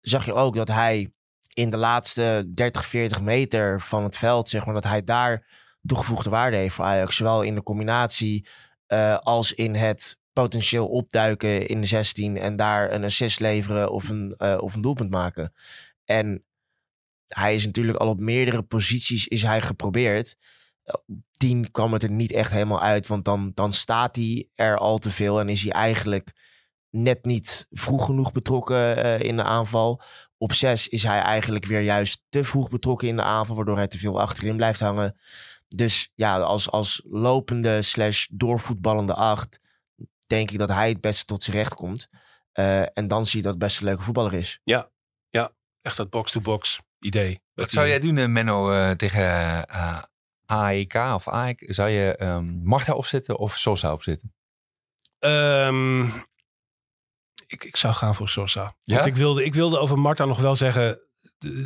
zag 0.00 0.24
je 0.24 0.34
ook 0.34 0.54
dat 0.54 0.68
hij 0.68 1.10
in 1.52 1.70
de 1.70 1.76
laatste 1.76 2.50
30, 2.54 2.86
40 2.86 3.20
meter 3.20 3.80
van 3.80 4.04
het 4.04 4.16
veld, 4.16 4.48
zeg 4.48 4.64
maar, 4.64 4.74
dat 4.74 4.84
hij 4.84 5.04
daar 5.04 5.46
toegevoegde 5.86 6.30
waarde 6.30 6.56
heeft 6.56 6.74
voor 6.74 6.84
Ajax. 6.84 7.16
Zowel 7.16 7.42
in 7.42 7.54
de 7.54 7.62
combinatie 7.62 8.46
eh, 8.86 9.18
als 9.18 9.52
in 9.52 9.74
het 9.74 10.18
potentieel 10.32 10.88
opduiken 10.88 11.66
in 11.66 11.80
de 11.80 11.86
16 11.86 12.36
en 12.36 12.56
daar 12.56 12.92
een 12.92 13.04
assist 13.04 13.40
leveren 13.40 13.90
of 13.90 14.08
een, 14.08 14.34
uh, 14.38 14.58
of 14.60 14.74
een 14.74 14.80
doelpunt 14.80 15.10
maken. 15.10 15.52
En 16.04 16.44
hij 17.26 17.54
is 17.54 17.66
natuurlijk 17.66 17.98
al 17.98 18.08
op 18.08 18.20
meerdere 18.20 18.62
posities 18.62 19.26
is 19.26 19.42
hij 19.42 19.62
geprobeerd. 19.62 20.36
Op 20.84 21.04
10 21.36 21.70
kwam 21.70 21.92
het 21.92 22.02
er 22.02 22.10
niet 22.10 22.32
echt 22.32 22.50
helemaal 22.50 22.82
uit, 22.82 23.06
want 23.06 23.24
dan, 23.24 23.52
dan 23.54 23.72
staat 23.72 24.16
hij 24.16 24.48
er 24.54 24.78
al 24.78 24.98
te 24.98 25.10
veel 25.10 25.40
en 25.40 25.48
is 25.48 25.62
hij 25.62 25.72
eigenlijk 25.72 26.32
net 26.90 27.24
niet 27.24 27.66
vroeg 27.70 28.04
genoeg 28.04 28.32
betrokken 28.32 28.98
uh, 28.98 29.20
in 29.20 29.36
de 29.36 29.42
aanval. 29.42 30.02
Op 30.38 30.52
6 30.52 30.88
is 30.88 31.02
hij 31.02 31.20
eigenlijk 31.20 31.64
weer 31.64 31.80
juist 31.80 32.22
te 32.28 32.44
vroeg 32.44 32.68
betrokken 32.68 33.08
in 33.08 33.16
de 33.16 33.22
aanval, 33.22 33.56
waardoor 33.56 33.76
hij 33.76 33.88
te 33.88 33.98
veel 33.98 34.20
achterin 34.20 34.56
blijft 34.56 34.80
hangen. 34.80 35.18
Dus 35.68 36.12
ja, 36.14 36.38
als, 36.40 36.70
als 36.70 37.02
lopende 37.04 37.82
slash 37.82 38.26
doorvoetballende 38.30 39.14
acht 39.14 39.60
denk 40.26 40.50
ik 40.50 40.58
dat 40.58 40.68
hij 40.68 40.88
het 40.88 41.00
beste 41.00 41.24
tot 41.24 41.42
zijn 41.42 41.56
recht 41.56 41.74
komt. 41.74 42.08
Uh, 42.54 42.80
en 42.98 43.08
dan 43.08 43.26
zie 43.26 43.36
je 43.36 43.42
dat 43.42 43.52
het 43.52 43.62
best 43.62 43.78
een 43.78 43.84
leuke 43.84 44.02
voetballer 44.02 44.34
is. 44.34 44.60
Ja, 44.64 44.90
ja. 45.28 45.52
echt 45.80 45.96
dat 45.96 46.10
box-to-box 46.10 46.80
idee. 46.98 47.40
Wat 47.54 47.70
zou 47.70 47.88
jij 47.88 47.98
doen, 47.98 48.32
Menno, 48.32 48.72
uh, 48.72 48.90
tegen 48.90 49.22
uh, 49.70 50.02
AEK 50.46 50.94
of 50.94 51.28
AEK? 51.28 51.64
Zou 51.66 51.88
je 51.88 52.22
um, 52.22 52.60
Marta 52.64 52.94
opzetten 52.94 53.38
of 53.38 53.56
Sosa 53.56 53.92
opzetten? 53.92 54.34
Um, 55.18 56.04
ik, 57.46 57.64
ik 57.64 57.76
zou 57.76 57.94
gaan 57.94 58.14
voor 58.14 58.28
Sosa. 58.28 58.76
Ja? 58.82 58.94
Want 58.94 59.06
ik 59.06 59.16
wilde, 59.16 59.44
ik 59.44 59.54
wilde 59.54 59.78
over 59.78 59.98
Marta 59.98 60.24
nog 60.24 60.40
wel 60.40 60.56
zeggen, 60.56 61.00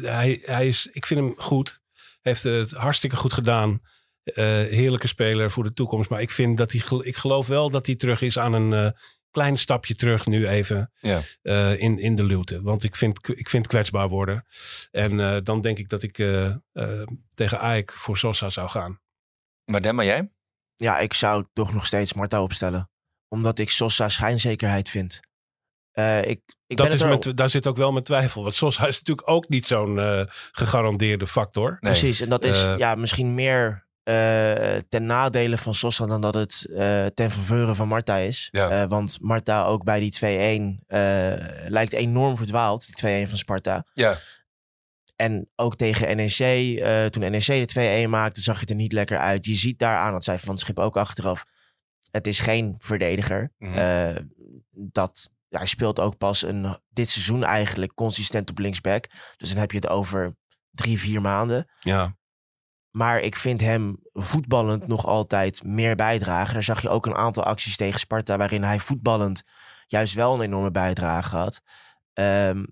hij, 0.02 0.42
hij 0.44 0.68
is, 0.68 0.86
ik 0.86 1.06
vind 1.06 1.20
hem 1.20 1.34
goed. 1.36 1.79
Heeft 2.20 2.42
het 2.42 2.70
hartstikke 2.70 3.16
goed 3.16 3.32
gedaan. 3.32 3.80
Uh, 4.24 4.34
heerlijke 4.44 5.06
speler 5.06 5.50
voor 5.50 5.64
de 5.64 5.72
toekomst. 5.72 6.10
Maar 6.10 6.20
ik 6.20 6.30
vind 6.30 6.58
dat 6.58 6.72
hij, 6.72 6.98
ik 7.02 7.16
geloof 7.16 7.46
wel 7.46 7.70
dat 7.70 7.86
hij 7.86 7.96
terug 7.96 8.22
is 8.22 8.38
aan 8.38 8.52
een 8.52 8.72
uh, 8.84 8.90
klein 9.30 9.58
stapje 9.58 9.94
terug 9.94 10.26
nu 10.26 10.48
even 10.48 10.92
ja. 11.00 11.22
uh, 11.42 11.80
in, 11.80 11.98
in 11.98 12.16
de 12.16 12.24
luwte. 12.24 12.62
Want 12.62 12.84
ik 12.84 12.96
vind, 12.96 13.28
ik 13.28 13.48
vind 13.48 13.66
kwetsbaar 13.66 14.08
worden. 14.08 14.46
En 14.90 15.44
dan 15.44 15.60
denk 15.60 15.78
ik 15.78 15.88
dat 15.88 16.02
ik 16.02 16.14
tegen 17.34 17.60
Aik 17.60 17.92
voor 17.92 18.18
Sosa 18.18 18.50
zou 18.50 18.68
gaan. 18.68 19.00
Maar 19.64 19.82
Demma, 19.82 20.04
jij? 20.04 20.32
Ja, 20.76 20.98
ik 20.98 21.14
zou 21.14 21.46
toch 21.52 21.72
nog 21.72 21.86
steeds 21.86 22.12
Marta 22.12 22.42
opstellen. 22.42 22.90
Omdat 23.28 23.58
ik 23.58 23.70
Sosa 23.70 24.08
schijnzekerheid 24.08 24.88
vind. 24.88 25.20
Ik, 26.22 26.40
ik 26.66 26.76
dat 26.76 26.88
ben 26.88 26.96
is 26.96 27.02
met, 27.02 27.36
daar 27.36 27.50
zit 27.50 27.66
ook 27.66 27.76
wel 27.76 27.92
mijn 27.92 28.04
twijfel. 28.04 28.42
Want 28.42 28.54
Sosa 28.54 28.86
is 28.86 28.98
natuurlijk 28.98 29.28
ook 29.28 29.48
niet 29.48 29.66
zo'n 29.66 30.26
gegarandeerde 30.52 31.26
factor. 31.26 31.68
Nee. 31.68 31.78
Precies, 31.80 32.20
en 32.20 32.28
dat 32.28 32.44
is 32.44 32.62
ja, 32.62 32.94
misschien 32.94 33.34
meer 33.34 33.88
uh, 34.10 34.76
ten 34.88 35.06
nadele 35.06 35.58
van 35.58 35.74
Sosa 35.74 36.06
dan 36.06 36.20
dat 36.20 36.34
het 36.34 36.66
uh, 36.70 37.06
ten 37.06 37.30
faveur 37.30 37.74
van 37.74 37.88
Marta 37.88 38.16
is. 38.16 38.48
Ja. 38.50 38.82
Uh, 38.82 38.88
want 38.88 39.18
Marta 39.20 39.64
ook 39.64 39.84
bij 39.84 40.00
die 40.00 40.78
2-1 40.86 40.86
lijkt 41.68 41.92
enorm 41.92 42.36
verdwaald, 42.36 43.00
die 43.00 43.26
2-1 43.26 43.28
van 43.28 43.38
Sparta. 43.38 43.84
Ja. 43.92 44.18
En 45.16 45.48
ook 45.56 45.76
tegen 45.76 46.16
NEC, 46.16 46.78
toen 47.10 47.30
NEC 47.30 47.68
de 47.68 48.04
2-1 48.06 48.08
maakte, 48.08 48.40
zag 48.40 48.60
je 48.60 48.66
er 48.66 48.74
niet 48.74 48.92
lekker 48.92 49.18
uit. 49.18 49.46
Je 49.46 49.54
ziet 49.54 49.78
daaraan, 49.78 50.12
dat 50.12 50.24
zei 50.24 50.38
Van 50.38 50.50
het 50.50 50.60
Schip 50.60 50.78
ook 50.78 50.96
achteraf, 50.96 51.44
het 52.10 52.26
is 52.26 52.40
geen 52.40 52.74
verdediger. 52.78 53.52
Mhm. 53.58 54.16
dat, 54.70 55.30
ja, 55.50 55.58
hij 55.58 55.66
speelt 55.66 56.00
ook 56.00 56.18
pas 56.18 56.42
een, 56.42 56.76
dit 56.88 57.10
seizoen 57.10 57.44
eigenlijk 57.44 57.94
consistent 57.94 58.50
op 58.50 58.58
linksback. 58.58 59.06
Dus 59.36 59.48
dan 59.48 59.58
heb 59.58 59.70
je 59.70 59.76
het 59.76 59.88
over 59.88 60.36
drie, 60.70 60.98
vier 60.98 61.20
maanden. 61.20 61.70
Ja. 61.80 62.16
Maar 62.90 63.20
ik 63.20 63.36
vind 63.36 63.60
hem 63.60 63.98
voetballend 64.12 64.86
nog 64.86 65.06
altijd 65.06 65.64
meer 65.64 65.96
bijdragen. 65.96 66.54
Daar 66.54 66.62
zag 66.62 66.82
je 66.82 66.88
ook 66.88 67.06
een 67.06 67.14
aantal 67.14 67.44
acties 67.44 67.76
tegen 67.76 68.00
Sparta 68.00 68.36
waarin 68.36 68.62
hij 68.62 68.78
voetballend 68.78 69.42
juist 69.86 70.14
wel 70.14 70.34
een 70.34 70.40
enorme 70.40 70.70
bijdrage 70.70 71.36
had. 71.36 71.62
Um, 72.12 72.66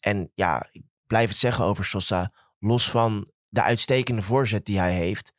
en 0.00 0.30
ja, 0.34 0.68
ik 0.70 0.82
blijf 1.06 1.28
het 1.28 1.38
zeggen 1.38 1.64
over 1.64 1.84
Sosa. 1.84 2.32
Los 2.58 2.90
van 2.90 3.30
de 3.48 3.62
uitstekende 3.62 4.22
voorzet 4.22 4.64
die 4.64 4.78
hij 4.78 4.92
heeft, 4.92 5.32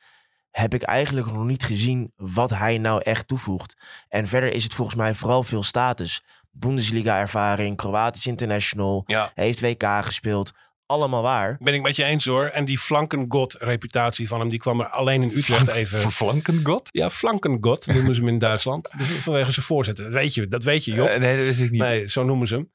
heb 0.50 0.74
ik 0.74 0.84
eigenlijk 0.84 1.28
nog 1.28 1.44
niet 1.44 1.64
gezien 1.64 2.14
wat 2.16 2.50
hij 2.50 2.78
nou 2.78 3.02
echt 3.02 3.28
toevoegt. 3.28 3.78
En 4.08 4.28
verder 4.28 4.54
is 4.54 4.64
het 4.64 4.74
volgens 4.74 4.98
mij 4.98 5.16
vooral 5.16 5.44
veel 5.44 5.64
status. 5.64 6.24
Bundesliga-ervaring, 6.60 7.78
Kroatisch 7.78 8.28
international, 8.28 9.04
Ja. 9.06 9.32
heeft 9.34 9.62
WK 9.62 9.84
gespeeld. 10.02 10.52
Allemaal 10.88 11.22
waar. 11.22 11.58
Ben 11.60 11.74
ik 11.74 11.82
met 11.82 11.96
je 11.96 12.04
eens 12.04 12.26
hoor. 12.26 12.46
En 12.46 12.66
die 12.66 12.78
flankengod-reputatie 12.80 14.28
van 14.28 14.40
hem, 14.40 14.50
die 14.50 14.60
kwam 14.60 14.80
er 14.80 14.88
alleen 14.90 15.22
in 15.24 15.32
Utrecht 15.36 15.68
even. 15.68 16.12
Flankengod? 16.22 16.90
Ja, 16.92 17.10
flankengod 17.10 17.86
noemen 17.88 18.16
ze 18.16 18.22
hem 18.22 18.30
in 18.30 18.40
Duitsland. 18.40 18.90
Vanwege 19.22 19.52
zijn 19.52 19.66
voorzitter. 19.66 20.04
Dat 20.04 20.14
weet 20.14 20.34
je, 20.34 20.48
dat 20.48 20.64
weet 20.64 20.86
je 20.86 20.92
Job. 20.94 21.08
Eh, 21.08 21.20
nee, 21.20 21.36
dat 21.38 21.46
wist 21.46 21.60
ik 21.60 21.72
niet. 21.72 21.82
Nee, 21.82 22.08
zo 22.10 22.24
noemen 22.24 22.48
ze 22.48 22.56
hem. 22.56 22.72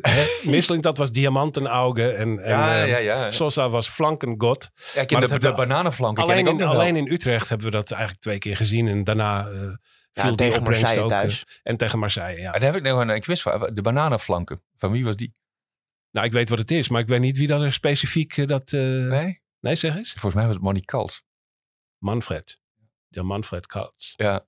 Hè, 0.00 0.24
Misseling, 0.50 0.82
dat 0.82 0.98
was 0.98 1.10
diamantenauge. 1.12 2.10
En, 2.12 2.42
en 2.44 2.48
ja, 2.50 2.82
ja, 2.82 2.96
ja. 2.98 3.30
Sosa 3.30 3.68
was 3.68 3.88
flankengod. 3.88 4.70
ja 4.94 5.00
ik 5.00 5.06
ken 5.06 5.18
maar 5.18 5.28
de, 5.28 5.38
de 5.38 5.52
bananenflanken 5.52 6.22
ken 6.24 6.32
Alleen 6.32 6.44
ik 6.46 6.52
ook 6.52 6.58
in, 6.58 6.64
nog 6.64 6.72
wel. 6.72 6.80
alleen 6.80 6.96
in 6.96 7.12
Utrecht 7.12 7.48
hebben 7.48 7.66
we 7.66 7.72
dat 7.72 7.90
eigenlijk 7.90 8.22
twee 8.22 8.38
keer 8.38 8.56
gezien. 8.56 8.88
En 8.88 9.04
daarna 9.04 9.46
eh 9.48 9.60
viel 10.14 10.30
Ja, 10.30 10.36
die 10.36 10.36
tegen 10.36 10.62
Marseille 10.62 11.00
ook. 11.02 11.10
eh, 11.10 11.18
thuis. 11.18 11.60
en 11.62 11.76
tegen 11.76 11.98
Marseille, 11.98 12.40
ja. 12.40 12.52
Daar 12.52 12.62
heb 12.62 12.74
ik 12.74 12.82
nog 12.82 13.00
een, 13.00 13.08
een 13.08 13.20
quiz 13.20 13.42
van. 13.42 13.70
De 13.74 13.82
bananenflanken. 13.82 14.62
Van 14.76 14.90
wie 14.92 15.04
was 15.04 15.16
die? 15.16 15.34
Nou, 16.10 16.26
ik 16.26 16.32
weet 16.32 16.48
wat 16.48 16.58
het 16.58 16.70
is, 16.70 16.88
maar 16.88 17.00
ik 17.00 17.08
weet 17.08 17.20
niet 17.20 17.38
wie 17.38 17.46
dat 17.46 17.60
er 17.62 17.72
specifiek 17.72 18.36
eh, 18.36 18.46
dat... 18.46 18.72
eh, 18.72 18.80
nee? 18.80 19.42
Nee? 19.60 19.74
zeg 19.76 19.96
eens. 19.96 20.10
Volgens 20.12 20.34
mij 20.34 20.44
was 20.44 20.54
het 20.54 20.64
Manny 20.64 20.80
Kals. 20.80 21.22
Manfred. 21.98 22.58
Ja, 23.08 23.22
Manfred 23.22 23.66
Kaltz. 23.66 24.12
Ja, 24.16 24.46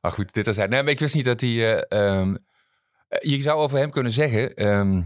maar 0.00 0.12
goed, 0.12 0.32
dit 0.34 0.46
is 0.46 0.56
hij. 0.56 0.66
Nee, 0.66 0.82
maar 0.82 0.92
ik 0.92 0.98
wist 0.98 1.14
niet 1.14 1.24
dat 1.24 1.40
hij... 1.40 1.50
eh, 1.88 2.08
ehm, 2.18 2.36
eh, 3.08 3.30
je 3.30 3.40
zou 3.42 3.58
over 3.60 3.78
hem 3.78 3.90
kunnen 3.90 4.12
zeggen... 4.12 4.54
ehm, 4.54 5.02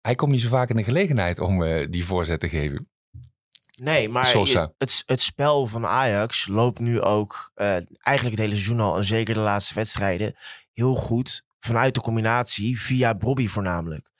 hij 0.00 0.14
komt 0.14 0.32
niet 0.32 0.40
zo 0.40 0.48
vaak 0.48 0.68
in 0.70 0.76
de 0.76 0.84
gelegenheid 0.84 1.38
om 1.38 1.62
eh, 1.62 1.86
die 1.90 2.04
voorzet 2.04 2.40
te 2.40 2.48
geven. 2.48 2.90
Nee, 3.80 4.08
maar 4.08 4.24
je- 4.46 4.54
het, 4.78 5.02
het 5.06 5.22
spel 5.22 5.66
van 5.66 5.86
Ajax 5.86 6.46
loopt 6.46 6.78
nu 6.78 7.00
ook 7.00 7.50
eh, 7.54 7.66
eigenlijk 8.00 8.36
het 8.36 8.38
hele 8.38 8.54
seizoen 8.54 8.80
al, 8.80 8.96
en 8.96 9.04
zeker 9.04 9.34
de 9.34 9.40
laatste 9.40 9.74
wedstrijden, 9.74 10.34
heel 10.72 10.94
goed 10.94 11.42
vanuit 11.58 11.94
de 11.94 12.00
combinatie 12.00 12.80
via 12.80 13.14
Bobby 13.14 13.46
voornamelijk. 13.48 14.10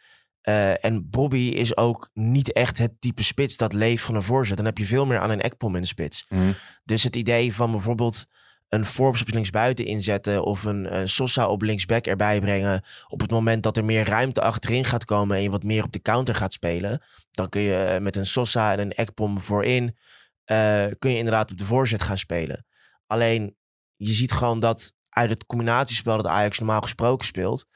Eh, 0.41 0.85
en 0.85 1.11
Bobby 1.11 1.37
is 1.55 1.77
ook 1.77 2.11
niet 2.15 2.53
echt 2.53 2.79
het 2.79 3.01
type 3.01 3.23
spits 3.23 3.57
dat 3.57 3.73
leeft 3.73 4.05
van 4.05 4.15
een 4.15 4.23
voorzet. 4.23 4.57
Dan 4.57 4.67
heb 4.67 4.79
je 4.79 4.85
veel 4.87 5.07
meer 5.07 5.19
aan 5.19 5.31
een 5.31 5.41
ekpom 5.41 5.75
in 5.75 5.81
de 5.81 5.87
spits. 5.87 6.27
Mhm. 6.29 6.53
Dus 6.85 7.03
het 7.03 7.17
idee 7.17 7.55
van 7.55 7.71
bijvoorbeeld 7.71 8.27
een 8.69 8.87
Forbes 8.87 9.21
op 9.21 9.29
linksbuiten 9.29 9.85
inzetten 9.85 10.45
of 10.45 10.65
een, 10.65 10.97
een 10.97 11.09
Sosa 11.09 11.49
op 11.49 11.63
linksback 11.63 12.07
erbij 12.07 12.41
brengen 12.41 12.83
op 13.09 13.21
het 13.21 13.31
moment 13.31 13.63
dat 13.63 13.77
er 13.77 13.85
meer 13.85 14.05
ruimte 14.05 14.41
achterin 14.41 14.85
gaat 14.85 15.05
komen 15.05 15.37
en 15.37 15.43
je 15.43 15.51
wat 15.51 15.63
meer 15.63 15.85
op 15.85 15.93
de 15.93 16.03
counter 16.03 16.35
gaat 16.35 16.53
spelen, 16.53 17.03
dan 17.31 17.49
kun 17.49 17.61
je 17.61 17.75
eh, 17.75 18.01
met 18.01 18.17
een 18.17 18.27
Sosa 18.27 18.73
en 18.73 18.81
een 18.81 18.93
Ekpom 18.93 19.41
voorin 19.41 19.97
eh, 20.45 20.87
kun 20.99 21.11
je 21.11 21.17
inderdaad 21.17 21.51
op 21.51 21.59
de 21.59 21.65
voorzet 21.65 22.03
gaan 22.03 22.19
spelen. 22.19 22.67
Alleen 23.07 23.57
je 23.97 24.13
ziet 24.13 24.33
gewoon 24.33 24.61
dat 24.61 24.93
uit 25.09 25.31
het 25.31 25.47
combinatiespel 25.47 26.17
dat 26.17 26.27
Ajax 26.27 26.59
normaal 26.59 26.81
gesproken 26.81 27.27
speelt, 27.27 27.67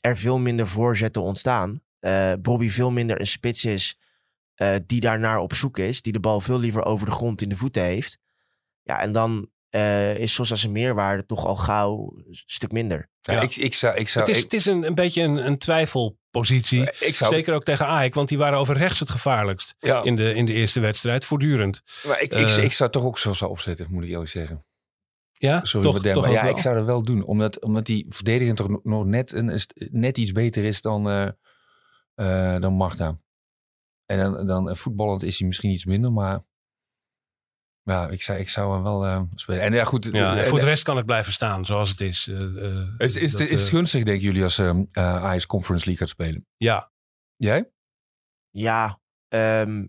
er 0.00 0.16
veel 0.16 0.38
minder 0.38 0.68
voorzetten 0.68 1.22
ontstaan. 1.22 1.82
Eh 1.98 2.32
Bobby 2.40 2.68
veel 2.68 2.90
minder 2.90 3.20
een 3.20 3.26
spits 3.26 3.64
is 3.64 3.98
eh, 4.54 4.76
die 4.86 5.00
daarnaar 5.00 5.38
op 5.38 5.54
zoek 5.54 5.78
is, 5.78 6.02
die 6.02 6.12
de 6.12 6.20
bal 6.20 6.40
veel 6.40 6.58
liever 6.58 6.84
over 6.84 7.06
de 7.06 7.12
grond 7.12 7.42
in 7.42 7.48
de 7.48 7.56
voeten 7.56 7.82
heeft. 7.82 8.18
Ja, 8.82 9.00
en 9.00 9.12
dan 9.12 9.50
eh, 9.70 10.16
is 10.18 10.34
Sosa 10.34 10.54
zijn 10.54 10.72
meerwaarde 10.72 11.26
toch 11.26 11.46
al 11.46 11.56
gauw 11.56 12.12
een 12.16 12.26
stuk 12.30 12.72
minder. 12.72 13.10
Ja, 13.20 13.32
Ja. 13.32 13.40
Ik, 13.40 13.56
ik 13.56 13.74
zou... 13.74 13.96
Ik 13.96 14.08
zou 14.08 14.24
Het 14.26 14.34
is, 14.36 14.42
ik, 14.42 14.50
het 14.50 14.60
is 14.60 14.66
een, 14.66 14.82
een 14.82 14.94
beetje 14.94 15.22
een, 15.22 15.46
een 15.46 15.58
twijfelpositie. 15.58 16.90
ik 17.00 17.14
zou 17.14 17.34
Zeker 17.34 17.54
ook 17.54 17.64
tegen 17.64 17.86
Ajax, 17.86 18.14
want 18.16 18.28
die 18.28 18.38
waren 18.38 18.58
over 18.58 18.76
rechts 18.76 19.00
het 19.00 19.10
gevaarlijkst 19.10 19.74
ja, 19.78 20.02
in, 20.02 20.16
de, 20.16 20.34
in 20.34 20.44
de 20.46 20.52
eerste 20.52 20.80
wedstrijd, 20.80 21.24
voortdurend. 21.24 21.82
maar 22.06 22.20
ik, 22.22 22.34
ik, 22.34 22.48
eh, 22.48 22.64
ik 22.64 22.72
zou 22.72 22.90
toch 22.90 23.04
ook 23.04 23.18
zo 23.18 23.32
zou 23.32 23.50
opzetten, 23.50 23.86
moet 23.90 24.02
ik 24.02 24.08
eerlijk 24.10 24.30
zeggen. 24.30 24.64
Ja, 25.38 25.64
Sorry, 25.64 26.12
toch, 26.12 26.22
maar 26.22 26.32
ja, 26.32 26.42
wel? 26.42 26.50
ik 26.50 26.58
zou 26.58 26.76
dat 26.76 26.84
wel 26.84 27.02
doen. 27.02 27.24
Omdat, 27.24 27.60
omdat 27.62 27.86
die 27.86 28.06
verdediging 28.08 28.56
toch 28.56 28.82
nog- 28.82 29.04
net, 29.04 29.32
een, 29.32 29.48
is- 29.48 29.68
net 29.74 30.18
iets 30.18 30.32
beter 30.32 30.64
is 30.64 30.80
dan, 30.80 31.08
eh 31.10 31.28
eh, 32.14 32.60
dan 32.60 32.72
Marta. 32.72 33.18
En 34.06 34.18
dan, 34.18 34.46
dan 34.46 34.70
eh, 34.70 34.74
voetballend 34.76 35.22
is 35.22 35.38
hij 35.38 35.46
misschien 35.46 35.70
iets 35.70 35.84
minder, 35.84 36.12
maar 36.12 36.40
ja, 37.94 38.08
ik 38.08 38.22
zou, 38.22 38.38
ik 38.38 38.48
zou 38.48 38.72
hem 38.74 38.82
wel 38.82 39.06
eh, 39.06 39.20
spelen. 39.34 39.60
En 39.62 39.72
ja, 39.72 39.84
goed. 39.84 40.08
Ja, 40.12 40.36
en 40.36 40.42
eh, 40.42 40.48
voor 40.48 40.58
de 40.58 40.64
rest 40.64 40.82
kan 40.82 40.96
het 40.96 41.06
blijven 41.06 41.32
staan 41.32 41.64
zoals 41.64 41.90
het 41.90 42.00
is. 42.00 42.26
Eh, 42.30 42.36
eh, 42.36 42.88
is, 42.98 43.16
is, 43.16 43.32
dat, 43.32 43.40
is, 43.40 43.60
het 43.60 43.68
gunstig, 43.68 44.02
denken 44.04 44.24
jullie, 44.24 44.42
als 44.42 44.58
eh 44.58 44.68
eh, 44.68 45.24
Ajax 45.24 45.46
Conference 45.46 45.86
League 45.86 46.06
gaat 46.06 46.14
spelen? 46.14 46.46
ja, 46.56 46.90
Jij? 47.36 47.70
Ja, 48.50 49.00
ehm, 49.28 49.84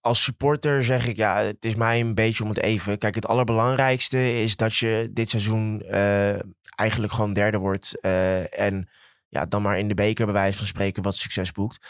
als 0.00 0.22
supporter 0.22 0.84
zeg 0.84 1.06
ik 1.06 1.16
ja, 1.16 1.36
het 1.36 1.64
is 1.64 1.74
mij 1.74 2.00
een 2.00 2.14
beetje 2.14 2.42
om 2.42 2.48
het 2.48 2.58
even. 2.60 2.98
Kijk, 2.98 3.14
het 3.14 3.26
allerbelangrijkste 3.26 4.42
is 4.42 4.56
dat 4.56 4.76
je 4.76 5.08
dit 5.12 5.28
seizoen 5.30 5.82
eh, 5.82 6.38
eigenlijk 6.74 7.12
gewoon 7.12 7.32
derde 7.32 7.58
wordt. 7.58 8.00
eh, 8.00 8.58
en 8.60 8.88
ja, 9.28 9.46
dan 9.46 9.62
maar 9.62 9.78
in 9.78 9.88
de 9.88 9.94
beker 9.94 10.24
bij 10.24 10.34
wijze 10.34 10.58
van 10.58 10.66
spreken 10.66 11.02
wat 11.02 11.16
succes 11.16 11.52
boekt. 11.52 11.86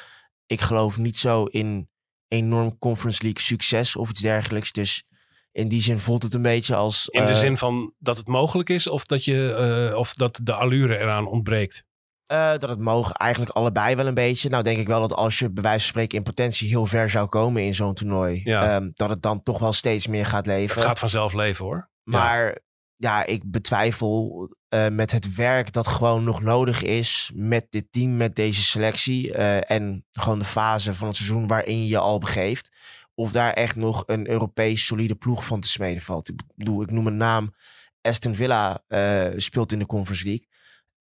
Ik 0.47 0.61
geloof 0.61 0.99
niet 0.99 1.19
zo 1.19 1.45
in 1.45 1.89
enorm 2.33 2.79
Conference 2.79 3.23
League 3.23 3.43
succes 3.43 3.97
of 3.97 4.11
iets 4.11 4.21
dergelijks. 4.21 4.73
Dus 4.73 5.05
in 5.53 5.69
die 5.69 5.81
zin 5.81 5.99
voelt 5.99 6.23
het 6.23 6.35
een 6.35 6.43
beetje 6.43 6.75
als... 6.75 7.09
in 7.09 7.27
de 7.27 7.33
eh, 7.33 7.39
zin 7.39 7.57
van 7.57 7.95
dat 7.99 8.17
het 8.17 8.27
mogelijk 8.27 8.69
is 8.69 8.89
of 8.89 9.05
dat, 9.05 9.25
je, 9.25 9.55
eh, 9.91 9.99
of 9.99 10.15
dat 10.15 10.41
de 10.43 10.53
allure 10.53 10.99
eraan 10.99 11.27
ontbreekt. 11.27 11.85
Eh, 12.27 12.51
dat 12.51 12.69
het 12.69 12.79
mogen 12.79 13.15
eigenlijk 13.15 13.53
allebei 13.53 13.97
wel 13.97 14.07
een 14.07 14.15
beetje. 14.15 14.49
Nou 14.49 14.63
denk 14.63 14.79
ik 14.79 14.87
wel 14.87 15.01
dat 15.01 15.15
als 15.15 15.39
je 15.39 15.51
bij 15.51 15.63
wijze 15.63 15.79
van 15.79 15.89
spreken 15.89 16.19
in 16.19 16.25
potentie 16.25 16.69
heel 16.69 16.87
ver 16.87 17.11
zou 17.11 17.29
komen 17.29 17.63
in 17.63 17.75
zo'n 17.75 17.95
toernooi. 17.95 18.41
Ja. 18.45 18.75
ehm, 18.75 18.91
dat 18.93 19.09
het 19.09 19.23
dan 19.23 19.43
toch 19.43 19.59
wel 19.59 19.73
steeds 19.73 20.07
meer 20.07 20.27
gaat 20.27 20.47
leven. 20.47 20.77
Het 20.77 20.87
gaat 20.87 20.99
vanzelf 20.99 21.33
leven 21.33 21.65
hoor. 21.65 21.91
Maar 22.03 22.59
ja, 22.97 23.27
ik 23.27 23.51
betwijfel 23.51 24.49
eh, 24.73 24.89
met 24.89 25.13
het 25.13 25.35
werk 25.35 25.73
dat 25.73 25.87
gewoon 25.87 26.25
nog 26.25 26.43
nodig 26.43 26.83
is 26.83 27.31
met 27.35 27.67
dit 27.71 27.87
team, 27.91 28.17
met 28.17 28.37
deze 28.37 28.63
selectie. 28.63 29.33
eh, 29.35 29.71
en 29.71 30.05
gewoon 30.11 30.39
de 30.39 30.45
fase 30.45 30.95
van 30.95 31.07
het 31.09 31.17
seizoen 31.17 31.47
waarin 31.47 31.87
je 31.87 31.99
al 31.99 32.19
begeeft. 32.19 32.71
Of 33.15 33.33
daar 33.33 33.53
echt 33.53 33.77
nog 33.77 34.03
een 34.07 34.31
Europees 34.31 34.87
solide 34.87 35.15
ploeg 35.15 35.47
van 35.47 35.61
te 35.61 35.69
smeden 35.69 36.03
valt. 36.03 36.29
Ik 36.57 36.91
noem 36.91 37.07
een 37.07 37.17
naam. 37.17 37.55
Aston 38.01 38.35
Villa 38.35 38.85
eh, 38.89 39.27
speelt 39.37 39.73
in 39.73 39.79
de 39.79 39.87
Conference 39.87 40.25
League. 40.25 40.47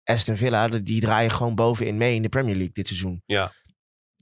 Aston 0.03 0.37
Villa, 0.37 0.67
die 0.67 1.01
draaien 1.01 1.31
gewoon 1.31 1.55
bovenin 1.55 1.97
mee 1.97 2.15
in 2.15 2.21
de 2.21 2.29
Premier 2.29 2.55
League 2.55 2.73
dit 2.73 2.87
seizoen. 2.87 3.21
Ja. 3.25 3.53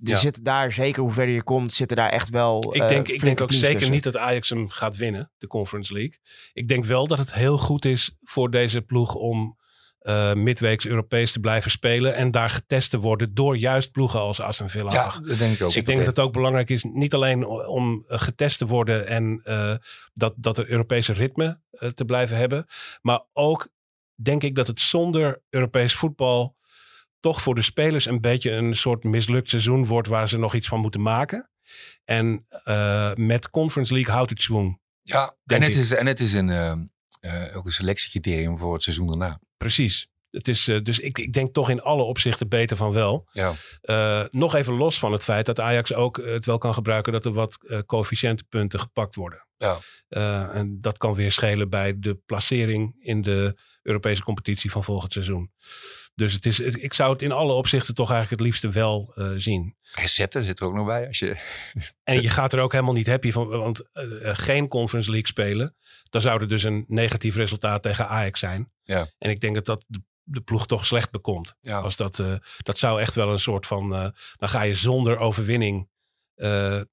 Ja. 0.03 0.15
zitten 0.15 0.43
daar, 0.43 0.71
zeker 0.71 1.01
hoe 1.01 1.13
verder 1.13 1.35
je 1.35 1.43
komt, 1.43 1.73
zitten 1.73 1.97
daar 1.97 2.09
echt 2.09 2.29
wel 2.29 2.75
Ik 2.75 2.81
eh, 2.81 2.87
denk, 2.87 3.01
ik 3.01 3.07
denk 3.07 3.19
flinke 3.19 3.43
ook 3.43 3.51
zeker 3.51 3.75
tussen. 3.75 3.93
niet 3.93 4.03
dat 4.03 4.17
Ajax 4.17 4.49
hem 4.49 4.69
gaat 4.69 4.95
winnen, 4.95 5.31
de 5.37 5.47
Conference 5.47 5.93
League. 5.93 6.19
Ik 6.53 6.67
denk 6.67 6.85
wel 6.85 7.07
dat 7.07 7.17
het 7.17 7.33
heel 7.33 7.57
goed 7.57 7.85
is 7.85 8.17
voor 8.21 8.51
deze 8.51 8.81
ploeg 8.81 9.15
om 9.15 9.57
eh, 10.07 10.33
midweeks 10.33 10.85
Europees 10.85 11.31
te 11.31 11.39
blijven 11.39 11.71
spelen. 11.71 12.15
En 12.15 12.31
daar 12.31 12.49
getest 12.49 12.89
te 12.89 12.99
worden 12.99 13.33
door 13.33 13.57
juist 13.57 13.91
ploegen 13.91 14.19
als 14.19 14.39
Aston 14.39 14.69
Villa. 14.69 14.93
Ja, 14.93 15.19
dat 15.19 15.37
denk 15.37 15.53
ik 15.53 15.61
ook. 15.61 15.67
Dus 15.67 15.75
ik 15.75 15.85
denk 15.85 15.97
dat 15.97 16.07
het 16.07 16.19
ook 16.19 16.33
belangrijk 16.33 16.69
is, 16.69 16.83
niet 16.83 17.13
alleen 17.13 17.45
om 17.47 18.05
eh, 18.07 18.19
getest 18.19 18.57
te 18.57 18.65
worden 18.65 19.07
en 19.07 19.41
eh, 19.43 19.75
dat, 20.13 20.33
dat 20.37 20.57
er 20.57 20.69
Europese 20.69 21.13
ritme 21.13 21.59
eh, 21.71 21.89
te 21.89 22.05
blijven 22.05 22.37
hebben. 22.37 22.65
Maar 23.01 23.21
ook 23.33 23.69
denk 24.15 24.43
ik 24.43 24.55
dat 24.55 24.67
het 24.67 24.79
zonder 24.79 25.41
Europees 25.49 25.95
voetbal 25.95 26.55
toch 27.19 27.41
voor 27.41 27.55
de 27.55 27.61
spelers 27.61 28.05
een 28.05 28.21
beetje 28.21 28.51
een 28.51 28.75
soort 28.75 29.03
mislukt 29.03 29.49
seizoen 29.49 29.85
wordt 29.85 30.07
waar 30.07 30.29
ze 30.29 30.37
nog 30.37 30.53
iets 30.53 30.67
van 30.67 30.79
moeten 30.79 31.01
maken. 31.01 31.49
En 32.05 32.45
eh, 32.63 33.13
met 33.13 33.49
Conference 33.49 33.93
League 33.93 34.13
houdt 34.13 34.29
het 34.29 34.41
zwoeng. 34.41 34.79
Ja, 35.07 35.35
en 35.45 35.61
het, 35.61 35.73
ik. 35.73 35.79
is, 35.79 35.91
en 35.91 36.05
het 36.05 36.19
is 36.19 36.33
een, 36.33 36.49
eh, 36.49 36.71
eh, 37.19 37.57
ook 37.57 37.65
een 37.65 37.71
selectiecriterium 37.71 38.57
voor 38.57 38.73
het 38.73 38.83
seizoen 38.83 39.07
daarna. 39.07 39.39
Precies. 39.57 40.07
Het 40.31 40.47
is, 40.47 40.67
eh, 40.67 40.83
dus 40.83 40.99
ik, 40.99 41.17
ik 41.17 41.33
denk 41.33 41.53
toch 41.53 41.69
in 41.69 41.81
alle 41.81 42.03
opzichten 42.03 42.47
beter 42.47 42.77
van 42.77 42.91
wel. 42.91 43.27
Ja. 43.31 43.53
Nog 44.31 44.55
even 44.55 44.73
los 44.73 44.99
van 44.99 45.11
het 45.11 45.23
feit 45.23 45.45
dat 45.45 45.59
Ajax 45.59 45.93
ook 45.93 46.17
het 46.17 46.45
wel 46.45 46.57
kan 46.57 46.73
gebruiken 46.73 47.13
dat 47.13 47.25
er 47.25 47.33
wat 47.33 47.57
coëfficiëntenpunten 47.85 48.79
gepakt 48.79 49.15
worden. 49.15 49.47
Ja. 49.57 49.79
En 50.51 50.77
dat 50.81 50.97
kan 50.97 51.13
weer 51.13 51.31
schelen 51.31 51.69
bij 51.69 51.99
de 51.99 52.15
placering 52.25 52.95
in 52.99 53.21
de 53.21 53.57
Europese 53.81 54.23
competitie 54.23 54.71
van 54.71 54.83
volgend 54.83 55.13
seizoen. 55.13 55.51
Dus 56.17 56.33
het 56.33 56.45
is, 56.45 56.59
ik 56.59 56.93
zou 56.93 57.11
het 57.11 57.21
in 57.21 57.31
alle 57.31 57.53
opzichten 57.53 57.95
toch 57.95 58.11
eigenlijk 58.11 58.41
het 58.41 58.49
liefste 58.49 58.69
wel 58.69 59.11
eh, 59.15 59.31
zien. 59.35 59.75
Resetten 59.91 60.43
zit 60.43 60.59
er 60.59 60.65
ook 60.65 60.73
nog 60.73 60.85
bij. 60.85 61.07
Als 61.07 61.19
je, 61.19 61.37
En 62.03 62.21
je 62.21 62.29
gaat 62.29 62.53
er 62.53 62.59
ook 62.59 62.71
helemaal 62.71 62.93
niet 62.93 63.07
happy 63.07 63.31
van, 63.31 63.47
want 63.47 63.91
eh, 63.91 64.29
eh, 64.29 64.37
geen 64.37 64.67
Conference 64.67 65.09
League 65.09 65.27
spelen, 65.27 65.75
dan 66.09 66.21
zou 66.21 66.41
er 66.41 66.47
dus 66.47 66.63
een 66.63 66.85
negatief 66.87 67.35
resultaat 67.35 67.81
tegen 67.81 68.07
Ajax 68.07 68.39
zijn. 68.39 68.71
Ja. 68.83 69.11
En 69.17 69.29
ik 69.29 69.41
denk 69.41 69.55
dat 69.55 69.65
dat 69.65 69.85
de, 69.87 70.01
de 70.23 70.41
ploeg 70.41 70.67
toch 70.67 70.85
slecht 70.85 71.11
bekomt. 71.11 71.55
ja. 71.59 71.79
Als 71.79 71.95
dat, 71.95 72.23
dat 72.57 72.77
zou 72.77 73.01
echt 73.01 73.15
wel 73.15 73.31
een 73.31 73.39
soort 73.39 73.65
van. 73.65 73.89
dan 74.35 74.49
ga 74.49 74.61
je 74.61 74.75
zonder 74.75 75.17
overwinning 75.17 75.89
de 76.35 76.87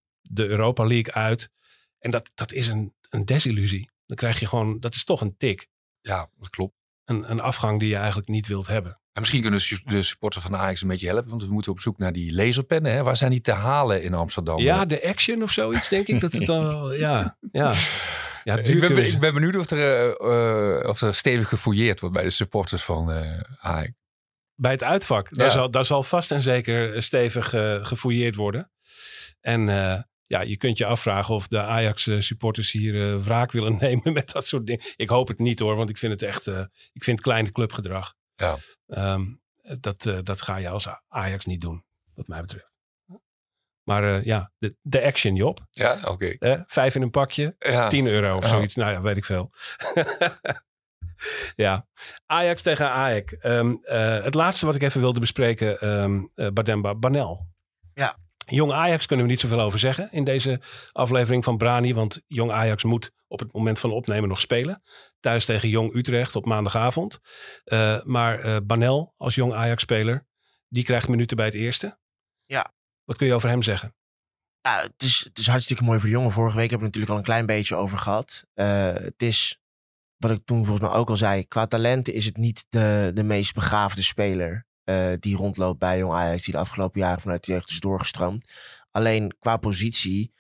Europa 0.47 0.87
League 0.87 1.13
uit. 1.15 1.51
En 1.99 2.11
dat, 2.11 2.31
dat 2.35 2.53
is 2.53 2.67
een, 2.67 2.95
een 3.09 3.25
desillusie. 3.25 3.91
Dan 4.07 4.17
krijg 4.17 4.41
je 4.41 4.47
gewoon. 4.47 4.81
Dat 4.81 4.95
is 4.95 5.05
toch 5.05 5.21
een 5.21 5.37
tik. 5.37 5.69
ja, 6.01 6.31
dat 6.39 6.51
klopt. 6.51 6.84
Een, 7.05 7.31
een 7.31 7.41
afgang 7.41 7.81
die 7.81 7.89
je 7.89 7.97
eigenlijk 7.97 8.29
niet 8.29 8.47
wilt 8.47 8.67
hebben. 8.67 8.93
En 8.93 9.21
misschien 9.21 9.41
kunnen 9.41 9.61
de 9.85 10.03
supporters 10.03 10.45
van 10.45 10.57
Ajax 10.57 10.83
een 10.83 10.89
beetje 10.89 11.07
helpen. 11.07 11.31
Want 11.31 11.45
we 11.45 11.53
moeten 11.53 11.73
op 11.73 11.81
zoek 11.81 11.99
naar 11.99 12.13
die 12.13 12.35
laserpennen. 12.35 12.93
Hè? 12.93 13.03
Waar 13.03 13.17
zijn 13.17 13.31
die 13.31 13.41
te 13.41 13.53
halen 13.53 14.03
in 14.03 14.15
Amsterdam? 14.15 14.59
Ja, 14.59 14.85
de 14.85 15.03
action 15.09 15.43
of 15.43 15.51
zoiets, 15.51 15.89
denk 15.89 16.07
ik 16.07 16.21
dat 16.21 16.33
het 16.33 16.49
al. 16.49 16.93
Ja, 16.95 17.37
ja. 17.53 17.73
ja 18.45 18.57
ik, 18.57 18.81
ben, 18.81 19.07
ik 19.07 19.19
ben 19.19 19.35
benieuwd 19.35 19.57
of 19.57 19.71
er, 19.71 19.79
eh, 19.79 20.79
eh, 20.81 20.89
of 20.89 21.01
er 21.01 21.15
stevig 21.15 21.49
gefouilleerd 21.49 22.01
wordt 22.01 22.15
bij 22.15 22.25
de 22.25 22.31
supporters 22.31 22.83
van 22.83 23.13
eh 23.13 23.41
Ajax. 23.59 23.93
bij 24.55 24.71
het 24.73 24.83
uitvak. 24.83 25.29
Daar, 25.35 25.47
Ja. 25.47 25.53
zal, 25.53 25.71
daar 25.71 25.87
zal 25.87 26.03
vast 26.03 26.31
en 26.31 26.43
zeker 26.43 27.03
stevig 27.03 27.49
gefouilleerd 27.83 28.35
worden. 28.35 28.71
En 29.41 29.69
ja, 30.27 30.41
je 30.41 30.57
kunt 30.57 30.79
je 30.79 30.87
afvragen 30.87 31.35
of 31.35 31.49
de 31.49 31.61
Ajax-supporters 31.61 32.73
hier 32.73 33.13
eh, 33.15 33.23
wraak 33.23 33.53
willen 33.53 33.77
nemen 33.81 34.13
met 34.13 34.31
dat 34.33 34.47
soort 34.47 34.67
dingen. 34.67 34.85
Ik 34.97 35.09
hoop 35.09 35.29
het 35.29 35.39
niet 35.39 35.59
hoor, 35.59 35.77
want 35.77 35.91
ik 35.91 35.99
vind 35.99 36.13
het 36.13 36.23
echt 36.23 36.47
eh, 36.47 36.65
ik 36.93 37.05
vind 37.05 37.21
kleine 37.21 37.53
clubgedrag. 37.53 38.15
Ja. 38.35 38.57
Ehm, 38.87 39.25
dat, 39.81 40.07
eh, 40.07 40.19
dat 40.23 40.43
ga 40.43 40.57
je 40.57 40.69
als 40.69 40.89
Ajax 41.09 41.45
niet 41.45 41.61
doen, 41.61 41.85
wat 42.15 42.29
mij 42.29 42.41
betreft. 42.41 42.73
Maar 43.83 44.15
eh, 44.15 44.25
ja, 44.25 44.53
de, 44.59 44.77
de 44.81 45.03
action, 45.03 45.35
Job. 45.35 45.67
Ja, 45.71 46.01
oké. 46.05 46.37
Hè? 46.39 46.57
Vijf 46.67 46.95
in 46.95 47.03
een 47.03 47.11
pakje, 47.11 47.55
Ja. 47.59 47.89
10 47.89 48.07
euro 48.07 48.37
of 48.37 48.43
Ja. 48.43 48.49
zoiets. 48.49 48.75
Nou 48.75 48.93
ja, 48.93 49.01
weet 49.01 49.17
ik 49.17 49.25
veel. 49.25 49.51
ja, 51.57 51.87
Ajax 52.27 52.63
tegen 52.63 52.91
Ajax. 52.91 53.37
Ehm, 53.37 53.75
eh, 53.83 54.23
het 54.23 54.35
laatste 54.35 54.67
wat 54.67 54.75
ik 54.75 54.83
even 54.83 55.01
wilde 55.01 55.21
bespreken, 55.21 55.81
ehm 55.81 56.23
eh, 56.35 56.49
Bademba 56.49 56.95
Banel. 56.95 57.47
Ja. 57.95 58.19
Jong 58.47 58.73
Ajax 58.73 59.07
kunnen 59.07 59.27
we 59.27 59.31
niet 59.31 59.41
zoveel 59.41 59.61
over 59.61 59.79
zeggen 59.79 60.09
in 60.13 60.25
deze 60.25 60.61
aflevering 60.93 61.45
van 61.45 61.57
Brani. 61.57 61.95
Want 61.95 62.23
Jong 62.27 62.51
Ajax 62.51 62.85
moet 62.85 63.11
op 63.27 63.39
het 63.39 63.53
moment 63.53 63.79
van 63.79 63.91
opnemen 63.91 64.29
nog 64.29 64.41
spelen. 64.41 64.83
Thuis 65.21 65.45
tegen 65.45 65.69
Jong 65.69 65.95
Utrecht 65.95 66.37
op 66.37 66.45
maandagavond. 66.45 67.21
Eh, 67.65 68.03
maar 68.03 68.41
eh 68.41 68.57
Banel 68.65 69.15
als 69.17 69.35
Jong 69.35 69.55
Ajax-speler, 69.55 70.27
die 70.69 70.85
krijgt 70.85 71.09
minuten 71.09 71.37
bij 71.37 71.47
het 71.47 71.55
eerste. 71.55 71.99
Ja. 72.45 72.73
Wat 73.05 73.17
kun 73.17 73.27
je 73.27 73.35
over 73.35 73.49
hem 73.49 73.63
zeggen? 73.63 73.95
Het, 74.61 75.03
is, 75.03 75.25
het 75.25 75.39
is 75.39 75.47
hartstikke 75.47 75.83
mooi 75.83 75.99
voor 75.99 76.09
de 76.09 76.15
jongen. 76.15 76.31
Vorige 76.31 76.57
week 76.57 76.71
hebben 76.71 76.91
we 76.91 76.99
het 76.99 77.03
natuurlijk 77.03 77.11
al 77.13 77.19
een 77.19 77.45
klein 77.45 77.59
beetje 77.59 77.77
over 77.77 77.99
gehad. 77.99 78.45
Eh, 78.55 78.93
het 78.93 79.23
is, 79.23 79.61
wat 80.17 80.31
ik 80.31 80.45
toen 80.45 80.65
volgens 80.65 80.89
mij 80.89 80.99
ook 80.99 81.09
al 81.09 81.17
zei, 81.17 81.47
qua 81.49 81.67
talenten 81.67 82.15
is 82.15 82.25
het 82.25 82.37
niet 82.37 82.67
de, 82.69 83.11
de 83.15 83.23
meest 83.23 83.55
begaafde 83.55 84.03
speler 84.03 84.67
eh, 84.85 85.13
die 85.21 85.37
rondloopt 85.37 85.79
bij 85.79 85.99
Jong 85.99 86.15
Ajax, 86.15 86.45
die 86.45 86.55
de 86.55 86.61
afgelopen 86.61 87.01
jaren 87.01 87.21
vanuit 87.21 87.45
de 87.45 87.53
jeugd 87.53 87.71
is 87.71 87.81
doorgestroomd. 87.81 88.53
Alleen 88.91 89.35
qua 89.39 89.57
positie, 89.57 90.33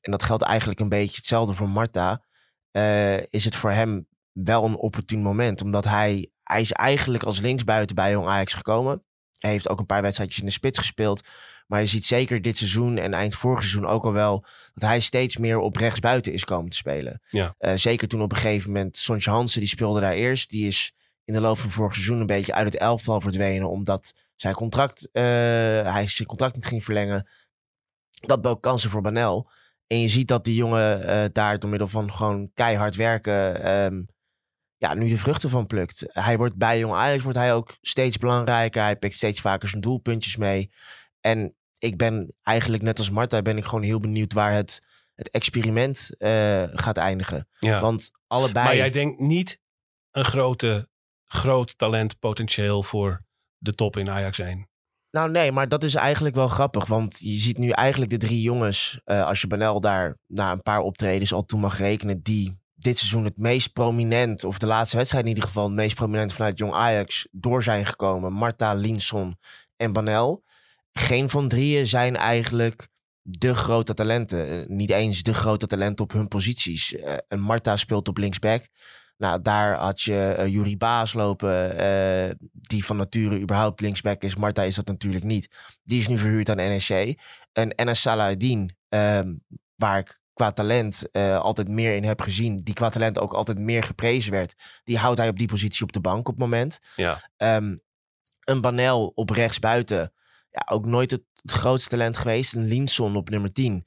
en 0.00 0.10
dat 0.10 0.22
geldt 0.22 0.42
eigenlijk 0.42 0.80
een 0.80 0.88
beetje 0.88 1.16
hetzelfde 1.16 1.54
voor 1.54 1.68
Marta, 1.68 2.24
eh, 2.70 3.22
is 3.22 3.44
het 3.44 3.56
voor 3.56 3.70
hem 3.70 4.06
wel 4.32 4.64
een 4.64 4.76
opportun 4.76 5.22
moment. 5.22 5.62
Omdat 5.62 5.84
hij, 5.84 6.30
hij 6.42 6.60
is 6.60 6.72
eigenlijk 6.72 7.22
als 7.22 7.40
linksbuiten 7.40 7.96
bij 7.96 8.10
Jong 8.10 8.26
Ajax 8.26 8.52
gekomen. 8.52 9.04
Hij 9.38 9.50
heeft 9.50 9.68
ook 9.68 9.78
een 9.78 9.86
paar 9.86 10.02
wedstrijdjes 10.02 10.40
in 10.40 10.46
de 10.46 10.52
spits 10.52 10.78
gespeeld. 10.78 11.22
Maar 11.66 11.80
je 11.80 11.86
ziet 11.86 12.04
zeker 12.04 12.42
dit 12.42 12.56
seizoen 12.56 12.98
en 12.98 13.14
eind 13.14 13.34
vorig 13.34 13.58
seizoen 13.58 13.86
ook 13.86 14.04
al 14.04 14.12
wel 14.12 14.44
dat 14.74 14.88
hij 14.88 15.00
steeds 15.00 15.36
meer 15.36 15.58
op 15.58 15.76
rechtsbuiten 15.76 16.32
is 16.32 16.44
komen 16.44 16.70
te 16.70 16.76
spelen. 16.76 17.20
Ja. 17.28 17.54
Eh, 17.58 17.74
zeker 17.74 18.08
toen 18.08 18.22
op 18.22 18.32
een 18.32 18.38
gegeven 18.38 18.72
moment 18.72 18.96
Sontje 18.96 19.30
Hansen, 19.30 19.60
die 19.60 19.68
speelde 19.68 20.00
daar 20.00 20.12
eerst. 20.12 20.50
Die 20.50 20.66
is 20.66 20.92
in 21.30 21.36
de 21.36 21.42
loop 21.42 21.58
van 21.58 21.70
vorig 21.70 21.94
seizoen 21.94 22.20
een 22.20 22.26
beetje 22.26 22.54
uit 22.54 22.72
het 22.72 22.76
elftal 22.76 23.20
verdwenen. 23.20 23.68
Omdat 23.68 24.14
zijn 24.36 24.54
contract, 24.54 25.08
eh, 25.12 25.22
hij 25.92 26.04
zijn 26.06 26.28
contract 26.28 26.54
niet 26.54 26.66
ging 26.66 26.84
verlengen. 26.84 27.28
Dat 28.10 28.42
bood 28.42 28.60
kansen 28.60 28.90
voor 28.90 29.00
Banel. 29.00 29.50
En 29.86 30.00
je 30.00 30.08
ziet 30.08 30.28
dat 30.28 30.44
die 30.44 30.54
jongen 30.54 31.06
eh, 31.06 31.24
daar 31.32 31.58
door 31.58 31.70
middel 31.70 31.88
van 31.88 32.12
gewoon 32.12 32.50
keihard 32.54 32.96
werken... 32.96 33.62
ehm, 33.62 34.02
ja, 34.76 34.94
nu 34.94 35.08
de 35.08 35.18
vruchten 35.18 35.50
van 35.50 35.66
plukt. 35.66 36.04
Hij 36.06 36.36
wordt 36.36 36.56
bij 36.56 36.78
Jong 36.78 36.94
Ajax 36.94 37.22
wordt 37.22 37.38
hij 37.38 37.54
ook 37.54 37.76
steeds 37.80 38.18
belangrijker. 38.18 38.82
Hij 38.82 38.96
pikt 38.96 39.14
steeds 39.14 39.40
vaker 39.40 39.68
zijn 39.68 39.82
doelpuntjes 39.82 40.36
mee. 40.36 40.70
En 41.20 41.54
ik 41.78 41.96
ben 41.96 42.34
eigenlijk 42.42 42.82
net 42.82 42.98
als 42.98 43.10
Marta 43.10 43.42
ben 43.42 43.56
ik 43.56 43.64
gewoon 43.64 43.84
heel 43.84 44.00
benieuwd 44.00 44.32
waar 44.32 44.52
het, 44.52 44.82
het 45.14 45.30
experiment 45.30 46.10
eh, 46.18 46.64
gaat 46.72 46.96
eindigen. 46.96 47.48
Ja. 47.58 47.80
Want 47.80 48.10
allebei... 48.26 48.64
Maar 48.64 48.76
jij 48.76 48.90
denkt 48.90 49.20
niet 49.20 49.60
een 50.10 50.24
grote, 50.24 50.88
groot 51.32 51.78
talent 51.78 52.18
potentieel 52.18 52.82
voor 52.82 53.24
de 53.58 53.74
top 53.74 53.96
in 53.96 54.10
Ajax 54.10 54.38
1. 54.38 54.68
Nou 55.10 55.30
nee, 55.30 55.52
maar 55.52 55.68
dat 55.68 55.82
is 55.82 55.94
eigenlijk 55.94 56.34
wel 56.34 56.48
grappig. 56.48 56.86
Want 56.86 57.18
je 57.18 57.36
ziet 57.36 57.58
nu 57.58 57.70
eigenlijk 57.70 58.10
de 58.10 58.16
drie 58.16 58.42
jongens, 58.42 59.00
eh, 59.04 59.26
als 59.26 59.40
je 59.40 59.46
Banel 59.46 59.80
daar 59.80 60.18
na 60.26 60.52
een 60.52 60.62
paar 60.62 60.80
optredens 60.80 61.32
al 61.32 61.44
toe 61.44 61.60
mag 61.60 61.78
rekenen, 61.78 62.22
die 62.22 62.58
dit 62.74 62.98
seizoen 62.98 63.24
het 63.24 63.38
meest 63.38 63.72
prominent, 63.72 64.44
of 64.44 64.58
de 64.58 64.66
laatste 64.66 64.96
wedstrijd 64.96 65.24
in 65.24 65.30
ieder 65.30 65.44
geval, 65.44 65.64
het 65.64 65.74
meest 65.74 65.94
prominent 65.94 66.32
vanuit 66.32 66.58
Jong 66.58 66.72
Ajax 66.72 67.28
door 67.30 67.62
zijn 67.62 67.86
gekomen. 67.86 68.32
Marta, 68.32 68.72
Linson 68.74 69.38
en 69.76 69.92
Banel. 69.92 70.44
Geen 70.92 71.30
van 71.30 71.48
drieën 71.48 71.86
zijn 71.86 72.16
eigenlijk 72.16 72.88
de 73.22 73.54
grote 73.54 73.94
talenten. 73.94 74.48
Eh, 74.48 74.66
niet 74.66 74.90
eens 74.90 75.22
de 75.22 75.34
grote 75.34 75.66
talenten 75.66 76.04
op 76.04 76.12
hun 76.12 76.28
posities. 76.28 76.96
Een 77.28 77.40
Marta 77.40 77.76
speelt 77.76 78.08
op 78.08 78.16
linksback. 78.16 78.68
Nou, 79.20 79.42
daar 79.42 79.74
had 79.74 80.00
je 80.00 80.36
uh, 80.38 80.46
Yuri 80.46 80.76
Baas 80.76 81.12
lopen, 81.12 81.80
uh, 81.80 82.30
die 82.52 82.84
van 82.84 82.96
nature 82.96 83.40
überhaupt 83.40 83.80
linksback 83.80 84.22
is. 84.22 84.36
Marta 84.36 84.62
is 84.62 84.74
dat 84.74 84.86
natuurlijk 84.86 85.24
niet. 85.24 85.48
Die 85.82 86.00
is 86.00 86.08
nu 86.08 86.18
verhuurd 86.18 86.50
aan 86.50 86.56
NEC. 86.56 87.20
En 87.52 87.72
Enes 87.72 88.00
Salahdin, 88.00 88.76
uh, 88.88 89.20
waar 89.76 89.98
ik 89.98 90.20
qua 90.32 90.52
talent 90.52 91.08
uh, 91.12 91.38
altijd 91.38 91.68
meer 91.68 91.94
in 91.94 92.04
heb 92.04 92.20
gezien, 92.20 92.56
die 92.56 92.74
qua 92.74 92.90
talent 92.90 93.18
ook 93.18 93.32
altijd 93.32 93.58
meer 93.58 93.82
geprezen 93.82 94.32
werd, 94.32 94.54
die 94.84 94.98
houdt 94.98 95.18
hij 95.18 95.28
op 95.28 95.38
die 95.38 95.48
positie 95.48 95.82
op 95.82 95.92
de 95.92 96.00
bank 96.00 96.28
op 96.28 96.34
het 96.34 96.42
moment. 96.42 96.78
Ja. 96.96 97.30
Um, 97.36 97.82
een 98.44 98.60
Banel 98.60 99.12
op 99.14 99.30
rechts 99.30 99.58
buiten, 99.58 100.12
ja, 100.50 100.66
ook 100.70 100.86
nooit 100.86 101.10
het, 101.10 101.22
het 101.34 101.52
grootste 101.52 101.90
talent 101.90 102.16
geweest. 102.16 102.54
Een 102.54 102.66
Linson 102.66 103.16
op 103.16 103.30
nummer 103.30 103.52
10. 103.52 103.86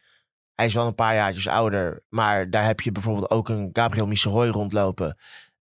Hij 0.56 0.66
is 0.66 0.74
wel 0.74 0.88
een 0.88 0.95
paar 0.95 1.16
jaartjes 1.16 1.47
ouder. 1.47 2.04
Maar 2.10 2.49
daar 2.49 2.66
heb 2.66 2.82
je 2.82 2.91
bijvoorbeeld 2.91 3.30
ook 3.30 3.49
een 3.49 3.70
Gabriel 3.74 4.08
Misseroy 4.08 4.47
rondlopen. 4.47 5.18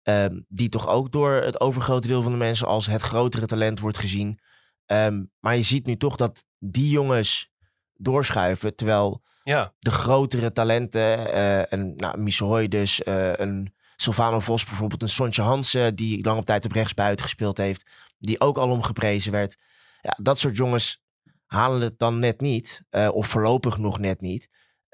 Um, 0.04 0.46
die 0.48 0.70
toch 0.70 0.88
ook 0.88 1.12
door 1.12 1.32
het 1.32 1.60
overgrote 1.60 2.08
deel 2.08 2.24
van 2.24 2.32
de 2.32 2.38
mensen 2.38 2.68
als 2.68 2.86
het 2.86 3.02
grotere 3.02 3.46
talent 3.46 3.80
wordt 3.80 3.98
gezien. 3.98 4.40
Um, 4.86 5.32
maar 5.40 5.56
je 5.56 5.62
ziet 5.62 5.86
nu 5.86 5.98
toch 5.98 6.16
dat 6.16 6.44
die 6.60 6.90
jongens 6.90 7.52
doorschuiven. 7.94 8.76
Terwijl 8.76 9.24
ja. 9.44 9.74
de 9.80 9.92
grotere 9.92 10.52
talenten, 10.52 11.36
uh, 11.36 11.62
een 11.70 11.94
nou, 11.96 12.18
Misseroy 12.18 12.68
dus, 12.68 13.02
uh, 13.06 13.34
een 13.36 13.74
Sylvano 13.96 14.40
Vos 14.40 14.66
bijvoorbeeld, 14.66 15.02
een 15.02 15.10
Sontje 15.10 15.42
Hansen 15.42 15.96
die 15.96 16.24
lang 16.24 16.40
op 16.40 16.46
tijd 16.46 16.66
op 16.66 16.72
rechtsbuiten 16.72 17.26
gespeeld 17.26 17.58
heeft. 17.58 17.90
Die 18.20 18.40
ook 18.40 18.58
al 18.58 18.70
omgeprezen 18.70 19.32
werd. 19.32 19.58
Ja, 20.02 20.18
dat 20.22 20.40
soort 20.40 20.58
jongens 20.58 21.04
halen 21.46 21.82
het 21.82 22.00
dan 22.00 22.20
net 22.20 22.42
niet. 22.42 22.82
Uh, 22.92 23.10
of 23.14 23.28
voorlopig 23.28 23.78
nog 23.78 24.00
net 24.00 24.22
niet. 24.22 24.50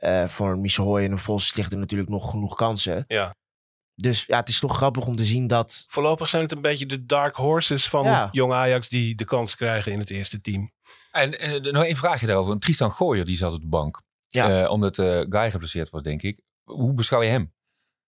Uh, 0.06 0.28
voor 0.28 0.58
Michel 0.58 0.86
Hoy 0.86 1.04
en 1.04 1.12
een 1.12 1.20
Vos 1.20 1.56
ligt 1.56 1.72
er 1.72 1.78
natuurlijk 1.78 2.10
nog 2.10 2.30
genoeg 2.30 2.56
kansen. 2.56 3.04
Ja. 3.08 3.36
Dus 3.96 4.26
ja, 4.26 4.40
het 4.40 4.50
is 4.50 4.60
toch 4.60 4.76
grappig 4.76 5.06
om 5.06 5.16
te 5.16 5.26
zien 5.26 5.48
dat... 5.48 5.86
Voorlopig 5.88 6.30
zijn 6.30 6.44
het 6.44 6.52
een 6.52 6.62
beetje 6.62 6.86
de 6.86 7.06
dark 7.06 7.36
horses 7.36 7.90
van 7.90 8.06
ja. 8.06 8.30
jong 8.32 8.54
Ajax 8.54 8.90
die 8.90 9.16
de 9.16 9.26
kans 9.26 9.56
krijgen 9.56 9.92
in 9.92 10.00
het 10.00 10.10
eerste 10.10 10.42
team. 10.42 10.72
En, 11.12 11.40
en 11.40 11.62
nog 11.62 11.84
één 11.84 11.96
vraagje 11.96 12.28
daarover. 12.28 12.60
Tristan 12.60 12.92
Gooier 12.92 13.26
die 13.26 13.36
zat 13.36 13.54
op 13.54 13.62
de 13.62 13.68
bank. 13.68 14.02
Ja. 14.28 14.64
Uh, 14.64 14.72
omdat 14.72 14.98
uh, 14.98 15.26
Guy 15.30 15.52
geblesseerd 15.52 15.90
was, 15.90 16.02
denk 16.02 16.22
ik. 16.22 16.40
Hoe 16.64 16.94
beschouw 16.94 17.22
je 17.22 17.30
hem? 17.30 17.54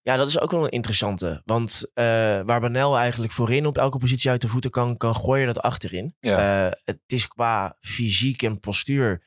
Ja, 0.01 0.17
dat 0.17 0.27
is 0.27 0.39
ook 0.39 0.51
wel 0.51 0.63
een 0.63 0.69
interessante. 0.69 1.41
Want 1.45 1.81
uh, 1.93 2.05
waar 2.45 2.59
Banel 2.59 2.97
eigenlijk 2.97 3.33
voorin 3.33 3.65
op 3.65 3.77
elke 3.77 3.97
positie 3.97 4.29
uit 4.29 4.41
de 4.41 4.47
voeten 4.47 4.71
kan, 4.71 4.97
kan 4.97 5.15
gooien 5.15 5.45
dat 5.45 5.59
achterin. 5.59 6.15
Ja. 6.19 6.65
Uh, 6.65 6.71
het 6.83 6.99
is 7.05 7.27
qua 7.27 7.77
fysiek 7.79 8.41
en 8.41 8.59
postuur 8.59 9.23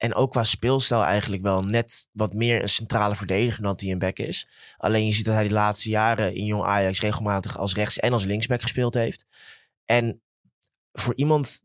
en 0.00 0.14
ook 0.14 0.30
qua 0.30 0.44
speelstijl 0.44 1.04
eigenlijk 1.04 1.42
wel 1.42 1.62
net 1.62 2.06
wat 2.12 2.34
meer 2.34 2.62
een 2.62 2.68
centrale 2.68 3.16
verdediger 3.16 3.62
dan 3.62 3.74
hij 3.76 3.90
een 3.90 3.98
back 3.98 4.18
is. 4.18 4.48
Alleen 4.76 5.06
je 5.06 5.12
ziet 5.12 5.24
dat 5.24 5.34
hij 5.34 5.48
de 5.48 5.54
laatste 5.54 5.88
jaren 5.88 6.34
in 6.34 6.44
Jong 6.44 6.64
Ajax 6.64 7.00
regelmatig 7.00 7.58
als 7.58 7.74
rechts- 7.74 7.98
en 7.98 8.12
als 8.12 8.24
linksback 8.24 8.60
gespeeld 8.60 8.94
heeft. 8.94 9.26
En 9.84 10.22
voor 10.92 11.14
iemand, 11.14 11.62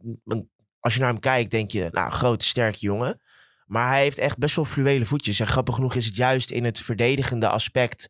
als 0.79 0.93
je 0.93 0.99
naar 0.99 1.09
hem 1.09 1.19
kijkt, 1.19 1.51
denk 1.51 1.71
je, 1.71 1.89
nou, 1.91 2.11
grote, 2.11 2.45
sterke 2.45 2.79
jongen. 2.79 3.21
Maar 3.65 3.87
hij 3.87 4.01
heeft 4.01 4.17
echt 4.17 4.37
best 4.37 4.55
wel 4.55 4.65
fluwele 4.65 5.05
voetjes. 5.05 5.39
En 5.39 5.47
grappig 5.47 5.75
genoeg 5.75 5.95
is 5.95 6.05
het 6.05 6.15
juist 6.15 6.51
in 6.51 6.63
het 6.63 6.79
verdedigende 6.79 7.49
aspect 7.49 8.09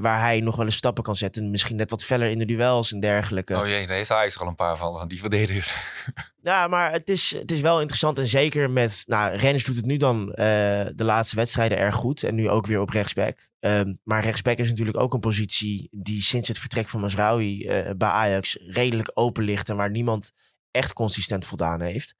waar 0.00 0.20
hij 0.20 0.40
nog 0.40 0.56
wel 0.56 0.64
eens 0.64 0.76
stappen 0.76 1.04
kan 1.04 1.16
zetten. 1.16 1.50
Misschien 1.50 1.76
net 1.76 1.90
wat 1.90 2.04
feller 2.04 2.30
in 2.30 2.38
de 2.38 2.44
duels 2.44 2.92
en 2.92 3.00
dergelijke. 3.00 3.56
Oh 3.60 3.66
jee, 3.66 3.86
daar 3.86 3.96
heeft 3.96 4.10
Ajax 4.10 4.34
er 4.34 4.40
al 4.40 4.46
een 4.46 4.54
paar 4.54 4.76
van, 4.76 4.98
van 4.98 5.08
die 5.08 5.20
verdedigers. 5.20 5.74
Ja, 6.42 6.68
maar 6.68 6.92
het 6.92 7.08
is, 7.08 7.30
het 7.30 7.52
is 7.52 7.60
wel 7.60 7.78
interessant. 7.80 8.18
En 8.18 8.26
zeker 8.26 8.70
met... 8.70 9.02
Nou, 9.06 9.36
Rens 9.36 9.64
doet 9.64 9.76
het 9.76 9.84
nu 9.84 9.96
dan 9.96 10.28
uh, 10.28 10.34
de 10.94 11.04
laatste 11.04 11.36
wedstrijden 11.36 11.78
erg 11.78 11.94
goed. 11.94 12.22
En 12.22 12.34
nu 12.34 12.48
ook 12.48 12.66
weer 12.66 12.80
op 12.80 12.90
rechtsback. 12.90 13.48
Um, 13.60 14.00
maar 14.04 14.22
rechtsback 14.22 14.56
is 14.56 14.68
natuurlijk 14.68 15.00
ook 15.00 15.14
een 15.14 15.20
positie... 15.20 15.88
die 15.90 16.22
sinds 16.22 16.48
het 16.48 16.58
vertrek 16.58 16.88
van 16.88 17.00
Masraoui 17.00 17.64
uh, 17.64 17.90
bij 17.96 18.08
Ajax 18.08 18.58
redelijk 18.66 19.10
open 19.14 19.44
ligt. 19.44 19.68
En 19.68 19.76
waar 19.76 19.90
niemand 19.90 20.32
echt 20.70 20.92
consistent 20.92 21.44
voldaan 21.44 21.80
heeft. 21.80 22.14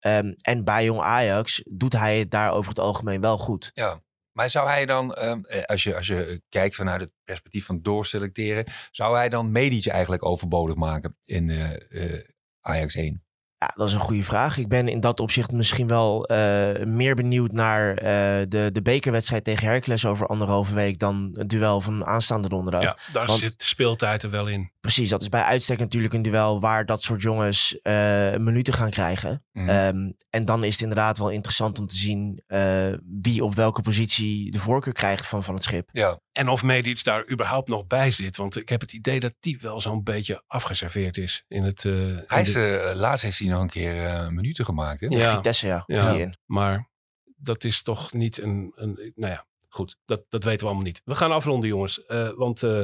Um, 0.00 0.34
en 0.36 0.64
bij 0.64 0.84
Jong 0.84 1.00
Ajax 1.00 1.62
doet 1.70 1.92
hij 1.92 2.18
het 2.18 2.30
daar 2.30 2.52
over 2.52 2.68
het 2.68 2.78
algemeen 2.78 3.20
wel 3.20 3.38
goed. 3.38 3.70
Ja. 3.74 4.00
Maar 4.34 4.50
zou 4.50 4.68
hij 4.68 4.86
dan, 4.86 5.14
ehm, 5.14 5.44
eh, 5.44 5.62
als, 5.62 5.82
je, 5.82 5.96
als 5.96 6.06
je 6.06 6.42
kijkt 6.48 6.74
vanuit 6.74 7.00
het 7.00 7.10
perspectief 7.24 7.66
van 7.66 7.82
doorselecteren, 7.82 8.64
zou 8.90 9.16
hij 9.16 9.28
dan 9.28 9.52
Medici 9.52 9.90
eigenlijk 9.90 10.24
overbodig 10.24 10.74
maken 10.74 11.16
in 11.24 11.50
eh, 11.50 12.14
eh, 12.14 12.24
Ajax 12.60 12.94
1? 12.94 13.23
Ja, 13.64 13.72
dat 13.76 13.88
is 13.88 13.94
een 13.94 14.00
goede 14.00 14.24
vraag. 14.24 14.58
Ik 14.58 14.68
ben 14.68 14.88
in 14.88 15.00
dat 15.00 15.20
opzicht 15.20 15.52
misschien 15.52 15.86
wel 15.86 16.24
eh, 16.24 16.84
meer 16.86 17.14
benieuwd 17.14 17.52
naar 17.52 17.94
eh, 17.96 18.04
de, 18.48 18.68
de 18.72 18.82
bekerwedstrijd 18.82 19.44
tegen 19.44 19.66
Hercules 19.68 20.06
over 20.06 20.26
anderhalve 20.26 20.74
week 20.74 20.98
dan 20.98 21.30
het 21.32 21.48
duel 21.48 21.80
van 21.80 22.04
aanstaande 22.06 22.48
donderdag. 22.48 22.82
Ja, 22.82 22.96
daar 23.12 23.26
want- 23.26 23.38
zit 23.40 23.58
de 23.58 23.64
speeltijd 23.64 24.22
er 24.22 24.30
wel 24.30 24.46
in. 24.46 24.72
Precies, 24.80 25.08
dat 25.10 25.22
is 25.22 25.28
bij 25.28 25.42
uitstek 25.42 25.78
natuurlijk 25.78 26.14
een 26.14 26.22
duel 26.22 26.60
waar 26.60 26.86
dat 26.86 27.02
soort 27.02 27.22
jongens 27.22 27.78
eh, 27.82 28.36
minuten 28.36 28.72
gaan 28.72 28.90
krijgen. 28.90 29.44
Mhm. 29.52 29.68
Ehm, 29.68 30.10
en 30.30 30.44
dan 30.44 30.64
is 30.64 30.72
het 30.72 30.80
inderdaad 30.82 31.18
wel 31.18 31.30
interessant 31.30 31.78
om 31.78 31.86
te 31.86 31.96
zien 31.96 32.42
eh, 32.46 32.92
wie 33.20 33.44
op 33.44 33.54
welke 33.54 33.82
positie 33.82 34.50
de 34.50 34.58
voorkeur 34.60 34.92
krijgt 34.92 35.26
van, 35.26 35.44
van 35.44 35.54
het 35.54 35.62
schip. 35.64 35.88
Ja, 35.92 36.18
En 36.32 36.48
of 36.48 36.62
Medic 36.62 37.04
daar 37.04 37.30
überhaupt 37.30 37.68
nog 37.68 37.86
bij 37.86 38.10
zit. 38.10 38.36
Want 38.36 38.56
ik 38.56 38.68
heb 38.68 38.80
het 38.80 38.92
idee 38.92 39.20
dat 39.20 39.34
die 39.40 39.58
wel 39.60 39.80
zo'n 39.80 40.02
beetje 40.02 40.42
afgeserveerd 40.46 41.16
is. 41.16 41.44
In 41.48 41.64
het, 41.64 41.84
eh, 41.84 41.92
in 41.92 42.22
hij 42.26 42.40
is, 42.40 42.52
de- 42.52 42.92
laatst 42.96 43.24
heeft 43.24 43.38
hij 43.38 43.48
nog 43.54 43.62
een 43.62 43.70
keer 43.70 44.06
eh, 44.06 44.28
minuten 44.28 44.64
gemaakt. 44.64 45.00
Hè? 45.00 45.06
Ja. 45.06 45.34
Vitesse, 45.34 45.66
ja. 45.66 45.82
Ja. 45.86 46.08
Drie 46.10 46.22
in. 46.22 46.36
Maar 46.46 46.90
dat 47.36 47.64
is 47.64 47.82
toch 47.82 48.12
niet 48.12 48.42
een. 48.42 48.72
een 48.74 49.12
nou 49.14 49.32
ja, 49.32 49.44
goed. 49.68 49.96
Dat, 50.04 50.24
dat 50.28 50.44
weten 50.44 50.60
we 50.60 50.66
allemaal 50.66 50.84
niet. 50.86 51.02
We 51.04 51.14
gaan 51.14 51.32
afronden, 51.32 51.68
jongens. 51.68 52.04
eh, 52.04 52.28
want 52.36 52.62
eh, 52.62 52.80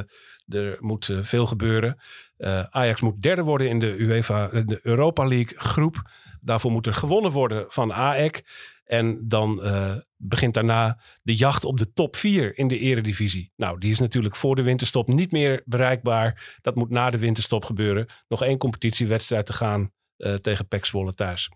er 0.47 0.77
moet 0.79 1.09
veel 1.21 1.45
gebeuren. 1.45 2.01
Eh, 2.37 2.63
Ajax 2.69 3.01
moet 3.01 3.21
derde 3.21 3.41
worden 3.41 3.69
in 3.69 3.79
de 3.79 3.95
UEFA, 3.97 4.47
de 4.47 4.79
Europa 4.81 5.25
League 5.25 5.59
groep. 5.59 6.09
Daarvoor 6.41 6.71
moet 6.71 6.87
er 6.87 6.93
gewonnen 6.93 7.31
worden 7.31 7.65
van 7.67 7.91
AEK. 7.93 8.43
En 8.83 9.27
dan 9.27 9.63
eh, 9.63 9.95
begint 10.17 10.53
daarna 10.53 10.99
de 11.23 11.35
jacht 11.35 11.65
op 11.65 11.77
de 11.77 11.91
top 11.93 12.15
4 12.15 12.57
in 12.57 12.67
de 12.67 12.77
eredivisie. 12.79 13.51
Nou, 13.55 13.79
die 13.79 13.91
is 13.91 13.99
natuurlijk 13.99 14.35
voor 14.35 14.55
de 14.55 14.61
winterstop 14.63 15.07
niet 15.07 15.31
meer 15.31 15.61
bereikbaar. 15.65 16.57
Dat 16.61 16.75
moet 16.75 16.89
na 16.89 17.09
de 17.09 17.17
winterstop 17.17 17.65
gebeuren. 17.65 18.05
Nog 18.27 18.43
één 18.43 18.57
competitiewedstrijd 18.57 19.45
te 19.45 19.53
gaan 19.53 19.91
tegen 20.41 20.67
PEC 20.67 20.85
Zwolle 20.85 21.13
thuis. 21.13 21.49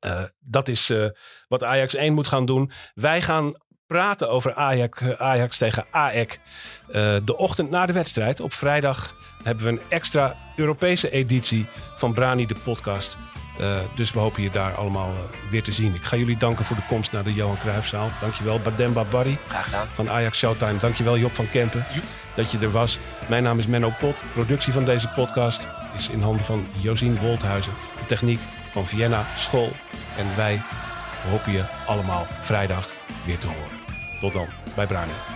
Eh, 0.00 0.22
dat 0.40 0.68
is 0.68 0.90
eh, 0.90 1.06
wat 1.48 1.62
Ajax 1.62 1.94
1 1.94 2.14
moet 2.14 2.26
gaan 2.26 2.46
doen. 2.46 2.70
Wij 2.94 3.22
gaan 3.22 3.56
praten 3.86 4.30
over 4.30 4.54
Ajax, 4.54 5.00
eh, 5.00 5.10
Ajax 5.10 5.58
tegen 5.58 5.86
AEK 5.90 6.40
eh, 6.88 7.16
de 7.24 7.36
ochtend 7.36 7.70
na 7.70 7.86
de 7.86 7.92
wedstrijd. 7.92 8.40
Op 8.40 8.52
vrijdag 8.52 9.14
hebben 9.42 9.64
we 9.64 9.70
een 9.70 9.80
extra 9.88 10.36
Europese 10.56 11.10
editie 11.10 11.66
van 11.96 12.14
Brani 12.14 12.46
de 12.46 12.56
podcast. 12.64 13.16
Eh, 13.58 13.78
dus 13.94 14.12
we 14.12 14.18
hopen 14.18 14.42
je 14.42 14.50
daar 14.50 14.74
allemaal 14.74 15.08
eh, 15.08 15.50
weer 15.50 15.62
te 15.62 15.72
zien. 15.72 15.94
Ik 15.94 16.04
ga 16.04 16.16
jullie 16.16 16.36
danken 16.36 16.64
voor 16.64 16.76
de 16.76 16.82
komst 16.88 17.12
naar 17.12 17.24
de 17.24 17.34
Johan 17.34 17.58
Cruijffzaal. 17.58 18.10
Dankjewel 18.20 18.60
Bademba 18.60 19.04
Barry 19.04 19.38
Graag 19.48 19.64
gedaan. 19.64 19.88
van 19.92 20.10
Ajax 20.10 20.38
Showtime. 20.38 20.78
Dankjewel 20.78 21.18
Job 21.18 21.34
van 21.34 21.50
Kempen 21.50 21.86
dat 22.34 22.50
je 22.50 22.58
er 22.58 22.70
was. 22.70 22.98
Mijn 23.28 23.42
naam 23.42 23.58
is 23.58 23.66
Menno 23.66 23.92
Pot. 23.98 24.24
Productie 24.32 24.72
van 24.72 24.84
deze 24.84 25.08
podcast 25.08 25.68
is 25.96 26.08
in 26.08 26.22
handen 26.22 26.44
van 26.44 26.66
Josien 26.78 27.18
Wolthuizen. 27.18 27.72
De 27.98 28.06
techniek 28.06 28.40
van 28.70 28.86
Vienna 28.86 29.24
School. 29.36 29.70
En 30.18 30.26
wij 30.36 30.62
hopen 31.30 31.52
je 31.52 31.64
allemaal 31.86 32.26
vrijdag 32.40 32.90
weer 33.24 33.38
te 33.38 33.46
horen. 33.46 33.78
Tot 34.20 34.32
dan 34.32 34.46
bij 34.74 34.86
Brani. 34.86 35.35